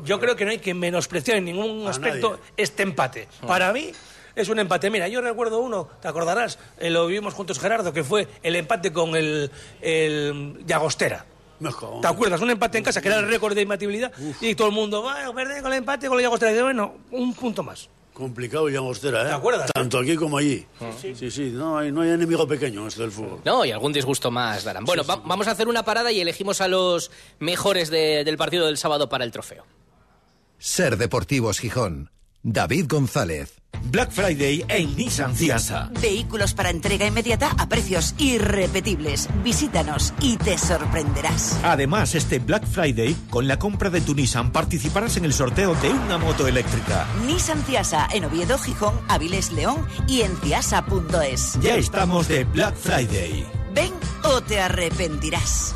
Yo 0.04 0.18
creo 0.20 0.36
que 0.36 0.44
no 0.44 0.52
hay 0.52 0.58
que 0.58 0.72
menospreciar 0.72 1.38
en 1.38 1.44
ningún 1.46 1.86
A 1.86 1.90
aspecto 1.90 2.30
nadie. 2.32 2.42
este 2.56 2.82
empate. 2.84 3.28
Para 3.46 3.72
mí 3.72 3.90
es 4.36 4.48
un 4.48 4.58
empate. 4.58 4.88
Mira, 4.90 5.08
yo 5.08 5.20
recuerdo 5.20 5.58
uno, 5.58 5.88
te 6.00 6.08
acordarás, 6.08 6.58
eh, 6.78 6.88
lo 6.90 7.06
vivimos 7.08 7.34
juntos 7.34 7.58
Gerardo, 7.58 7.92
que 7.92 8.04
fue 8.04 8.28
el 8.42 8.54
empate 8.56 8.92
con 8.92 9.16
el, 9.16 9.50
el 9.80 10.64
Llagostera. 10.66 11.26
Me 11.58 11.70
cago 11.70 11.96
en- 11.96 12.00
¿Te 12.02 12.06
acuerdas? 12.08 12.40
Un 12.40 12.50
empate 12.50 12.78
en 12.78 12.84
casa 12.84 13.00
que 13.02 13.08
era 13.08 13.18
el 13.18 13.28
récord 13.28 13.54
de 13.54 13.62
imbatibilidad 13.62 14.12
y 14.40 14.54
todo 14.54 14.68
el 14.68 14.74
mundo, 14.74 15.02
bueno, 15.02 15.34
perdí 15.34 15.60
con 15.62 15.72
el 15.72 15.78
empate 15.78 16.06
con 16.08 16.18
el 16.18 16.24
Llagostera. 16.24 16.52
Y 16.52 16.62
bueno, 16.62 16.94
un 17.10 17.34
punto 17.34 17.62
más. 17.62 17.88
Complicado 18.16 18.70
y 18.70 18.76
Angostera, 18.76 19.24
¿eh? 19.24 19.26
¿Te 19.26 19.32
acuerdas? 19.34 19.70
Tanto 19.74 19.98
aquí 19.98 20.16
como 20.16 20.38
allí. 20.38 20.64
Sí, 21.02 21.30
sí, 21.30 21.50
no, 21.52 21.76
hay, 21.76 21.92
no 21.92 22.00
hay 22.00 22.08
enemigo 22.08 22.48
pequeño 22.48 22.80
en 22.80 22.86
esto 22.88 23.02
del 23.02 23.10
fútbol. 23.12 23.40
No, 23.44 23.62
y 23.62 23.72
algún 23.72 23.92
disgusto 23.92 24.30
más 24.30 24.64
darán. 24.64 24.86
Bueno, 24.86 25.04
va- 25.04 25.16
vamos 25.22 25.46
a 25.48 25.50
hacer 25.50 25.68
una 25.68 25.82
parada 25.84 26.10
y 26.10 26.20
elegimos 26.22 26.62
a 26.62 26.68
los 26.68 27.10
mejores 27.40 27.90
de- 27.90 28.24
del 28.24 28.38
partido 28.38 28.64
del 28.64 28.78
sábado 28.78 29.10
para 29.10 29.22
el 29.24 29.32
trofeo. 29.32 29.66
Ser 30.58 30.96
Deportivos 30.96 31.58
Gijón. 31.58 32.10
David 32.48 32.86
González. 32.88 33.54
Black 33.90 34.12
Friday 34.12 34.64
en 34.68 34.96
Nissan 34.96 35.34
Ciasa. 35.34 35.90
Vehículos 36.00 36.54
para 36.54 36.70
entrega 36.70 37.04
inmediata 37.04 37.50
a 37.58 37.68
precios 37.68 38.14
irrepetibles. 38.18 39.28
Visítanos 39.42 40.14
y 40.20 40.36
te 40.36 40.56
sorprenderás. 40.56 41.58
Además, 41.64 42.14
este 42.14 42.38
Black 42.38 42.64
Friday, 42.64 43.16
con 43.30 43.48
la 43.48 43.58
compra 43.58 43.90
de 43.90 44.00
tu 44.00 44.14
Nissan, 44.14 44.52
participarás 44.52 45.16
en 45.16 45.24
el 45.24 45.32
sorteo 45.32 45.74
de 45.74 45.90
una 45.90 46.18
moto 46.18 46.46
eléctrica. 46.46 47.06
Nissan 47.26 47.64
Ciasa 47.64 48.08
en 48.12 48.24
Oviedo, 48.24 48.58
Gijón, 48.58 48.94
Avilés, 49.08 49.50
León 49.50 49.84
y 50.06 50.22
en 50.22 50.36
ciasa.es. 50.36 51.58
Ya 51.60 51.74
estamos 51.74 52.28
de 52.28 52.44
Black 52.44 52.76
Friday. 52.76 53.44
Ven 53.74 53.92
o 54.22 54.40
te 54.40 54.60
arrepentirás. 54.60 55.74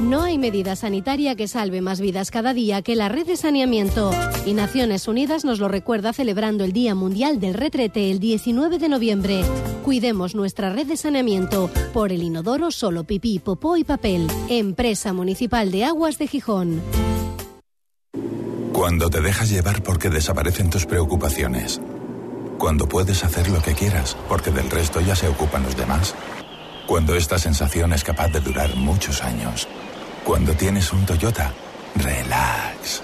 No 0.00 0.22
hay 0.22 0.38
medida 0.38 0.76
sanitaria 0.76 1.34
que 1.34 1.48
salve 1.48 1.80
más 1.80 2.00
vidas 2.00 2.30
cada 2.30 2.54
día 2.54 2.82
que 2.82 2.94
la 2.94 3.08
red 3.08 3.26
de 3.26 3.36
saneamiento. 3.36 4.12
Y 4.46 4.54
Naciones 4.54 5.08
Unidas 5.08 5.44
nos 5.44 5.58
lo 5.58 5.66
recuerda 5.66 6.12
celebrando 6.12 6.62
el 6.62 6.72
Día 6.72 6.94
Mundial 6.94 7.40
del 7.40 7.54
Retrete 7.54 8.12
el 8.12 8.20
19 8.20 8.78
de 8.78 8.88
noviembre. 8.88 9.44
Cuidemos 9.84 10.36
nuestra 10.36 10.70
red 10.70 10.86
de 10.86 10.96
saneamiento 10.96 11.68
por 11.92 12.12
el 12.12 12.22
inodoro 12.22 12.70
solo 12.70 13.02
pipí, 13.02 13.40
popó 13.40 13.76
y 13.76 13.82
papel. 13.82 14.28
Empresa 14.48 15.12
Municipal 15.12 15.72
de 15.72 15.84
Aguas 15.84 16.16
de 16.18 16.28
Gijón. 16.28 16.80
Cuando 18.72 19.10
te 19.10 19.20
dejas 19.20 19.50
llevar 19.50 19.82
porque 19.82 20.10
desaparecen 20.10 20.70
tus 20.70 20.86
preocupaciones. 20.86 21.80
Cuando 22.56 22.88
puedes 22.88 23.24
hacer 23.24 23.50
lo 23.50 23.60
que 23.60 23.74
quieras 23.74 24.16
porque 24.28 24.52
del 24.52 24.70
resto 24.70 25.00
ya 25.00 25.16
se 25.16 25.26
ocupan 25.26 25.64
los 25.64 25.76
demás. 25.76 26.14
Cuando 26.86 27.16
esta 27.16 27.38
sensación 27.38 27.92
es 27.92 28.04
capaz 28.04 28.28
de 28.28 28.40
durar 28.40 28.76
muchos 28.76 29.22
años. 29.24 29.66
Cuando 30.28 30.52
tienes 30.52 30.92
un 30.92 31.06
Toyota, 31.06 31.54
relax. 31.94 33.02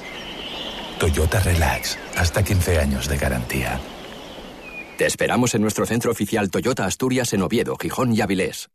Toyota 1.01 1.41
Relax, 1.41 1.99
hasta 2.19 2.43
15 2.43 2.79
años 2.79 3.09
de 3.09 3.17
garantía. 3.17 3.81
Te 4.99 5.07
esperamos 5.07 5.55
en 5.55 5.63
nuestro 5.63 5.87
centro 5.87 6.13
oficial 6.13 6.51
Toyota 6.51 6.85
Asturias 6.85 7.33
en 7.33 7.41
Oviedo, 7.41 7.79
Gijón 7.81 8.13
y 8.13 8.21
Avilés. 8.21 8.69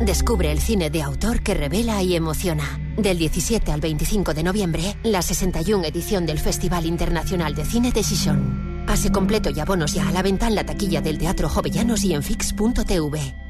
Descubre 0.00 0.52
el 0.52 0.60
cine 0.60 0.88
de 0.88 1.02
autor 1.02 1.42
que 1.42 1.54
revela 1.54 2.00
y 2.00 2.14
emociona. 2.14 2.78
Del 2.96 3.18
17 3.18 3.72
al 3.72 3.80
25 3.80 4.32
de 4.32 4.44
noviembre, 4.44 4.96
la 5.02 5.20
61 5.20 5.84
edición 5.86 6.26
del 6.26 6.38
Festival 6.38 6.86
Internacional 6.86 7.56
de 7.56 7.64
Cine 7.64 7.90
de 7.90 8.04
Gijón. 8.04 8.84
Pase 8.86 9.10
completo 9.10 9.50
y 9.50 9.58
abonos 9.58 9.94
ya 9.94 10.06
a 10.06 10.12
la 10.12 10.22
venta 10.22 10.46
en 10.46 10.54
la 10.54 10.62
taquilla 10.62 11.00
del 11.00 11.18
Teatro 11.18 11.48
Jovellanos 11.48 12.04
y 12.04 12.14
en 12.14 12.22
fix.tv. 12.22 13.49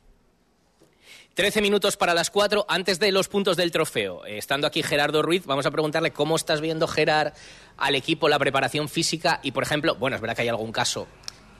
13 1.33 1.61
minutos 1.61 1.95
para 1.95 2.13
las 2.13 2.29
4 2.29 2.65
antes 2.67 2.99
de 2.99 3.11
los 3.11 3.29
puntos 3.29 3.55
del 3.55 3.71
trofeo. 3.71 4.25
Eh, 4.25 4.37
Estando 4.37 4.67
aquí 4.67 4.83
Gerardo 4.83 5.21
Ruiz, 5.21 5.45
vamos 5.45 5.65
a 5.65 5.71
preguntarle 5.71 6.11
cómo 6.11 6.35
estás 6.35 6.59
viendo, 6.59 6.87
Gerard, 6.87 7.31
al 7.77 7.95
equipo, 7.95 8.27
la 8.27 8.37
preparación 8.37 8.89
física 8.89 9.39
y, 9.41 9.51
por 9.51 9.63
ejemplo, 9.63 9.95
bueno, 9.95 10.17
es 10.17 10.21
verdad 10.21 10.35
que 10.35 10.41
hay 10.41 10.49
algún 10.49 10.73
caso 10.73 11.07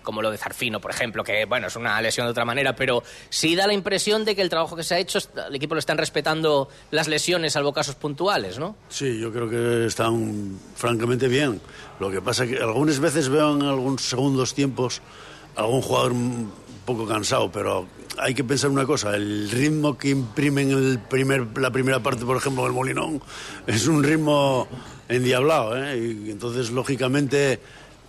como 0.03 0.21
lo 0.21 0.31
de 0.31 0.37
Zarfino, 0.37 0.81
por 0.81 0.91
ejemplo, 0.91 1.23
que, 1.23 1.45
bueno, 1.45 1.67
es 1.67 1.75
una 1.75 2.01
lesión 2.01 2.25
de 2.25 2.31
otra 2.31 2.43
manera, 2.43 2.75
pero 2.75 3.03
sí 3.29 3.55
da 3.55 3.67
la 3.67 3.73
impresión 3.73 4.25
de 4.25 4.35
que 4.35 4.41
el 4.41 4.49
trabajo 4.49 4.75
que 4.75 4.83
se 4.83 4.95
ha 4.95 4.99
hecho, 4.99 5.19
el 5.47 5.55
equipo 5.55 5.75
le 5.75 5.79
están 5.79 5.97
respetando 5.97 6.69
las 6.89 7.07
lesiones, 7.07 7.53
salvo 7.53 7.71
casos 7.71 7.95
puntuales, 7.95 8.57
¿no? 8.57 8.75
Sí, 8.89 9.19
yo 9.19 9.31
creo 9.31 9.47
que 9.47 9.85
están 9.85 10.59
francamente 10.75 11.27
bien. 11.27 11.61
Lo 11.99 12.09
que 12.09 12.19
pasa 12.19 12.47
que 12.47 12.57
algunas 12.57 12.99
veces 12.99 13.29
veo 13.29 13.55
en 13.55 13.61
algunos 13.61 14.01
segundos 14.01 14.53
tiempos 14.55 15.01
algún 15.55 15.81
jugador 15.81 16.13
poco 16.85 17.07
cansado, 17.07 17.51
pero 17.51 17.87
hay 18.17 18.33
que 18.33 18.43
pensar 18.43 18.69
una 18.69 18.85
cosa, 18.85 19.15
el 19.15 19.49
ritmo 19.49 19.97
que 19.97 20.09
imprimen 20.09 20.71
el 20.71 20.99
primer, 20.99 21.47
la 21.57 21.71
primera 21.71 22.01
parte, 22.01 22.25
por 22.25 22.37
ejemplo, 22.37 22.63
del 22.63 22.73
Molinón, 22.73 23.21
es 23.67 23.87
un 23.87 24.03
ritmo 24.03 24.67
endiablado, 25.09 25.77
¿eh? 25.77 25.97
Y 25.97 26.31
entonces, 26.31 26.71
lógicamente, 26.71 27.59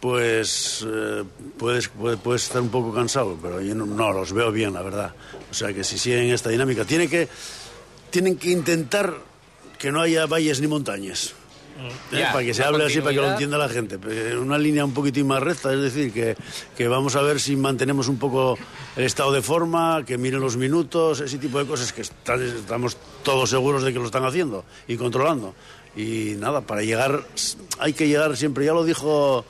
pues 0.00 0.84
eh, 0.88 1.22
puedes, 1.58 1.88
puede- 1.88 2.16
puedes 2.16 2.44
estar 2.44 2.60
un 2.60 2.70
poco 2.70 2.92
cansado, 2.92 3.38
pero 3.40 3.60
yo 3.60 3.74
no, 3.74 3.86
no, 3.86 4.12
los 4.12 4.32
veo 4.32 4.50
bien, 4.50 4.72
la 4.74 4.82
verdad. 4.82 5.14
O 5.50 5.54
sea, 5.54 5.72
que 5.72 5.84
si 5.84 5.98
siguen 5.98 6.30
esta 6.32 6.50
dinámica, 6.50 6.84
tiene 6.84 7.08
que, 7.08 7.28
tienen 8.10 8.36
que 8.36 8.50
intentar 8.50 9.14
que 9.78 9.92
no 9.92 10.00
haya 10.00 10.26
valles 10.26 10.60
ni 10.60 10.66
montañas. 10.66 11.34
¿Eh? 11.88 12.24
Para 12.32 12.44
que 12.44 12.54
se 12.54 12.62
hable 12.64 12.84
así, 12.84 13.00
para 13.00 13.10
que 13.10 13.16
lo 13.20 13.22
entienda 13.32 13.58
la 13.58 13.68
gente. 13.68 13.96
Una 14.36 14.58
línea 14.58 14.84
un 14.84 14.92
poquitín 14.94 15.26
más 15.26 15.42
recta, 15.42 15.72
es 15.72 15.80
decir, 15.80 16.12
que, 16.12 16.36
que 16.76 16.88
vamos 16.88 17.16
a 17.16 17.22
ver 17.22 17.40
si 17.40 17.56
mantenemos 17.56 18.08
un 18.08 18.18
poco 18.18 18.58
el 18.96 19.04
estado 19.04 19.32
de 19.32 19.42
forma, 19.42 20.04
que 20.06 20.18
miren 20.18 20.40
los 20.40 20.56
minutos, 20.56 21.20
ese 21.20 21.38
tipo 21.38 21.58
de 21.58 21.66
cosas 21.66 21.92
que 21.92 22.02
está- 22.02 22.34
estamos 22.36 22.96
todos 23.22 23.50
seguros 23.50 23.82
de 23.82 23.92
que 23.92 23.98
lo 23.98 24.06
están 24.06 24.24
haciendo 24.24 24.64
y 24.88 24.96
controlando. 24.96 25.54
Y 25.96 26.34
nada, 26.38 26.62
para 26.62 26.82
llegar, 26.82 27.22
hay 27.78 27.92
que 27.92 28.08
llegar 28.08 28.36
siempre, 28.36 28.64
ya 28.64 28.72
lo 28.72 28.84
dijo 28.84 29.44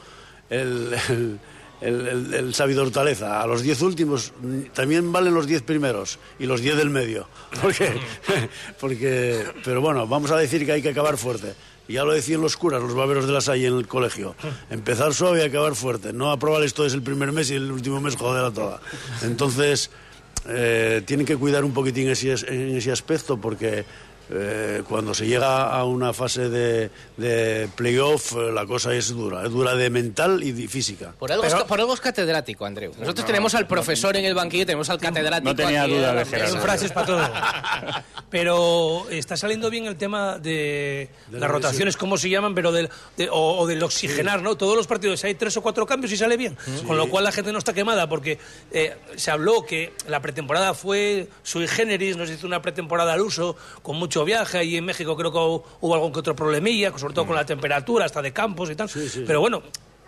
el, 0.51 0.93
el, 1.09 1.39
el, 1.81 2.07
el- 2.09 2.35
el 2.35 2.55
sabio 2.55 2.83
Hortaleza, 2.83 3.41
a 3.43 3.47
los 3.47 3.63
diez 3.63 3.81
últimos 3.83 4.33
también 4.75 5.13
valen 5.13 5.35
los 5.35 5.47
diez 5.47 5.63
primeros 5.63 6.19
y 6.39 6.47
los 6.47 6.61
diez 6.61 6.77
del 6.77 6.91
medio. 6.91 7.29
Porque, 7.63 7.93
porque, 8.81 9.45
pero 9.65 9.81
bueno, 9.81 10.07
vamos 10.07 10.31
a 10.31 10.37
decir 10.37 10.65
que 10.67 10.73
hay 10.73 10.83
que 10.83 10.89
acabar 10.91 11.17
fuerte. 11.17 11.55
Ya 11.89 12.05
lo 12.05 12.13
decían 12.13 12.41
los 12.41 12.57
curas, 12.57 12.83
los 12.83 12.95
baberos 12.95 13.27
de 13.27 13.33
la 13.33 13.41
Salle 13.41 13.67
en 13.67 13.77
el 13.77 13.87
colegio. 13.87 14.35
Empezar 14.71 15.15
suave 15.15 15.41
y 15.41 15.43
acabar 15.43 15.75
fuerte. 15.75 16.13
No 16.13 16.31
aprobar 16.31 16.63
esto 16.63 16.87
es 16.87 16.95
el 16.95 17.03
primer 17.03 17.33
mes 17.33 17.51
y 17.51 17.55
el 17.55 17.71
último 17.71 18.01
mes 18.01 18.17
joder 18.17 18.45
a 18.45 18.51
toda. 18.51 18.81
Entonces, 19.23 19.91
eh, 20.49 21.03
tienen 21.05 21.27
que 21.27 21.37
cuidar 21.37 21.65
un 21.65 21.73
poquitín 21.73 22.09
ese, 22.09 22.33
en 22.49 22.77
ese 22.77 22.91
aspecto 22.91 23.37
porque 23.41 23.85
eh, 24.31 24.83
cuando 24.89 25.15
se 25.15 25.27
llega 25.27 25.69
a 25.69 25.85
una 25.85 26.13
fase 26.13 26.49
de, 26.49 26.91
de 27.17 27.69
playoff, 27.75 28.33
eh, 28.35 28.53
la 28.53 28.67
cosa 28.67 28.95
es 28.95 29.09
dura, 29.11 29.45
es 29.45 29.51
dura 29.51 29.75
de 29.75 29.91
mental 29.91 30.43
y 30.43 30.53
de 30.53 30.69
física. 30.69 31.13
Por 31.19 31.31
algo, 31.33 31.45
es, 31.45 31.55
por 31.55 31.81
algo 31.81 31.95
es 31.95 32.01
catedrático, 32.01 32.65
Andreu. 32.65 32.93
Nosotros 32.99 33.27
tenemos 33.27 33.55
al 33.55 33.67
profesor 33.67 34.17
en 34.17 34.25
el 34.25 34.35
banquillo, 34.35 34.65
tenemos 34.67 34.89
al 34.91 34.99
catedrático. 34.99 35.51
No 35.51 35.57
tenía 35.57 35.83
aquí 35.83 35.93
duda 35.95 36.15
de. 36.15 36.49
Son 36.49 36.61
frases 36.61 36.93
para 36.93 37.07
todo. 37.07 37.23
Pero 38.31 39.07
está 39.11 39.37
saliendo 39.37 39.69
bien 39.71 39.87
el 39.87 39.97
tema 39.97 40.39
de, 40.39 41.11
De 41.29 41.35
la 41.35 41.41
las 41.41 41.51
rotaciones, 41.51 41.97
¿cómo 41.97 42.17
se 42.17 42.31
llaman? 42.31 42.55
Pero 42.55 42.73
del, 42.73 42.89
de- 43.17 43.29
o, 43.31 43.59
o 43.59 43.67
del 43.67 43.83
oxigenar, 43.83 44.43
¿no? 44.43 44.57
Todos 44.57 44.77
los 44.77 44.87
partidos 44.87 45.23
hay 45.25 45.35
tres 45.35 45.57
o 45.57 45.63
cuatro 45.63 45.87
cambios 45.87 46.13
y 46.13 46.17
sale 46.17 46.37
bien. 46.37 46.57
Con 46.87 46.97
lo 46.97 47.09
cual 47.09 47.25
la 47.25 47.33
gente 47.33 47.53
no 47.53 47.59
está 47.59 47.73
quemada 47.73 48.09
porque 48.09 48.39
eh, 48.71 48.97
se 49.17 49.31
habló 49.31 49.65
que 49.67 49.93
la 50.09 50.21
pretemporada 50.21 50.75
fue 50.75 51.29
sui 51.43 51.67
generis, 51.69 52.17
nos 52.17 52.31
hizo 52.31 52.47
una 52.47 52.63
pretemporada 52.63 53.13
al 53.13 53.21
uso, 53.21 53.57
con 53.83 53.97
mucho 53.97 54.12
viaje, 54.25 54.65
y 54.65 54.77
en 54.77 54.85
México 54.85 55.17
creo 55.17 55.33
que 55.33 55.39
hubo, 55.39 55.95
algún 55.95 56.13
que 56.13 56.21
otro 56.21 56.37
problemilla, 56.37 56.97
sobre 56.99 57.15
todo 57.15 57.27
con 57.27 57.37
la 57.37 57.47
temperatura, 57.47 58.05
hasta 58.05 58.21
de 58.23 58.33
campos 58.33 58.71
y 58.71 58.75
tal. 58.77 58.91
Pero 59.27 59.41
bueno, 59.41 59.63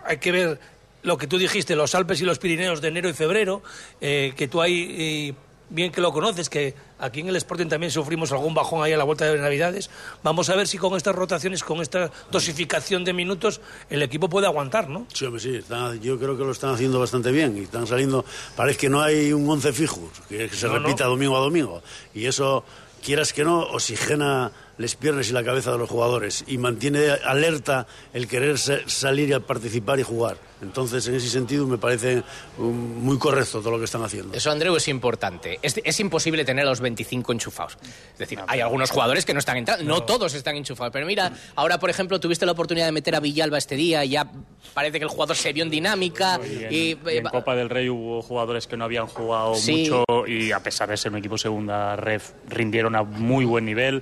hay 0.05 0.17
que 0.17 0.31
ver 0.31 0.59
lo 1.03 1.17
que 1.17 1.27
tú 1.27 1.37
dijiste, 1.37 1.75
los 1.75 1.93
Alpes 1.95 2.21
y 2.21 2.25
los 2.25 2.39
Pirineos 2.39 2.81
de 2.81 2.87
enero 2.87 3.09
y 3.09 3.13
febrero, 3.13 3.61
eh, 4.01 4.33
que 4.35 4.47
tú 4.47 4.61
ahí, 4.61 5.35
bien 5.69 5.91
que 5.91 5.99
lo 6.01 6.11
conoces, 6.13 6.49
que 6.49 6.73
aquí 6.99 7.19
en 7.21 7.27
el 7.27 7.35
Sporting 7.35 7.67
también 7.67 7.91
sufrimos 7.91 8.31
algún 8.31 8.53
bajón 8.53 8.83
ahí 8.83 8.93
a 8.93 8.97
la 8.97 9.03
vuelta 9.03 9.25
de 9.25 9.37
Navidades. 9.39 9.89
Vamos 10.23 10.49
a 10.49 10.55
ver 10.55 10.67
si 10.67 10.77
con 10.77 10.95
estas 10.95 11.15
rotaciones, 11.15 11.63
con 11.63 11.81
esta 11.81 12.11
dosificación 12.31 13.03
de 13.03 13.13
minutos, 13.13 13.61
el 13.89 14.01
equipo 14.03 14.29
puede 14.29 14.45
aguantar, 14.47 14.89
¿no? 14.89 15.05
Sí, 15.13 15.27
sí, 15.39 15.55
están- 15.57 15.99
yo 16.01 16.17
creo 16.19 16.37
que 16.37 16.43
lo 16.43 16.51
están 16.51 16.73
haciendo 16.73 16.99
bastante 16.99 17.31
bien 17.31 17.57
y 17.57 17.61
están 17.61 17.85
saliendo, 17.87 18.25
parece 18.55 18.77
que 18.79 18.89
no 18.89 19.01
hay 19.01 19.33
un 19.33 19.47
once 19.49 19.73
fijo, 19.73 20.09
que, 20.29 20.49
que 20.49 20.55
se 20.55 20.67
No, 20.67 20.73
repita 20.79 21.03
no. 21.05 21.11
domingo 21.11 21.35
a 21.37 21.39
domingo. 21.39 21.81
Y 22.13 22.25
eso, 22.27 22.63
quieras 23.05 23.33
que 23.33 23.43
no, 23.43 23.59
oxigena 23.59 24.51
les 24.77 24.95
piernas 24.95 25.29
y 25.29 25.33
la 25.33 25.43
cabeza 25.43 25.71
de 25.71 25.77
los 25.77 25.89
jugadores 25.89 26.43
y 26.47 26.57
mantiene 26.57 27.07
alerta 27.23 27.87
el 28.13 28.27
querer 28.27 28.57
sa- 28.57 28.79
salir 28.87 29.33
a 29.33 29.39
participar 29.39 29.99
y 29.99 30.03
jugar. 30.03 30.37
Entonces, 30.61 31.05
en 31.07 31.15
ese 31.15 31.29
sentido, 31.29 31.67
me 31.67 31.77
parece 31.77 32.23
um, 32.57 32.65
muy 33.03 33.17
correcto 33.19 33.59
todo 33.59 33.71
lo 33.71 33.77
que 33.77 33.85
están 33.85 34.03
haciendo. 34.03 34.33
Eso, 34.35 34.49
Andreu, 34.51 34.75
es 34.75 34.87
importante. 34.87 35.59
Es, 35.61 35.75
es 35.83 35.99
imposible 35.99 36.43
tener 36.45 36.65
a 36.65 36.69
los 36.69 36.79
25 36.79 37.33
enchufados. 37.33 37.77
Es 38.13 38.17
decir, 38.17 38.39
hay 38.47 38.61
algunos 38.61 38.89
jugadores 38.89 39.25
que 39.25 39.33
no 39.33 39.39
están 39.39 39.57
entrando. 39.57 39.83
No 39.83 40.03
todos 40.03 40.33
están 40.33 40.55
enchufados. 40.55 40.91
Pero 40.93 41.05
mira, 41.05 41.31
ahora, 41.55 41.77
por 41.77 41.89
ejemplo, 41.89 42.19
tuviste 42.19 42.45
la 42.45 42.53
oportunidad 42.53 42.85
de 42.85 42.93
meter 42.93 43.15
a 43.15 43.19
Villalba 43.19 43.57
este 43.57 43.75
día 43.75 44.03
y 44.05 44.09
ya 44.11 44.31
parece 44.73 44.97
que 44.97 45.03
el 45.03 45.09
jugador 45.09 45.35
se 45.35 45.51
vio 45.53 45.63
en 45.63 45.69
dinámica. 45.69 46.39
Y 46.43 46.63
en, 46.63 46.73
Y, 46.73 46.77
y 46.77 47.17
en 47.17 47.27
eh, 47.27 47.29
Copa 47.29 47.53
del 47.55 47.69
Rey 47.69 47.89
hubo 47.89 48.21
jugadores 48.21 48.65
que 48.65 48.77
no 48.77 48.85
habían 48.85 49.07
jugado 49.07 49.55
Sí. 49.55 49.89
mucho 49.89 50.25
y 50.27 50.51
a 50.53 50.61
pesar 50.63 50.89
de 50.89 50.97
ser 50.97 51.11
un 51.11 51.17
equipo 51.19 51.37
segunda 51.37 51.95
ref 51.97 52.31
rindieron 52.47 52.95
a 52.95 53.03
muy 53.03 53.45
buen 53.45 53.65
nivel 53.65 54.01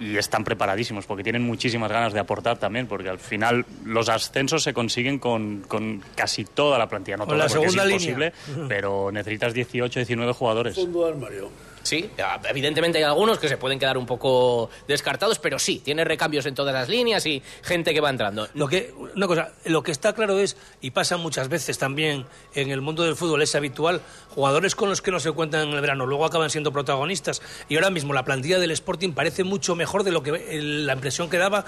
y 0.00 0.16
están 0.16 0.44
preparadísimos 0.44 1.06
porque 1.06 1.22
tienen 1.22 1.42
muchísimas 1.42 1.90
ganas 1.90 2.12
de 2.12 2.20
aportar 2.20 2.58
también 2.58 2.86
porque 2.86 3.08
al 3.08 3.18
final 3.18 3.64
los 3.84 4.08
ascensos 4.08 4.62
se 4.62 4.72
consiguen 4.72 5.18
con, 5.18 5.62
con 5.68 6.02
casi 6.14 6.44
toda 6.44 6.78
la 6.78 6.88
plantilla 6.88 7.16
no 7.16 7.26
Con 7.26 7.36
toda 7.36 7.44
la 7.46 7.52
porque 7.52 7.68
segunda 7.70 7.82
es 7.84 7.88
línea. 8.02 8.30
imposible 8.32 8.66
pero 8.68 9.10
necesitas 9.12 9.54
18 9.54 10.00
19 10.00 10.32
jugadores 10.32 10.74
Fondo 10.74 11.04
de 11.04 11.10
armario. 11.12 11.50
Sí, 11.82 12.10
evidentemente 12.48 12.98
hay 12.98 13.04
algunos 13.04 13.38
que 13.38 13.48
se 13.48 13.56
pueden 13.56 13.78
quedar 13.78 13.98
un 13.98 14.06
poco 14.06 14.70
descartados, 14.88 15.38
pero 15.38 15.58
sí, 15.58 15.80
tiene 15.84 16.04
recambios 16.04 16.46
en 16.46 16.54
todas 16.54 16.72
las 16.74 16.88
líneas 16.88 17.24
y 17.26 17.42
gente 17.62 17.92
que 17.92 18.00
va 18.00 18.10
entrando. 18.10 18.48
Lo 18.54 18.68
que, 18.68 18.92
una 19.14 19.26
cosa, 19.26 19.52
lo 19.64 19.82
que 19.82 19.90
está 19.92 20.12
claro 20.14 20.38
es, 20.38 20.56
y 20.80 20.90
pasa 20.92 21.16
muchas 21.16 21.48
veces 21.48 21.78
también 21.78 22.26
en 22.54 22.70
el 22.70 22.80
mundo 22.80 23.02
del 23.02 23.16
fútbol, 23.16 23.42
es 23.42 23.54
habitual, 23.54 24.00
jugadores 24.30 24.74
con 24.74 24.88
los 24.88 25.02
que 25.02 25.10
no 25.10 25.20
se 25.20 25.32
cuentan 25.32 25.68
en 25.68 25.74
el 25.74 25.80
verano, 25.80 26.06
luego 26.06 26.24
acaban 26.24 26.50
siendo 26.50 26.72
protagonistas. 26.72 27.42
Y 27.68 27.74
ahora 27.76 27.90
mismo 27.90 28.12
la 28.12 28.24
plantilla 28.24 28.58
del 28.58 28.70
Sporting 28.70 29.12
parece 29.12 29.44
mucho 29.44 29.74
mejor 29.74 30.04
de 30.04 30.12
lo 30.12 30.22
que 30.22 30.30
el- 30.56 30.86
la 30.86 30.94
impresión 30.94 31.28
que 31.28 31.38
daba 31.38 31.64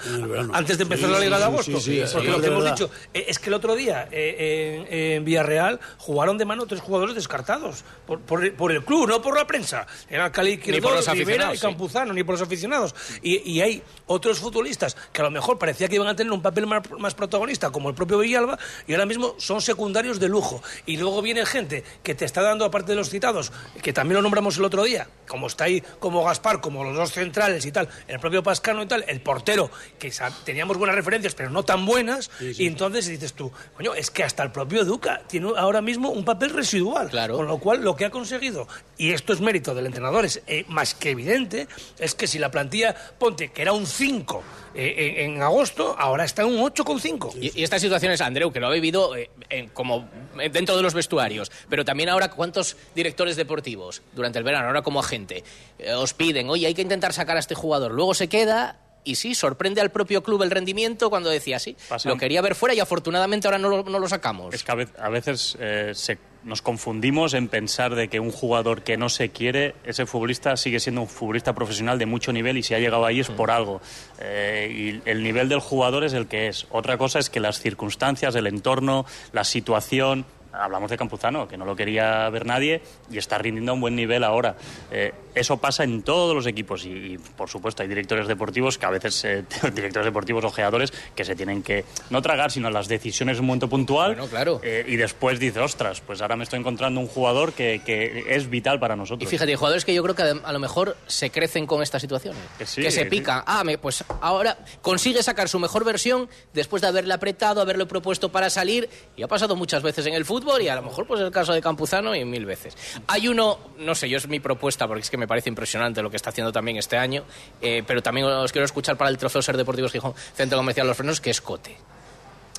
antes 0.53 0.77
de 0.77 0.83
empezar 0.83 1.07
Sí, 1.07 1.13
la 1.13 1.19
Liga 1.19 1.35
sí, 1.37 1.41
de 1.41 1.45
Agosto. 1.47 1.79
sí, 1.79 2.05
sí, 2.05 2.13
Porque 2.13 2.27
sí, 2.27 2.31
lo 2.33 2.39
que 2.41 2.47
hemos 2.47 2.63
verdad. 2.63 2.77
dicho 2.77 2.91
eh, 3.13 3.25
es 3.27 3.39
que 3.39 3.49
el 3.49 3.53
otro 3.53 3.75
día 3.75 4.07
eh, 4.11 4.85
en, 4.89 4.93
en 5.17 5.25
Villarreal 5.25 5.79
jugaron 5.97 6.37
de 6.37 6.45
mano 6.45 6.65
tres 6.65 6.81
jugadores 6.81 7.15
descartados 7.15 7.83
por, 8.07 8.19
por- 8.21 8.53
por 8.55 8.71
el 8.71 8.83
club, 8.83 9.07
no 9.07 9.21
por 9.21 9.37
la 9.37 9.45
prensa. 9.47 9.85
Era 10.09 10.31
Cali 10.31 10.57
los 10.57 11.07
Rivera 11.07 11.53
y 11.53 11.57
sí. 11.57 11.61
Campuzano, 11.61 12.13
ni 12.13 12.23
por 12.23 12.33
los 12.33 12.41
aficionados. 12.41 12.93
Y, 13.21 13.49
y 13.49 13.61
hay 13.61 13.83
otros 14.07 14.39
futbolistas 14.39 14.95
que 15.11 15.21
a 15.21 15.23
lo 15.23 15.31
mejor 15.31 15.57
parecía 15.57 15.87
que 15.87 15.95
iban 15.95 16.07
a 16.07 16.15
tener 16.15 16.31
un 16.31 16.41
papel 16.41 16.67
más, 16.67 16.83
más 16.97 17.15
protagonista, 17.15 17.71
como 17.71 17.89
el 17.89 17.95
propio 17.95 18.19
Villalba, 18.19 18.57
y 18.87 18.93
ahora 18.93 19.05
mismo 19.05 19.35
son 19.37 19.61
secundarios 19.61 20.19
de 20.19 20.29
lujo. 20.29 20.61
Y 20.85 20.97
luego 20.97 21.21
viene 21.21 21.45
gente 21.45 21.83
que 22.03 22.15
te 22.15 22.25
está 22.25 22.41
dando, 22.41 22.65
aparte 22.65 22.91
de 22.91 22.97
los 22.97 23.09
citados, 23.09 23.51
que 23.81 23.93
también 23.93 24.17
lo 24.17 24.21
nombramos 24.21 24.57
el 24.57 24.65
otro 24.65 24.83
día, 24.83 25.07
como 25.27 25.47
está 25.47 25.65
ahí, 25.65 25.81
como 25.99 26.23
Gaspar, 26.23 26.61
como 26.61 26.83
los 26.83 26.95
dos 26.95 27.11
centrales 27.11 27.65
y 27.65 27.71
tal, 27.71 27.89
el 28.07 28.19
propio 28.19 28.43
Pascano 28.43 28.83
y 28.83 28.87
tal, 28.87 29.05
el 29.07 29.21
portero, 29.21 29.71
que 29.97 30.11
teníamos 30.43 30.77
buenas 30.77 30.95
referencias, 30.95 31.33
pero 31.33 31.49
no 31.49 31.63
tan 31.63 31.85
buenas, 31.85 32.29
y 32.39 32.67
entonces 32.67 33.07
dices 33.07 33.33
tú, 33.33 33.51
coño, 33.75 33.93
es 33.95 34.11
que 34.11 34.23
hasta 34.23 34.43
el 34.43 34.51
propio 34.51 34.85
Duca 34.85 35.21
tiene 35.27 35.51
ahora 35.57 35.81
mismo 35.81 36.09
un 36.09 36.23
papel 36.25 36.51
residual. 36.51 37.09
Claro. 37.09 37.37
Con 37.37 37.47
lo 37.47 37.57
cual, 37.57 37.83
lo 37.83 37.95
que 37.95 38.05
ha 38.05 38.09
conseguido, 38.09 38.67
y 38.97 39.11
esto 39.11 39.33
es 39.33 39.41
mérito 39.41 39.73
del 39.73 39.87
entrenador, 39.95 40.25
es 40.25 40.41
eh, 40.47 40.65
más 40.67 40.93
que 40.93 41.11
evidente, 41.11 41.67
es 41.97 42.15
que 42.15 42.27
si 42.27 42.37
la 42.37 42.51
plantilla, 42.51 42.93
ponte, 43.17 43.49
que 43.51 43.61
era 43.61 43.71
un 43.71 43.87
5 43.87 44.43
eh, 44.75 45.15
en, 45.23 45.35
en 45.35 45.41
agosto, 45.41 45.95
ahora 45.97 46.25
está 46.25 46.41
en 46.41 46.49
un 46.49 46.59
8,5. 46.61 47.33
Y, 47.39 47.59
y 47.59 47.63
estas 47.63 47.81
situaciones, 47.81 48.19
Andreu, 48.19 48.51
que 48.51 48.59
lo 48.59 48.67
ha 48.67 48.71
vivido 48.71 49.15
eh, 49.15 49.29
en- 49.49 49.69
como 49.69 50.09
eh, 50.39 50.49
dentro 50.49 50.75
de 50.75 50.83
los 50.83 50.93
vestuarios, 50.93 51.49
pero 51.69 51.85
también 51.85 52.09
ahora, 52.09 52.29
¿cuántos 52.31 52.75
directores 52.93 53.37
deportivos 53.37 54.01
durante 54.13 54.37
el 54.37 54.43
verano, 54.43 54.67
ahora 54.67 54.81
como 54.81 54.99
agente, 54.99 55.43
eh, 55.79 55.93
os 55.93 56.13
piden, 56.13 56.49
oye, 56.49 56.67
hay 56.67 56.73
que 56.73 56.81
intentar 56.81 57.13
sacar 57.13 57.37
a 57.37 57.39
este 57.39 57.55
jugador? 57.55 57.91
Luego 57.93 58.13
se 58.13 58.27
queda. 58.27 58.79
Y 59.07 59.15
sí, 59.17 59.35
sorprende 59.35 59.81
al 59.81 59.91
propio 59.91 60.23
club 60.23 60.41
el 60.41 60.49
rendimiento 60.49 61.11
cuando 61.11 61.29
decía 61.29 61.59
sí. 61.59 61.77
Pasa- 61.87 62.09
Lo 62.09 62.17
quería 62.17 62.41
ver 62.41 62.55
fuera 62.55 62.73
y 62.73 62.79
afortunadamente 62.79 63.47
ahora 63.47 63.59
no 63.59 63.69
lo, 63.69 63.83
no 63.83 63.99
lo 63.99 64.09
sacamos. 64.09 64.51
Es 64.55 64.63
que 64.63 64.71
a 64.71 64.75
ve- 64.75 64.87
a 64.97 65.09
veces 65.09 65.55
eh, 65.59 65.91
se- 65.93 66.17
nos 66.45 66.61
confundimos 66.61 67.33
en 67.33 67.47
pensar 67.47 67.95
de 67.95 68.07
que 68.07 68.19
un 68.19 68.31
jugador 68.31 68.83
que 68.83 68.97
no 68.97 69.09
se 69.09 69.29
quiere, 69.29 69.73
ese 69.83 70.05
futbolista 70.05 70.55
sigue 70.55 70.79
siendo 70.79 71.01
un 71.01 71.07
futbolista 71.07 71.53
profesional 71.53 71.97
de 71.97 72.05
mucho 72.05 72.31
nivel 72.31 72.57
y 72.57 72.63
si 72.63 72.75
ha 72.75 72.79
llegado 72.79 73.05
ahí 73.05 73.19
es 73.19 73.29
por 73.29 73.49
algo. 73.49 73.81
Eh, 74.19 75.01
y 75.05 75.09
el 75.09 75.23
nivel 75.23 75.49
del 75.49 75.59
jugador 75.59 76.03
es 76.03 76.13
el 76.13 76.27
que 76.27 76.47
es. 76.47 76.67
Otra 76.69 76.97
cosa 76.97 77.17
es 77.17 77.31
que 77.31 77.39
las 77.39 77.59
circunstancias, 77.59 78.35
el 78.35 78.47
entorno, 78.47 79.05
la 79.33 79.43
situación... 79.43 80.25
Hablamos 80.57 80.89
de 80.89 80.95
Campuzano, 80.95 81.49
que 81.49 81.57
no 81.57 81.65
lo 81.65 81.75
quería 81.75 82.29
ver 82.29 82.45
nadie 82.45 82.81
y 83.11 83.17
está 83.17 83.37
rindiendo 83.37 83.73
a 83.73 83.75
un 83.75 83.81
buen 83.81 83.93
nivel 83.93 84.23
ahora. 84.23 84.55
Eh, 84.89 85.11
eso 85.35 85.57
pasa 85.57 85.83
en 85.83 86.01
todos 86.01 86.33
los 86.35 86.47
equipos 86.47 86.85
y, 86.85 86.89
y, 86.89 87.17
por 87.17 87.49
supuesto, 87.49 87.83
hay 87.83 87.89
directores 87.89 88.27
deportivos 88.27 88.77
que 88.77 88.85
a 88.85 88.89
veces, 88.89 89.23
eh, 89.25 89.43
directores 89.73 90.05
deportivos 90.05 90.43
ojeadores, 90.45 90.91
que 91.15 91.25
se 91.25 91.35
tienen 91.35 91.61
que 91.63 91.85
no 92.09 92.21
tragar, 92.21 92.51
sino 92.51 92.69
las 92.69 92.87
decisiones 92.87 93.37
en 93.37 93.41
un 93.41 93.47
momento 93.47 93.69
puntual. 93.69 94.13
Bueno, 94.15 94.27
claro. 94.29 94.61
Eh, 94.63 94.85
y 94.87 94.95
después 94.95 95.39
dice, 95.39 95.59
ostras, 95.59 96.01
pues 96.01 96.21
ahora 96.21 96.35
me 96.35 96.43
estoy 96.43 96.59
encontrando 96.59 96.99
un 96.99 97.07
jugador 97.07 97.53
que, 97.53 97.81
que 97.85 98.25
es 98.29 98.49
vital 98.49 98.79
para 98.79 98.95
Y 98.95 98.97
nosotros. 98.97 99.29
fíjate, 99.29 99.51
hay 99.51 99.55
jugadores 99.57 99.85
que 99.85 99.93
yo 99.93 100.01
creo 100.03 100.15
que 100.15 100.23
a 100.43 100.51
lo 100.53 100.59
mejor 100.59 100.97
se 101.07 101.29
crecen 101.29 101.65
con 101.67 101.83
estas 101.83 102.01
situaciones. 102.01 102.41
Que 102.57 102.65
sí, 102.65 102.81
que 102.81 102.91
se 102.91 103.03
sí. 103.03 103.09
pican. 103.09 103.43
Ah, 103.45 103.63
me- 103.63 103.77
pues 103.77 104.03
ahora 104.21 104.57
consigue 104.81 105.21
sacar 105.23 105.49
su 105.49 105.59
mejor 105.59 105.83
versión 105.83 106.29
después 106.53 106.81
de 106.81 106.87
haberle 106.87 107.13
apretado, 107.13 107.61
haberle 107.61 107.85
propuesto 107.85 108.29
para 108.29 108.49
salir. 108.49 108.89
Y 109.17 109.23
ha 109.23 109.27
pasado 109.27 109.55
muchas 109.55 109.83
veces 109.83 110.05
en 110.05 110.13
el 110.13 110.25
fútbol 110.25 110.61
y 110.61 110.69
a 110.69 110.75
lo 110.75 110.81
mejor 110.81 111.05
pues 111.07 111.19
el 111.21 111.31
caso 111.31 111.53
de 111.53 111.61
Campuzano 111.61 112.15
y 112.15 112.23
mil 112.25 112.45
veces. 112.45 112.75
Hay 113.07 113.27
uno, 113.27 113.59
no 113.79 113.95
sé, 113.95 114.09
yo 114.09 114.17
es 114.17 114.27
mi 114.27 114.39
propuesta 114.39 114.87
porque 114.87 115.01
es 115.01 115.09
que 115.09 115.17
me 115.17 115.24
parece 115.27 115.49
impresionante 115.49 116.01
lo 116.01 116.09
que 116.09 116.17
está 116.17 116.29
haciendo 116.29 116.51
también 116.51 116.77
este 116.77 116.97
año, 116.97 117.23
eh, 117.61 117.83
pero 117.85 118.01
también 118.03 118.27
os 118.27 118.51
quiero 118.51 118.65
escuchar 118.65 118.97
para 118.97 119.09
el 119.09 119.17
Trofeo 119.17 119.41
Ser 119.41 119.57
Deportivos 119.57 119.91
Gijón, 119.91 120.13
Centro 120.35 120.57
Comercial 120.57 120.87
Los 120.87 120.97
Frenos, 120.97 121.21
que 121.21 121.29
es 121.31 121.41
Cote. 121.41 121.77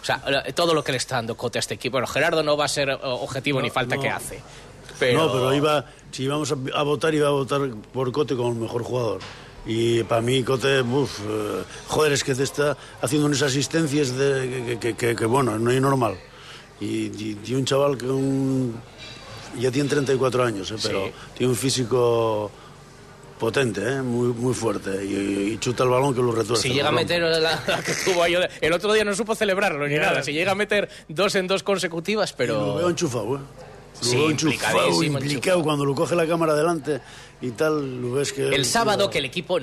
O 0.00 0.04
sea, 0.06 0.22
todo 0.54 0.72
lo 0.74 0.84
que 0.84 0.92
le 0.92 0.98
está 0.98 1.16
dando 1.16 1.36
Cote 1.36 1.58
a 1.58 1.60
este 1.60 1.74
equipo. 1.74 1.92
Bueno, 1.94 2.06
Gerardo 2.06 2.42
no 2.42 2.56
va 2.56 2.66
a 2.66 2.68
ser 2.68 2.88
eh, 2.90 2.98
objetivo 3.02 3.60
ni 3.60 3.70
falta 3.70 3.96
no. 3.96 4.02
que 4.02 4.08
hace. 4.08 4.40
Pero... 4.98 5.26
No, 5.26 5.32
pero 5.32 5.54
iba, 5.54 5.84
si 6.12 6.22
íbamos 6.24 6.52
a, 6.52 6.82
votar, 6.82 7.12
iba 7.14 7.28
a 7.28 7.32
votar 7.32 7.60
por 7.92 8.12
Cote 8.12 8.36
como 8.36 8.50
el 8.50 8.56
mejor 8.56 8.82
jugador. 8.84 9.20
Y 9.66 10.04
para 10.04 10.20
mí 10.20 10.44
Cote, 10.44 10.80
uf, 10.80 11.20
eh, 11.28 11.62
joder, 11.88 12.12
es 12.12 12.22
que 12.22 12.34
te 12.36 12.44
está 12.44 12.76
haciendo 13.02 13.26
unas 13.26 13.42
asistencias 13.42 14.16
de, 14.16 14.64
que, 14.64 14.78
que- 14.78 14.94
que- 14.96 15.16
que, 15.16 15.26
bueno, 15.26 15.58
no 15.58 15.70
es 15.72 15.80
normal. 15.80 16.16
Y, 16.80 16.86
y- 17.06 17.40
y 17.44 17.54
un 17.54 17.64
chaval 17.64 17.98
que 17.98 18.06
un- 18.06 18.80
ya 19.58 19.70
tiene 19.70 19.88
34 19.88 20.44
años, 20.44 20.70
eh, 20.70 20.76
pero 20.82 21.06
Sí. 21.06 21.12
tiene 21.38 21.50
un 21.52 21.58
físico 21.58 22.50
potente, 23.38 23.82
eh, 23.86 24.02
muy, 24.02 24.28
muy 24.28 24.54
fuerte. 24.54 25.04
Y, 25.04 25.52
y 25.52 25.58
chuta 25.58 25.84
el 25.84 25.90
balón 25.90 26.14
que 26.14 26.22
lo 26.22 26.32
retuerce. 26.32 26.62
Si 26.68 26.74
llega 26.74 26.88
a 26.88 26.92
meter 26.92 27.20
la, 27.22 27.38
la 27.40 27.82
que 27.84 27.92
tuvo 28.04 28.22
ahí, 28.22 28.34
el 28.60 28.72
otro 28.72 28.92
día 28.92 29.04
no 29.04 29.14
supo 29.14 29.34
celebrarlo 29.34 29.86
ni 29.86 29.96
nada. 29.96 30.22
Si 30.22 30.32
llega 30.32 30.52
a 30.52 30.54
meter 30.54 30.88
dos 31.08 31.34
en 31.34 31.46
dos 31.46 31.62
consecutivas, 31.62 32.34
Y 32.38 32.46
Lo 32.46 32.64
veo 32.64 32.74
pero 32.76 32.88
enchufado, 32.90 33.36
¿eh? 33.36 33.40
Lo 34.00 34.04
Sí, 34.08 34.16
veo 34.16 34.30
implicadísimo, 34.30 34.80
enchufado, 34.86 35.04
implicado. 35.04 35.34
enchufado. 35.36 35.62
Cuando 35.62 35.84
lo 35.84 35.94
coge 35.94 36.14
la 36.16 36.26
cámara 36.26 36.54
delante 36.54 37.00
y 37.40 37.50
tal, 37.50 38.00
lo 38.02 38.12
ves 38.12 38.32
que... 38.32 38.48
el 38.48 38.64
sábado 38.64 39.08
que 39.10 39.18
el 39.18 39.24
equipo 39.26 39.58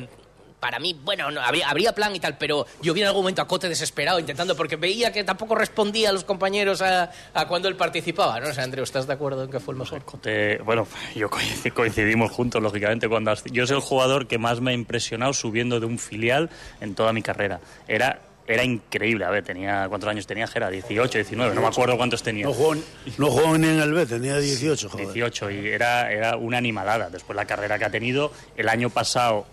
para 0.64 0.80
mí, 0.80 0.98
bueno, 1.04 1.30
no, 1.30 1.42
habría, 1.42 1.68
habría 1.70 1.92
plan 1.94 2.16
y 2.16 2.22
tal, 2.22 2.38
pero 2.38 2.66
yo 2.82 2.94
vi 2.94 3.02
en 3.02 3.08
algún 3.08 3.24
momento 3.24 3.42
a 3.42 3.48
Cote 3.50 3.68
desesperado 3.68 4.18
intentando, 4.18 4.56
porque 4.56 4.78
veía 4.78 5.12
que 5.12 5.26
tampoco 5.26 5.56
respondía 5.56 6.08
a 6.10 6.14
los 6.14 6.24
compañeros 6.24 6.82
a, 6.82 7.12
a 7.34 7.48
cuando 7.50 7.68
él 7.68 7.76
participaba. 7.76 8.40
No 8.40 8.54
sé, 8.54 8.62
Andreu, 8.62 8.86
¿estás 8.86 9.06
de 9.06 9.12
acuerdo 9.12 9.44
en 9.44 9.52
que 9.52 9.60
fue 9.60 9.74
el 9.74 9.80
mejor? 9.80 10.06
Cote, 10.06 10.60
bueno, 10.60 10.88
yo 11.16 11.30
coinc- 11.30 11.74
coincidimos 11.74 12.32
juntos, 12.32 12.64
lógicamente, 12.64 13.10
cuando 13.10 13.34
yo 13.52 13.68
soy 13.68 13.76
el 13.76 13.82
jugador 13.82 14.26
que 14.26 14.38
más 14.38 14.62
me 14.62 14.72
ha 14.72 14.74
impresionado 14.74 15.34
subiendo 15.34 15.82
de 15.82 15.86
un 15.86 16.00
filial 16.00 16.50
en 16.80 16.96
toda 16.96 17.12
mi 17.12 17.22
carrera. 17.22 17.60
Era 17.86 18.22
era 18.48 18.64
increíble, 18.64 19.24
a 19.26 19.30
ver, 19.30 19.44
tenía 19.44 19.86
¿cuántos 19.90 20.10
años 20.10 20.28
tenía 20.28 20.48
Gera? 20.48 20.70
18, 20.70 21.18
19, 21.18 21.56
no 21.56 21.62
me 21.62 21.68
acuerdo 21.68 21.96
cuántos 21.98 22.24
tenía. 22.24 22.46
No 22.46 22.54
jugó, 22.54 22.76
no 23.18 23.28
jugó 23.30 23.58
ni 23.58 23.68
en 23.68 23.80
el 23.82 23.94
B, 23.94 24.06
tenía 24.06 24.38
18, 24.38 24.90
joder. 24.90 25.06
18 25.08 25.52
y 25.52 25.68
era, 25.68 26.12
era 26.12 26.36
una 26.38 26.58
animalada. 26.58 27.10
Después 27.10 27.36
la 27.38 27.46
carrera 27.46 27.78
que 27.80 27.86
ha 27.86 27.90
tenido 27.90 28.32
el 28.58 28.68
año 28.70 28.90
pasado 28.90 29.46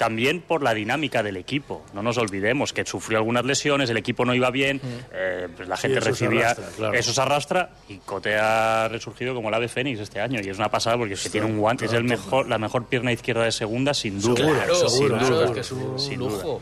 también 0.00 0.40
por 0.40 0.62
la 0.62 0.72
dinámica 0.72 1.22
del 1.22 1.36
equipo. 1.36 1.84
No 1.92 2.02
nos 2.02 2.16
olvidemos 2.16 2.72
que 2.72 2.86
sufrió 2.86 3.18
algunas 3.18 3.44
lesiones, 3.44 3.90
el 3.90 3.98
equipo 3.98 4.24
no 4.24 4.34
iba 4.34 4.50
bien, 4.50 4.80
eh, 5.12 5.46
pues 5.54 5.68
la 5.68 5.76
Sí, 5.76 5.82
gente 5.82 6.00
se 6.00 6.08
recibía 6.08 6.46
arrastra, 6.52 6.68
claro. 6.74 6.94
eso 6.94 7.12
se 7.12 7.20
arrastra 7.20 7.70
y 7.86 7.98
Cote 7.98 8.34
ha 8.38 8.88
resurgido 8.88 9.34
como 9.34 9.48
el 9.50 9.54
ave 9.54 9.68
fénix 9.68 10.00
este 10.00 10.18
año 10.18 10.40
y 10.42 10.48
es 10.48 10.56
una 10.56 10.70
pasada 10.70 10.96
porque 10.96 11.12
es 11.12 11.22
que 11.22 11.28
tiene 11.28 11.46
un 11.46 11.58
guante, 11.58 11.84
es 11.84 11.92
el 11.92 12.04
mejor, 12.04 12.48
la 12.48 12.56
mejor 12.56 12.86
pierna 12.86 13.12
izquierda 13.12 13.44
de 13.44 13.52
segunda 13.52 13.92
sin 13.92 14.22
duda. 14.22 14.36
Claro, 14.54 14.74
sin 14.74 14.88
seguro, 14.88 15.16
duda, 15.18 15.26
seguro, 15.26 15.44
es 15.44 15.50
que 15.52 15.60
es 15.60 15.72
un 15.72 15.98
sin 16.00 16.18
lujo. 16.18 16.36
duda. 16.38 16.58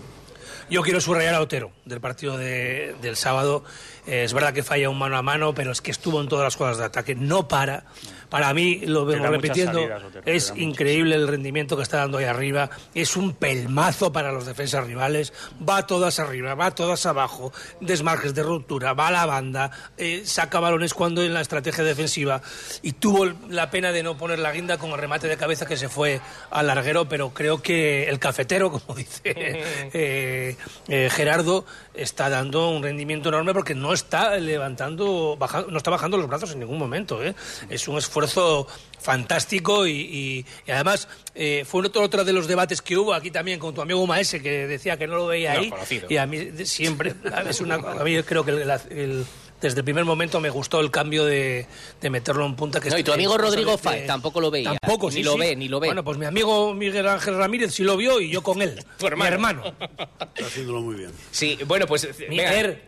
Yo 0.70 0.82
quiero 0.82 1.00
subrayar 1.00 1.34
a 1.36 1.40
Otero 1.40 1.70
del 1.86 2.00
partido 2.00 2.36
de- 2.36 2.94
del 3.00 3.14
sábado. 3.16 3.62
Es 4.08 4.32
verdad 4.32 4.54
que 4.54 4.62
falla 4.62 4.88
un 4.88 4.98
mano 4.98 5.16
a 5.16 5.22
mano, 5.22 5.54
pero 5.54 5.72
es 5.72 5.80
que 5.82 5.90
estuvo 5.90 6.20
en 6.20 6.28
todas 6.28 6.44
las 6.44 6.56
jugadas 6.56 6.78
de 6.78 6.84
ataque. 6.84 7.14
No 7.14 7.46
para. 7.46 7.84
Para 8.30 8.52
mí, 8.52 8.80
lo 8.84 9.06
vengo 9.06 9.26
repitiendo, 9.26 9.80
salidas, 9.80 10.02
es 10.26 10.52
increíble 10.56 11.14
el 11.14 11.26
rendimiento 11.28 11.76
que 11.76 11.82
está 11.82 11.98
dando 11.98 12.18
ahí 12.18 12.26
arriba. 12.26 12.68
Es 12.94 13.16
un 13.16 13.32
pelmazo 13.34 14.12
para 14.12 14.32
los 14.32 14.44
defensas 14.44 14.86
rivales. 14.86 15.32
Va 15.66 15.86
todas 15.86 16.18
arriba, 16.18 16.54
va 16.54 16.74
todas 16.74 17.06
abajo. 17.06 17.52
Desmarques 17.80 18.34
de 18.34 18.42
ruptura, 18.42 18.92
va 18.92 19.08
a 19.08 19.12
la 19.12 19.26
banda, 19.26 19.70
eh, 19.96 20.22
saca 20.24 20.60
balones 20.60 20.92
cuando 20.92 21.22
en 21.22 21.32
la 21.32 21.40
estrategia 21.40 21.84
defensiva. 21.84 22.42
Y 22.82 22.92
tuvo 22.92 23.26
la 23.48 23.70
pena 23.70 23.92
de 23.92 24.02
no 24.02 24.18
poner 24.18 24.38
la 24.38 24.52
guinda 24.52 24.78
con 24.78 24.90
el 24.90 24.98
remate 24.98 25.26
de 25.26 25.36
cabeza 25.36 25.66
que 25.66 25.76
se 25.76 25.88
fue 25.88 26.20
al 26.50 26.66
larguero, 26.66 27.08
pero 27.08 27.30
creo 27.30 27.62
que 27.62 28.08
el 28.08 28.18
cafetero, 28.18 28.70
como 28.86 28.94
dice 28.94 29.20
eh, 29.24 30.56
eh, 30.88 31.08
Gerardo, 31.10 31.64
está 32.02 32.28
dando 32.30 32.70
un 32.70 32.82
rendimiento 32.82 33.28
enorme 33.28 33.52
porque 33.52 33.74
no 33.74 33.92
está 33.92 34.36
levantando, 34.38 35.36
baja- 35.38 35.66
no 35.68 35.76
está 35.78 35.90
bajando 35.90 36.16
los 36.16 36.28
brazos 36.28 36.52
en 36.52 36.60
ningún 36.60 36.78
momento. 36.78 37.22
¿eh? 37.24 37.34
Es 37.68 37.88
un 37.88 37.98
esfuerzo 37.98 38.66
fantástico 39.00 39.86
y, 39.86 39.92
y- 39.92 40.46
y 40.66 40.70
además 40.70 41.08
eh, 41.34 41.64
fue 41.66 41.86
otro, 41.86 42.02
otro 42.02 42.24
de 42.24 42.32
los 42.32 42.46
debates 42.46 42.82
que 42.82 42.96
hubo 42.96 43.14
aquí 43.14 43.30
también 43.30 43.58
con 43.58 43.74
tu 43.74 43.80
amigo 43.80 44.06
Maese 44.06 44.42
que 44.42 44.66
decía 44.66 44.96
que 44.96 45.06
no 45.06 45.16
lo 45.16 45.26
veía 45.28 45.54
No, 45.54 45.60
ahí 45.60 45.70
conocido. 45.70 46.06
y 46.10 46.16
a 46.16 46.26
mí 46.26 46.50
siempre 46.64 47.14
es 47.48 47.60
una 47.60 47.76
a 47.76 48.04
mí 48.04 48.22
creo 48.22 48.44
que 48.44 48.50
el- 48.50 48.70
el- 48.90 49.26
desde 49.60 49.78
el 49.80 49.84
primer 49.84 50.04
momento 50.04 50.40
me 50.40 50.50
gustó 50.50 50.80
el 50.80 50.90
cambio 50.90 51.24
de, 51.24 51.66
de 52.00 52.10
meterlo 52.10 52.46
en 52.46 52.54
punta 52.54 52.80
que 52.80 52.90
No, 52.90 52.98
y 52.98 53.02
tu 53.04 53.12
amigo 53.12 53.32
es 53.32 53.36
cosa 53.38 53.48
Rodrigo 53.50 53.72
de- 53.72 53.78
Fáez 53.78 54.06
tampoco 54.06 54.40
lo 54.40 54.50
veía. 54.50 54.76
tampoco 54.78 55.08
Ni 55.08 55.14
sí, 55.16 55.22
lo 55.22 55.32
sí. 55.34 55.38
ve, 55.40 55.56
ni 55.56 55.68
lo 55.68 55.80
ve. 55.80 55.88
bueno 55.88 56.04
pues 56.04 56.16
mi 56.18 56.26
amigo 56.26 56.74
Miguel 56.74 57.08
Ángel 57.08 57.36
Ramírez 57.36 57.74
sí 57.74 57.82
lo 57.82 57.96
vio 57.96 58.20
y 58.20 58.30
yo 58.30 58.42
con 58.42 58.62
él 58.62 58.84
mi 59.16 59.26
hermano 59.26 59.64
Está 59.64 60.46
haciéndolo 60.46 60.80
muy 60.82 60.94
bien. 60.96 61.10
Sí, 61.32 61.58
bueno, 61.66 61.86
pues... 61.86 62.08
Miguel 62.28 62.82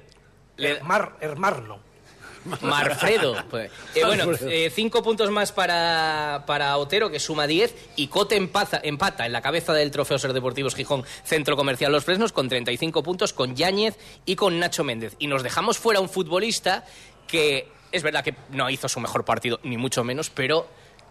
le- 0.56 0.70
Hermar, 0.72 1.16
hermano 1.20 1.80
Marfredo. 2.62 3.36
Pues, 3.51 3.70
eh, 3.95 4.05
bueno, 4.05 4.26
Marfredo. 4.26 4.51
eh, 4.51 4.70
cinco 4.74 5.03
puntos 5.03 5.30
más 5.30 5.53
para, 5.53 6.45
para 6.47 6.76
Otero, 6.78 7.11
que 7.11 7.20
suma 7.20 7.47
10, 7.47 7.74
y 7.97 8.09
Cote 8.09 8.36
empaza- 8.41 8.80
empata 8.82 9.26
en 9.26 9.32
la 9.32 9.43
cabeza 9.43 9.72
del 9.74 9.91
Trofeo 9.91 10.18
Ser 10.18 10.32
Deportivos 10.32 10.74
Gijón 10.74 11.05
Centro 11.24 11.57
Comercial 11.57 11.93
Los 11.93 12.05
Fresnos 12.05 12.32
con 12.32 12.49
35 12.49 13.03
puntos, 13.03 13.32
con 13.32 13.55
Yáñez 13.57 13.97
y 14.26 14.36
con 14.36 14.59
Nacho 14.59 14.84
Méndez. 14.84 15.16
Y 15.18 15.26
nos 15.26 15.43
dejamos 15.43 15.78
fuera 15.78 16.01
un 16.01 16.09
futbolista 16.09 16.84
que 17.26 17.68
es 17.93 18.03
verdad 18.03 18.24
que 18.24 18.34
no 18.51 18.70
hizo 18.70 18.88
su 18.88 19.01
mejor 19.01 19.24
partido, 19.24 19.61
ni 19.62 19.76
mucho 19.76 20.05
menos, 20.05 20.30
pero 20.30 20.68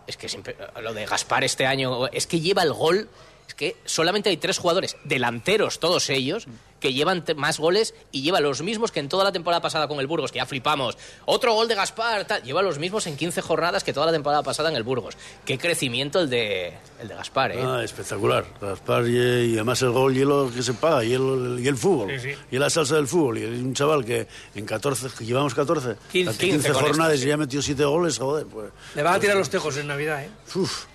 es 0.08 0.18
que 0.18 0.28
siempre, 0.30 0.56
lo 0.82 0.94
de 0.94 1.06
Gaspar 1.06 1.44
este 1.44 1.66
año, 1.68 2.08
es 2.08 2.26
que 2.26 2.40
lleva 2.40 2.64
el 2.64 2.74
gol. 2.74 3.10
Es 3.48 3.54
que 3.56 3.76
solamente 3.86 4.30
hay 4.30 4.38
tres 4.38 4.58
jugadores, 4.60 4.96
delanteros 5.04 5.80
todos 5.80 6.10
ellos, 6.10 6.46
que 6.80 6.94
llevan 6.94 7.24
más 7.36 7.60
goles 7.60 7.94
y 8.12 8.22
lleva 8.22 8.40
los 8.40 8.62
mismos 8.62 8.92
que 8.92 9.00
en 9.00 9.10
toda 9.10 9.24
la 9.24 9.32
temporada 9.32 9.62
pasada 9.62 9.88
con 9.88 10.00
el 10.00 10.08
Burgos, 10.08 10.32
que 10.32 10.38
ya 10.38 10.46
flipamos. 10.46 10.98
Otro 11.26 11.54
gol 11.54 11.68
de 11.68 11.76
Gaspar, 11.76 12.26
tal. 12.26 12.44
Lleva 12.44 12.62
los 12.62 12.80
mismos 12.80 13.08
en 13.08 13.18
15 13.18 13.42
jornadas 13.42 13.84
que 13.84 13.94
toda 13.94 14.06
la 14.06 14.12
temporada 14.12 14.44
pasada 14.44 14.70
en 14.70 14.76
el 14.76 14.84
Burgos. 14.84 15.16
Qué 15.46 15.58
crecimiento 15.58 16.20
el 16.20 16.30
de, 16.30 16.74
el 17.02 17.08
de 17.08 17.16
Gaspar, 17.16 17.52
¿eh? 17.52 17.64
Ah, 17.64 17.84
espectacular. 17.84 18.46
Gaspar 18.62 19.08
y, 19.08 19.18
y 19.18 19.54
además 19.56 19.82
el 19.82 19.92
gol 19.92 20.16
y 20.16 20.26
lo 20.26 20.52
que 20.52 20.64
se 20.64 20.74
paga 20.74 21.04
y 21.04 21.14
el, 21.14 21.58
y 21.60 21.68
el 21.68 21.78
fútbol. 21.78 22.12
Sí, 22.20 22.32
sí. 22.32 22.40
Y 22.52 22.58
la 22.58 22.70
salsa 22.70 22.96
del 22.96 23.08
fútbol. 23.08 23.38
Y 23.38 23.46
un 23.46 23.74
chaval 23.74 24.06
que 24.06 24.28
en 24.56 24.66
14, 24.66 25.08
que 25.18 25.26
llevamos 25.26 25.54
14, 25.54 25.96
15, 26.12 26.38
15, 26.38 26.72
con 26.72 26.82
jornadas 26.82 27.14
esto, 27.16 27.26
y 27.26 27.30
ya 27.30 27.38
metió 27.38 27.62
7 27.62 27.84
goles, 27.86 28.18
joder. 28.18 28.46
Pues, 28.46 28.72
le 28.96 29.04
van 29.04 29.14
a 29.16 29.20
tirar 29.20 29.38
los 29.38 29.50
tejos 29.50 29.78
en 29.78 29.88
Navidad 29.88 30.24
¿eh? 30.24 30.30
uf, 30.56 30.86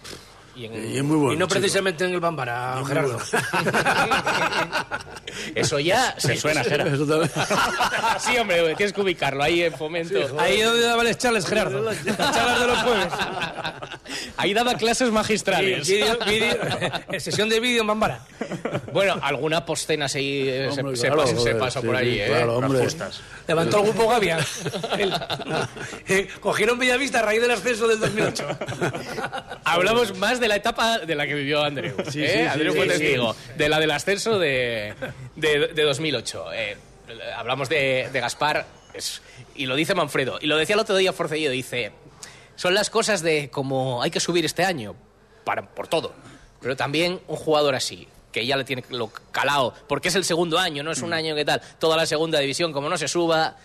Y 0.57 0.66
en- 0.66 0.94
y 0.94 0.98
es 0.98 1.02
muy 1.02 1.16
bueno. 1.16 1.32
y 1.32 1.36
no 1.36 1.46
chico. 1.46 1.59
precisamente 1.59 2.05
en 2.05 2.14
el 2.14 2.20
Bambara 2.20 2.76
muy 2.76 2.86
Gerardo 2.86 3.18
Eso 5.55 5.78
ya 5.80 6.14
Se 6.18 6.36
suena, 6.36 6.62
Gera. 6.64 6.84
Eso 6.86 7.07
también. 7.07 7.30
sí, 8.18 8.36
hombre, 8.38 8.74
tienes 8.76 8.92
que 8.92 9.00
ubicarlo 9.00 9.42
ahí 9.42 9.62
en 9.62 9.72
fomento. 9.74 10.14
ahí 10.38 10.61
donde 10.62 10.82
daban 10.82 11.07
las 11.07 11.18
charlas 11.18 11.46
Gerardo 11.46 11.82
las 11.82 12.05
charlas 12.05 12.61
de 12.61 12.66
los 12.66 12.78
jueves 12.78 13.07
ahí 14.36 14.55
daba 14.55 14.74
clases 14.74 15.11
magistrales. 15.11 15.86
Vídeo- 15.88 16.18
vídeo- 16.26 16.59
eh, 17.11 17.20
sesión 17.20 17.48
de 17.48 17.61
vídeo 17.61 17.80
en 17.82 17.86
Bambara 17.88 18.20
Bueno, 18.92 19.18
alguna 19.22 19.64
postena 19.64 20.09
se, 20.09 20.18
se- 20.20 20.68
Hombre, 20.80 20.96
se 20.96 21.07
claro, 21.07 21.22
pasa, 21.22 21.32
se 21.32 21.36
joder, 21.38 21.59
pasa 21.59 21.80
sí, 21.80 21.86
por 21.86 21.96
sí, 21.96 22.02
ahí, 22.02 22.20
¿eh? 22.20 22.26
claro, 22.28 22.57
hombre. 22.59 22.86
Levantó 23.48 23.78
el 23.78 23.82
grupo 23.84 24.09
Gavia. 24.09 24.38
Eh, 26.09 26.28
Cogieron 26.40 26.78
Bellavista 26.78 27.18
a 27.18 27.22
raíz 27.22 27.40
del 27.40 27.50
ascenso 27.50 27.88
del 27.88 28.00
2008. 28.00 28.46
Hablamos 29.64 30.16
más 30.18 30.40
de 30.40 30.43
la 30.49 30.57
etapa 30.57 30.99
de 30.99 31.14
la 31.14 31.26
que 31.26 31.34
vivió 31.34 31.62
Andreu. 31.62 31.97
Sí, 32.11 32.22
¿eh? 32.22 32.28
sí, 32.28 32.38
sí, 32.38 32.40
Andreu 32.42 32.74
fue 32.74 32.86
testigo. 32.86 33.34
De 33.57 33.68
la 33.68 33.78
del 33.78 33.90
ascenso 33.90 34.38
de, 34.38 34.95
de, 35.36 35.68
de 35.68 35.82
2008. 35.82 36.53
Eh, 36.53 36.76
hablamos 37.36 37.68
de, 37.68 38.09
de 38.12 38.20
Gaspar 38.20 38.66
es- 38.95 39.22
y 39.55 39.66
lo 39.66 39.76
dice 39.76 39.95
Manfredo. 39.95 40.38
Y 40.40 40.47
lo 40.47 40.57
decía 40.57 40.74
el 40.74 40.80
otro 40.80 40.97
día 40.97 41.12
Forcellido. 41.12 41.53
Dice, 41.53 41.92
son 42.57 42.74
las 42.74 42.90
cosas 42.90 43.22
de 43.22 43.51
como 43.51 44.03
hay 44.03 44.11
que 44.11 44.20
subir 44.20 44.45
este 44.45 44.64
año 44.64 44.95
para, 45.45 45.62
por 45.68 45.88
todo. 45.88 46.12
Pero 46.61 46.76
también 46.76 47.20
un 47.28 47.36
jugador 47.36 47.74
así 47.74 48.09
que 48.32 48.45
ya 48.47 48.57
le 48.57 48.64
tiene 48.64 48.82
lo 48.90 49.12
calado, 49.30 49.74
porque 49.86 50.09
es 50.09 50.14
el 50.16 50.24
segundo 50.24 50.59
año, 50.59 50.82
no 50.82 50.90
es 50.90 51.03
un 51.03 51.12
año 51.12 51.36
que 51.36 51.45
tal, 51.45 51.62
toda 51.78 51.97
la 51.97 52.05
segunda 52.05 52.40
división, 52.40 52.72
como 52.72 52.88
no 52.88 52.99
se 52.99 53.07
suba, 53.07 53.57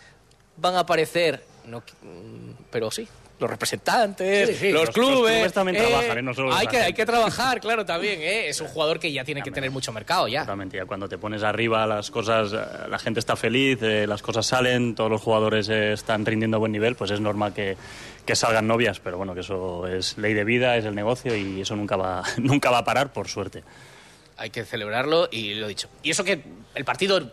van 0.57 0.75
a 0.75 0.81
aparecer, 0.81 1.43
no, 1.65 1.79
mm, 2.03 2.51
pero 2.69 2.91
sí, 2.91 3.07
los 3.39 3.49
representantes, 3.49 4.49
Sí, 4.49 4.55
sí, 4.55 4.71
los, 4.71 4.85
los- 4.87 4.95
los 4.97 5.07
clubes. 5.07 5.51
trabajan, 5.53 6.17
¿eh? 6.17 6.21
No 6.21 6.33
solo 6.33 6.53
hay, 6.53 6.67
que, 6.67 6.77
hay 6.77 6.93
que 6.93 7.05
trabajar, 7.05 7.59
claro, 7.61 7.85
también. 7.85 8.21
¿eh? 8.21 8.49
Es 8.49 8.59
un 8.61 8.67
jugador 8.67 8.99
que 8.99 9.11
ya 9.11 9.23
tiene 9.23 9.41
que 9.41 9.51
tener 9.51 9.71
mucho 9.71 9.91
mercado 9.93 10.27
ya. 10.27 10.41
Totalmente, 10.41 10.77
ya 10.77 10.85
cuando 10.85 11.07
te 11.07 11.17
pones 11.17 11.43
arriba 11.43 11.85
las 11.87 12.11
cosas, 12.11 12.51
eh, 12.53 12.87
la 12.89 12.99
gente 12.99 13.19
está 13.19 13.35
feliz, 13.35 13.79
eh, 13.81 14.05
las 14.07 14.21
cosas 14.21 14.45
salen, 14.45 14.95
todos 14.95 15.09
los 15.09 15.21
jugadores 15.21 15.69
eh, 15.69 15.93
están 15.93 16.25
rindiendo 16.25 16.57
a 16.57 16.59
buen 16.59 16.71
nivel, 16.71 16.95
pues 16.95 17.11
es 17.11 17.19
normal 17.21 17.53
que, 17.53 17.77
que 18.25 18.35
salgan 18.35 18.67
novias, 18.67 18.99
pero 18.99 19.17
bueno, 19.17 19.33
que 19.33 19.39
eso 19.41 19.87
es 19.87 20.17
ley 20.17 20.33
de 20.33 20.43
vida, 20.43 20.75
es 20.77 20.85
el 20.85 20.95
negocio 20.95 21.35
y 21.35 21.61
eso 21.61 21.75
nunca 21.75 21.95
va, 21.95 22.23
nunca 22.37 22.69
va 22.71 22.79
a 22.79 22.83
parar, 22.83 23.13
por 23.13 23.27
suerte. 23.27 23.63
Hay 24.37 24.51
que 24.51 24.63
celebrarlo 24.63 25.27
y 25.31 25.53
lo 25.55 25.65
he 25.65 25.69
dicho. 25.69 25.89
Y 26.01 26.11
eso 26.11 26.23
que 26.23 26.41
el 26.75 26.85
partido 26.85 27.29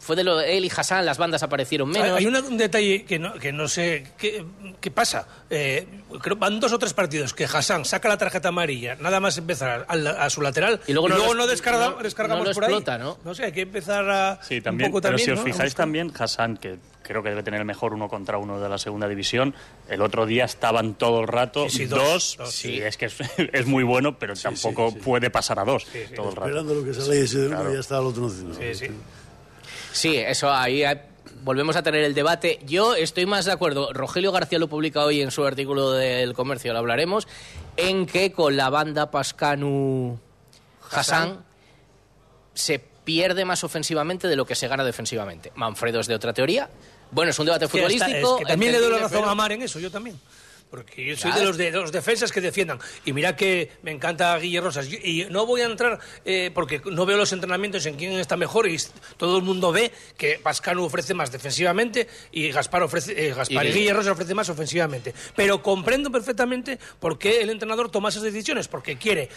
fue 0.00 0.16
de 0.16 0.24
lo 0.24 0.40
él 0.40 0.64
y 0.64 0.70
Hassan, 0.74 1.04
las 1.06 1.18
bandas 1.18 1.42
aparecieron 1.42 1.88
menos. 1.88 2.18
Hay 2.18 2.26
un 2.26 2.56
detalle 2.56 3.04
que 3.04 3.18
no, 3.18 3.34
que 3.34 3.52
no 3.52 3.68
sé 3.68 4.04
qué, 4.18 4.44
qué 4.80 4.90
pasa. 4.90 5.26
Eh, 5.50 5.86
creo 6.20 6.36
van 6.36 6.58
dos 6.60 6.72
o 6.72 6.78
tres 6.78 6.92
partidos 6.94 7.34
que 7.34 7.44
Hassan 7.44 7.84
saca 7.84 8.08
la 8.08 8.16
tarjeta 8.18 8.48
amarilla, 8.48 8.96
nada 8.96 9.20
más 9.20 9.36
empezar 9.38 9.86
a, 9.88 9.92
a 9.94 10.30
su 10.30 10.40
lateral 10.42 10.80
Y 10.86 10.92
luego 10.92 11.08
no 11.08 11.16
lo- 11.16 11.34
no, 11.34 11.46
descarga- 11.46 11.94
no- 11.96 12.02
descargamos 12.02 12.44
no 12.44 12.50
lo 12.50 12.54
por 12.54 12.64
ahí. 12.64 12.84
¿no? 12.98 13.18
No 13.24 13.34
sé, 13.34 13.44
hay 13.44 13.52
que 13.52 13.62
empezar 13.62 14.08
a 14.10 14.40
Sí, 14.42 14.56
un 14.56 14.62
también, 14.62 14.90
poco 14.90 15.00
pero 15.02 15.12
también, 15.16 15.24
si 15.26 15.30
os 15.32 15.38
¿no? 15.38 15.44
fijáis 15.44 15.74
también, 15.74 16.12
Hassan, 16.18 16.56
que 16.56 16.78
creo 17.02 17.22
que 17.22 17.30
debe 17.30 17.42
tener 17.42 17.60
el 17.60 17.66
mejor 17.66 17.94
uno 17.94 18.08
contra 18.08 18.38
uno 18.38 18.60
de 18.60 18.68
la 18.68 18.78
segunda 18.78 19.08
división, 19.08 19.54
el 19.88 20.02
otro 20.02 20.24
día 20.26 20.44
estaban 20.44 20.94
todo 20.94 21.20
el 21.20 21.28
rato 21.28 21.68
Sí, 21.68 21.78
sí, 21.78 21.84
dos, 21.86 21.98
dos, 22.00 22.36
dos. 22.38 22.52
sí, 22.54 22.78
es 22.80 22.96
que 22.96 23.06
es, 23.06 23.16
es 23.52 23.66
muy 23.66 23.82
bueno, 23.84 24.18
pero 24.18 24.34
tampoco 24.34 24.94
puede 24.94 25.30
pasar 25.30 25.58
a 25.58 25.64
dos 25.64 25.86
todo 26.16 26.30
el 26.30 26.36
rato. 26.36 26.48
Esperando 26.48 26.74
lo 26.74 26.84
que 26.84 26.94
sale 26.94 27.16
y 27.18 27.22
ese 27.22 27.46
Claro. 27.48 27.72
ya 27.74 27.80
está 27.80 27.98
el 27.98 28.04
otro. 28.06 28.22
No, 28.22 28.54
Sí, 28.54 28.74
sí. 28.74 28.86
Sí, 29.92 30.16
eso 30.16 30.52
ahí 30.52 30.82
eh, 30.84 31.00
volvemos 31.42 31.76
a 31.76 31.82
tener 31.82 32.02
el 32.04 32.14
debate. 32.14 32.58
Yo 32.66 32.94
estoy 32.94 33.26
más 33.26 33.44
de 33.44 33.52
acuerdo, 33.52 33.92
Rogelio 33.92 34.32
García 34.32 34.58
lo 34.58 34.68
publica 34.68 35.04
hoy 35.04 35.20
en 35.22 35.30
su 35.30 35.44
artículo 35.44 35.92
del 35.92 36.34
comercio, 36.34 36.72
lo 36.72 36.78
hablaremos, 36.78 37.28
en 37.76 38.06
que 38.06 38.32
con 38.32 38.56
la 38.56 38.70
banda 38.70 39.10
Pascanu 39.10 40.18
Hassan 40.90 41.44
se 42.54 42.78
pierde 42.78 43.44
más 43.44 43.64
ofensivamente 43.64 44.28
de 44.28 44.36
lo 44.36 44.44
que 44.44 44.54
se 44.54 44.68
gana 44.68 44.84
defensivamente. 44.84 45.52
Manfredo 45.56 46.00
es 46.00 46.06
de 46.06 46.14
otra 46.14 46.32
teoría. 46.32 46.68
Bueno, 47.10 47.30
es 47.30 47.38
un 47.38 47.46
debate 47.46 47.66
Sí, 47.66 47.78
está- 47.78 47.88
futbolístico. 48.06 48.36
es 48.38 48.44
que 48.46 48.52
también 48.52 48.72
le 48.72 48.78
doy 48.78 48.90
la 48.90 48.98
razón 48.98 49.18
pero- 49.20 49.30
a 49.30 49.34
Mar 49.34 49.52
en 49.52 49.62
eso, 49.62 49.78
yo 49.80 49.90
también. 49.90 50.18
Porque 50.72 51.04
yo 51.04 51.16
soy 51.18 51.30
Claro. 51.32 51.40
de 51.40 51.46
los, 51.48 51.56
de 51.58 51.70
los 51.70 51.92
defensas 51.92 52.32
que 52.32 52.40
defiendan. 52.40 52.78
Y 53.04 53.12
mira 53.12 53.36
que 53.36 53.72
me 53.82 53.90
encanta 53.90 54.38
Guille 54.38 54.58
Rosas. 54.62 54.88
Yo- 54.88 54.96
Y 55.02 55.26
no 55.28 55.44
voy 55.44 55.60
a 55.60 55.66
entrar 55.66 55.98
eh, 56.24 56.50
porque 56.54 56.80
no 56.90 57.04
veo 57.04 57.18
los 57.18 57.30
entrenamientos 57.34 57.84
en 57.84 57.96
quién 57.96 58.12
está 58.12 58.38
mejor 58.38 58.66
y 58.66 58.78
todo 59.18 59.36
el 59.36 59.42
mundo 59.44 59.70
ve 59.70 59.92
que 60.16 60.38
Pascano 60.42 60.82
ofrece 60.82 61.12
más 61.12 61.30
defensivamente 61.30 62.08
y 62.32 62.50
Gaspar, 62.50 62.82
ofrece, 62.84 63.12
eh, 63.28 63.34
Gaspar 63.34 63.66
Y 63.66 63.68
y. 63.68 63.72
Guille 63.72 63.92
Rosas 63.92 64.12
ofrece 64.12 64.34
más 64.34 64.48
ofensivamente. 64.48 65.12
Pero 65.36 65.62
comprendo 65.62 66.10
perfectamente 66.10 66.78
por 66.98 67.18
qué 67.18 67.42
el 67.42 67.50
entrenador 67.50 67.90
toma 67.90 68.08
esas 68.08 68.22
decisiones. 68.22 68.66
Porque 68.66 68.96
quiere 68.96 69.28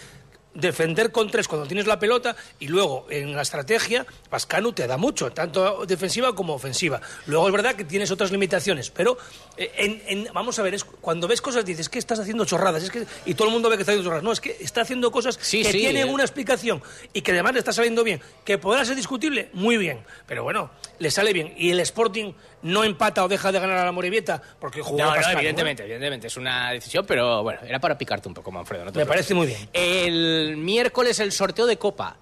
defender 0.56 1.12
con 1.12 1.30
tres 1.30 1.48
cuando 1.48 1.68
tienes 1.68 1.86
la 1.86 2.00
pelota 2.00 2.36
y 2.60 2.68
luego 2.68 3.06
en 3.10 3.36
la 3.36 3.42
estrategia 3.44 4.06
Pascanu 4.30 4.74
te 4.74 4.88
da 4.88 4.98
mucho, 4.98 5.32
tanto 5.32 5.86
defensiva 5.86 6.34
como 6.34 6.54
ofensiva. 6.56 7.00
Luego 7.28 7.46
es 7.48 7.54
verdad 7.54 7.76
que 7.76 7.84
tienes 7.84 8.10
otras 8.10 8.32
limitaciones, 8.32 8.90
pero 8.90 9.18
eh, 9.58 9.72
en- 9.78 10.02
en- 10.08 10.34
vamos 10.34 10.58
a 10.58 10.64
ver, 10.64 10.74
es, 10.74 10.84
cuando 10.84 11.28
ves 11.28 11.42
cosas 11.42 11.64
dices 11.66 11.90
que 11.90 12.00
estás 12.00 12.20
haciendo 12.20 12.46
chorradas 12.46 12.84
es 12.84 12.90
que, 12.90 13.06
y 13.26 13.34
todo 13.36 13.48
el 13.50 13.54
mundo 13.54 13.70
ve 13.70 13.76
que 13.76 13.82
está 13.84 13.92
haciendo 13.92 14.08
chorradas. 14.08 14.24
No, 14.24 14.32
es 14.32 14.42
que 14.42 14.58
está 14.60 14.82
haciendo 14.82 15.12
cosas 15.12 15.38
Sí, 15.42 15.62
que 15.62 15.72
sí, 15.72 15.78
tienen 15.80 16.08
eh. 16.08 16.12
una 16.12 16.24
explicación 16.24 16.82
y 17.14 17.22
que 17.22 17.32
además 17.32 17.54
le 17.54 17.60
está 17.60 17.74
saliendo 17.74 18.04
bien. 18.04 18.22
Que 18.44 18.58
podrá 18.58 18.84
ser 18.86 18.96
discutible, 18.96 19.50
muy 19.54 19.78
bien, 19.78 20.00
pero 20.26 20.44
bueno, 20.44 20.72
le 21.00 21.12
sale 21.12 21.34
bien. 21.34 21.54
Y 21.58 21.72
el 21.72 21.80
Sporting 21.82 22.34
no 22.62 22.84
empata 22.84 23.24
o 23.24 23.28
deja 23.28 23.52
de 23.52 23.60
ganar 23.60 23.78
a 23.78 23.86
la 23.86 23.92
Morevieta 23.92 24.42
porque 24.60 24.82
jugó 24.82 24.98
No, 24.98 25.06
no, 25.06 25.12
Pascanu, 25.16 25.34
¿eh? 25.38 25.40
evidentemente, 25.42 25.84
evidentemente. 25.84 26.28
Es 26.28 26.38
una 26.38 26.72
decisión, 26.72 27.06
pero 27.06 27.44
bueno, 27.44 27.60
era 27.68 27.80
para 27.80 27.98
picarte 27.98 28.28
un 28.28 28.34
poco, 28.34 28.52
Manfredo. 28.52 28.86
no 28.86 28.92
te 28.92 29.00
Me 29.00 29.06
parece 29.06 29.34
muy 29.34 29.48
bien. 29.48 29.70
El 29.74 30.45
miércoles 30.58 31.20
el 31.20 31.32
sorteo 31.32 31.66
de 31.66 31.78
Copa. 31.78 32.18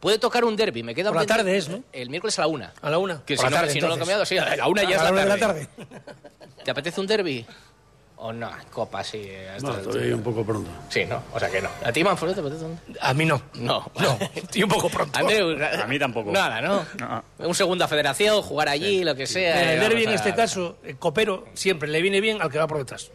Puede 0.00 0.18
tocar 0.18 0.44
un 0.44 0.54
derby, 0.54 0.82
me 0.84 0.94
queda 0.94 1.08
Por 1.10 1.16
la 1.16 1.22
pendiente- 1.26 1.42
tarde 1.44 1.56
es, 1.56 1.68
¿no? 1.68 1.82
El 1.92 2.08
miércoles 2.10 2.38
a 2.38 2.42
la 2.42 2.46
una. 2.48 2.72
A 2.82 2.88
la 2.90 2.98
una. 2.98 3.22
Que 3.24 3.34
Por 3.34 3.38
si, 3.38 3.44
la 3.44 3.50
no, 3.50 3.56
tarde, 3.56 3.72
si 3.72 3.80
no 3.80 3.88
lo 3.88 3.94
he 3.94 3.96
entonces. 3.96 3.98
cambiado, 4.00 4.24
sí, 4.26 4.38
a 4.38 4.56
la 4.56 4.68
una 4.68 4.82
ya 4.82 4.88
A 4.88 4.92
es 4.92 4.96
la 4.98 5.04
la 5.04 5.10
una 5.12 5.20
de 5.22 5.28
la 5.28 5.36
tarde. 5.38 5.68
¿Te 6.64 6.70
apetece 6.70 7.00
un 7.00 7.06
derby? 7.06 7.44
¿O 8.20 8.32
no? 8.32 8.50
Copa, 8.72 9.02
sí. 9.04 9.18
a 9.28 9.56
estas 9.56 9.62
No, 9.62 9.68
alturas. 9.70 9.92
todavía 9.94 10.14
un 10.16 10.22
poco 10.22 10.44
pronto. 10.44 10.68
Sí, 10.88 11.04
no, 11.04 11.22
o 11.32 11.38
sea 11.38 11.48
que 11.50 11.60
no. 11.62 11.68
¿A 11.84 11.92
ti, 11.92 12.02
Manfredo, 12.02 12.34
te 12.34 12.40
apetece 12.40 12.64
un 12.64 12.78
A 13.00 13.14
mí 13.14 13.24
no. 13.24 13.40
No. 13.54 13.90
No, 14.00 14.18
estoy 14.34 14.62
un 14.64 14.68
poco 14.70 14.88
pronto. 14.88 15.18
Andreu, 15.18 15.56
A 15.82 15.86
mí 15.86 15.98
tampoco. 16.00 16.30
Nada, 16.32 16.60
¿no? 16.60 16.84
No. 16.98 17.24
Un 17.38 17.54
segunda 17.54 17.86
federación, 17.86 18.42
jugar 18.42 18.68
allí, 18.68 19.02
lo 19.04 19.14
que 19.14 19.26
sea. 19.26 19.54
Mira, 19.56 19.70
y 19.72 19.74
el 19.74 19.80
derbi 19.80 20.00
en 20.00 20.04
vamos 20.06 20.20
a- 20.20 20.24
este 20.28 20.36
caso, 20.36 20.78
el 20.84 20.96
copero, 20.98 21.46
siempre 21.54 21.88
le 21.88 22.02
viene 22.02 22.20
bien 22.20 22.40
al 22.42 22.50
que 22.50 22.58
va 22.58 22.66
por 22.66 22.78
detrás. 22.78 23.10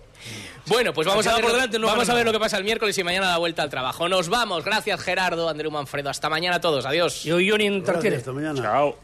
Bueno, 0.66 0.94
pues 0.94 1.06
vamos, 1.06 1.28
a 1.28 1.36
ver, 1.36 1.46
delante, 1.46 1.78
vamos 1.78 2.10
a 2.10 2.14
ver, 2.14 2.26
lo 2.26 2.32
que 2.32 2.40
pasa 2.40 2.58
el 2.58 2.64
miércoles 2.64 2.98
y 2.98 3.04
mañana 3.04 3.30
la 3.30 3.38
vuelta 3.38 3.64
al 3.64 3.70
trabajo. 3.70 4.08
Nos 4.08 4.30
vamos. 4.30 4.64
Gracias, 4.64 5.02
Gerardo, 5.02 5.50
Andreu 5.50 5.72
Manfredo. 5.72 6.10
Hasta 6.10 6.30
mañana 6.30 6.58
a 6.58 6.62
todos. 6.62 6.86
Adiós. 6.86 7.24
Yo, 7.24 7.36
Johnny, 7.36 7.84
Chao. 7.84 8.98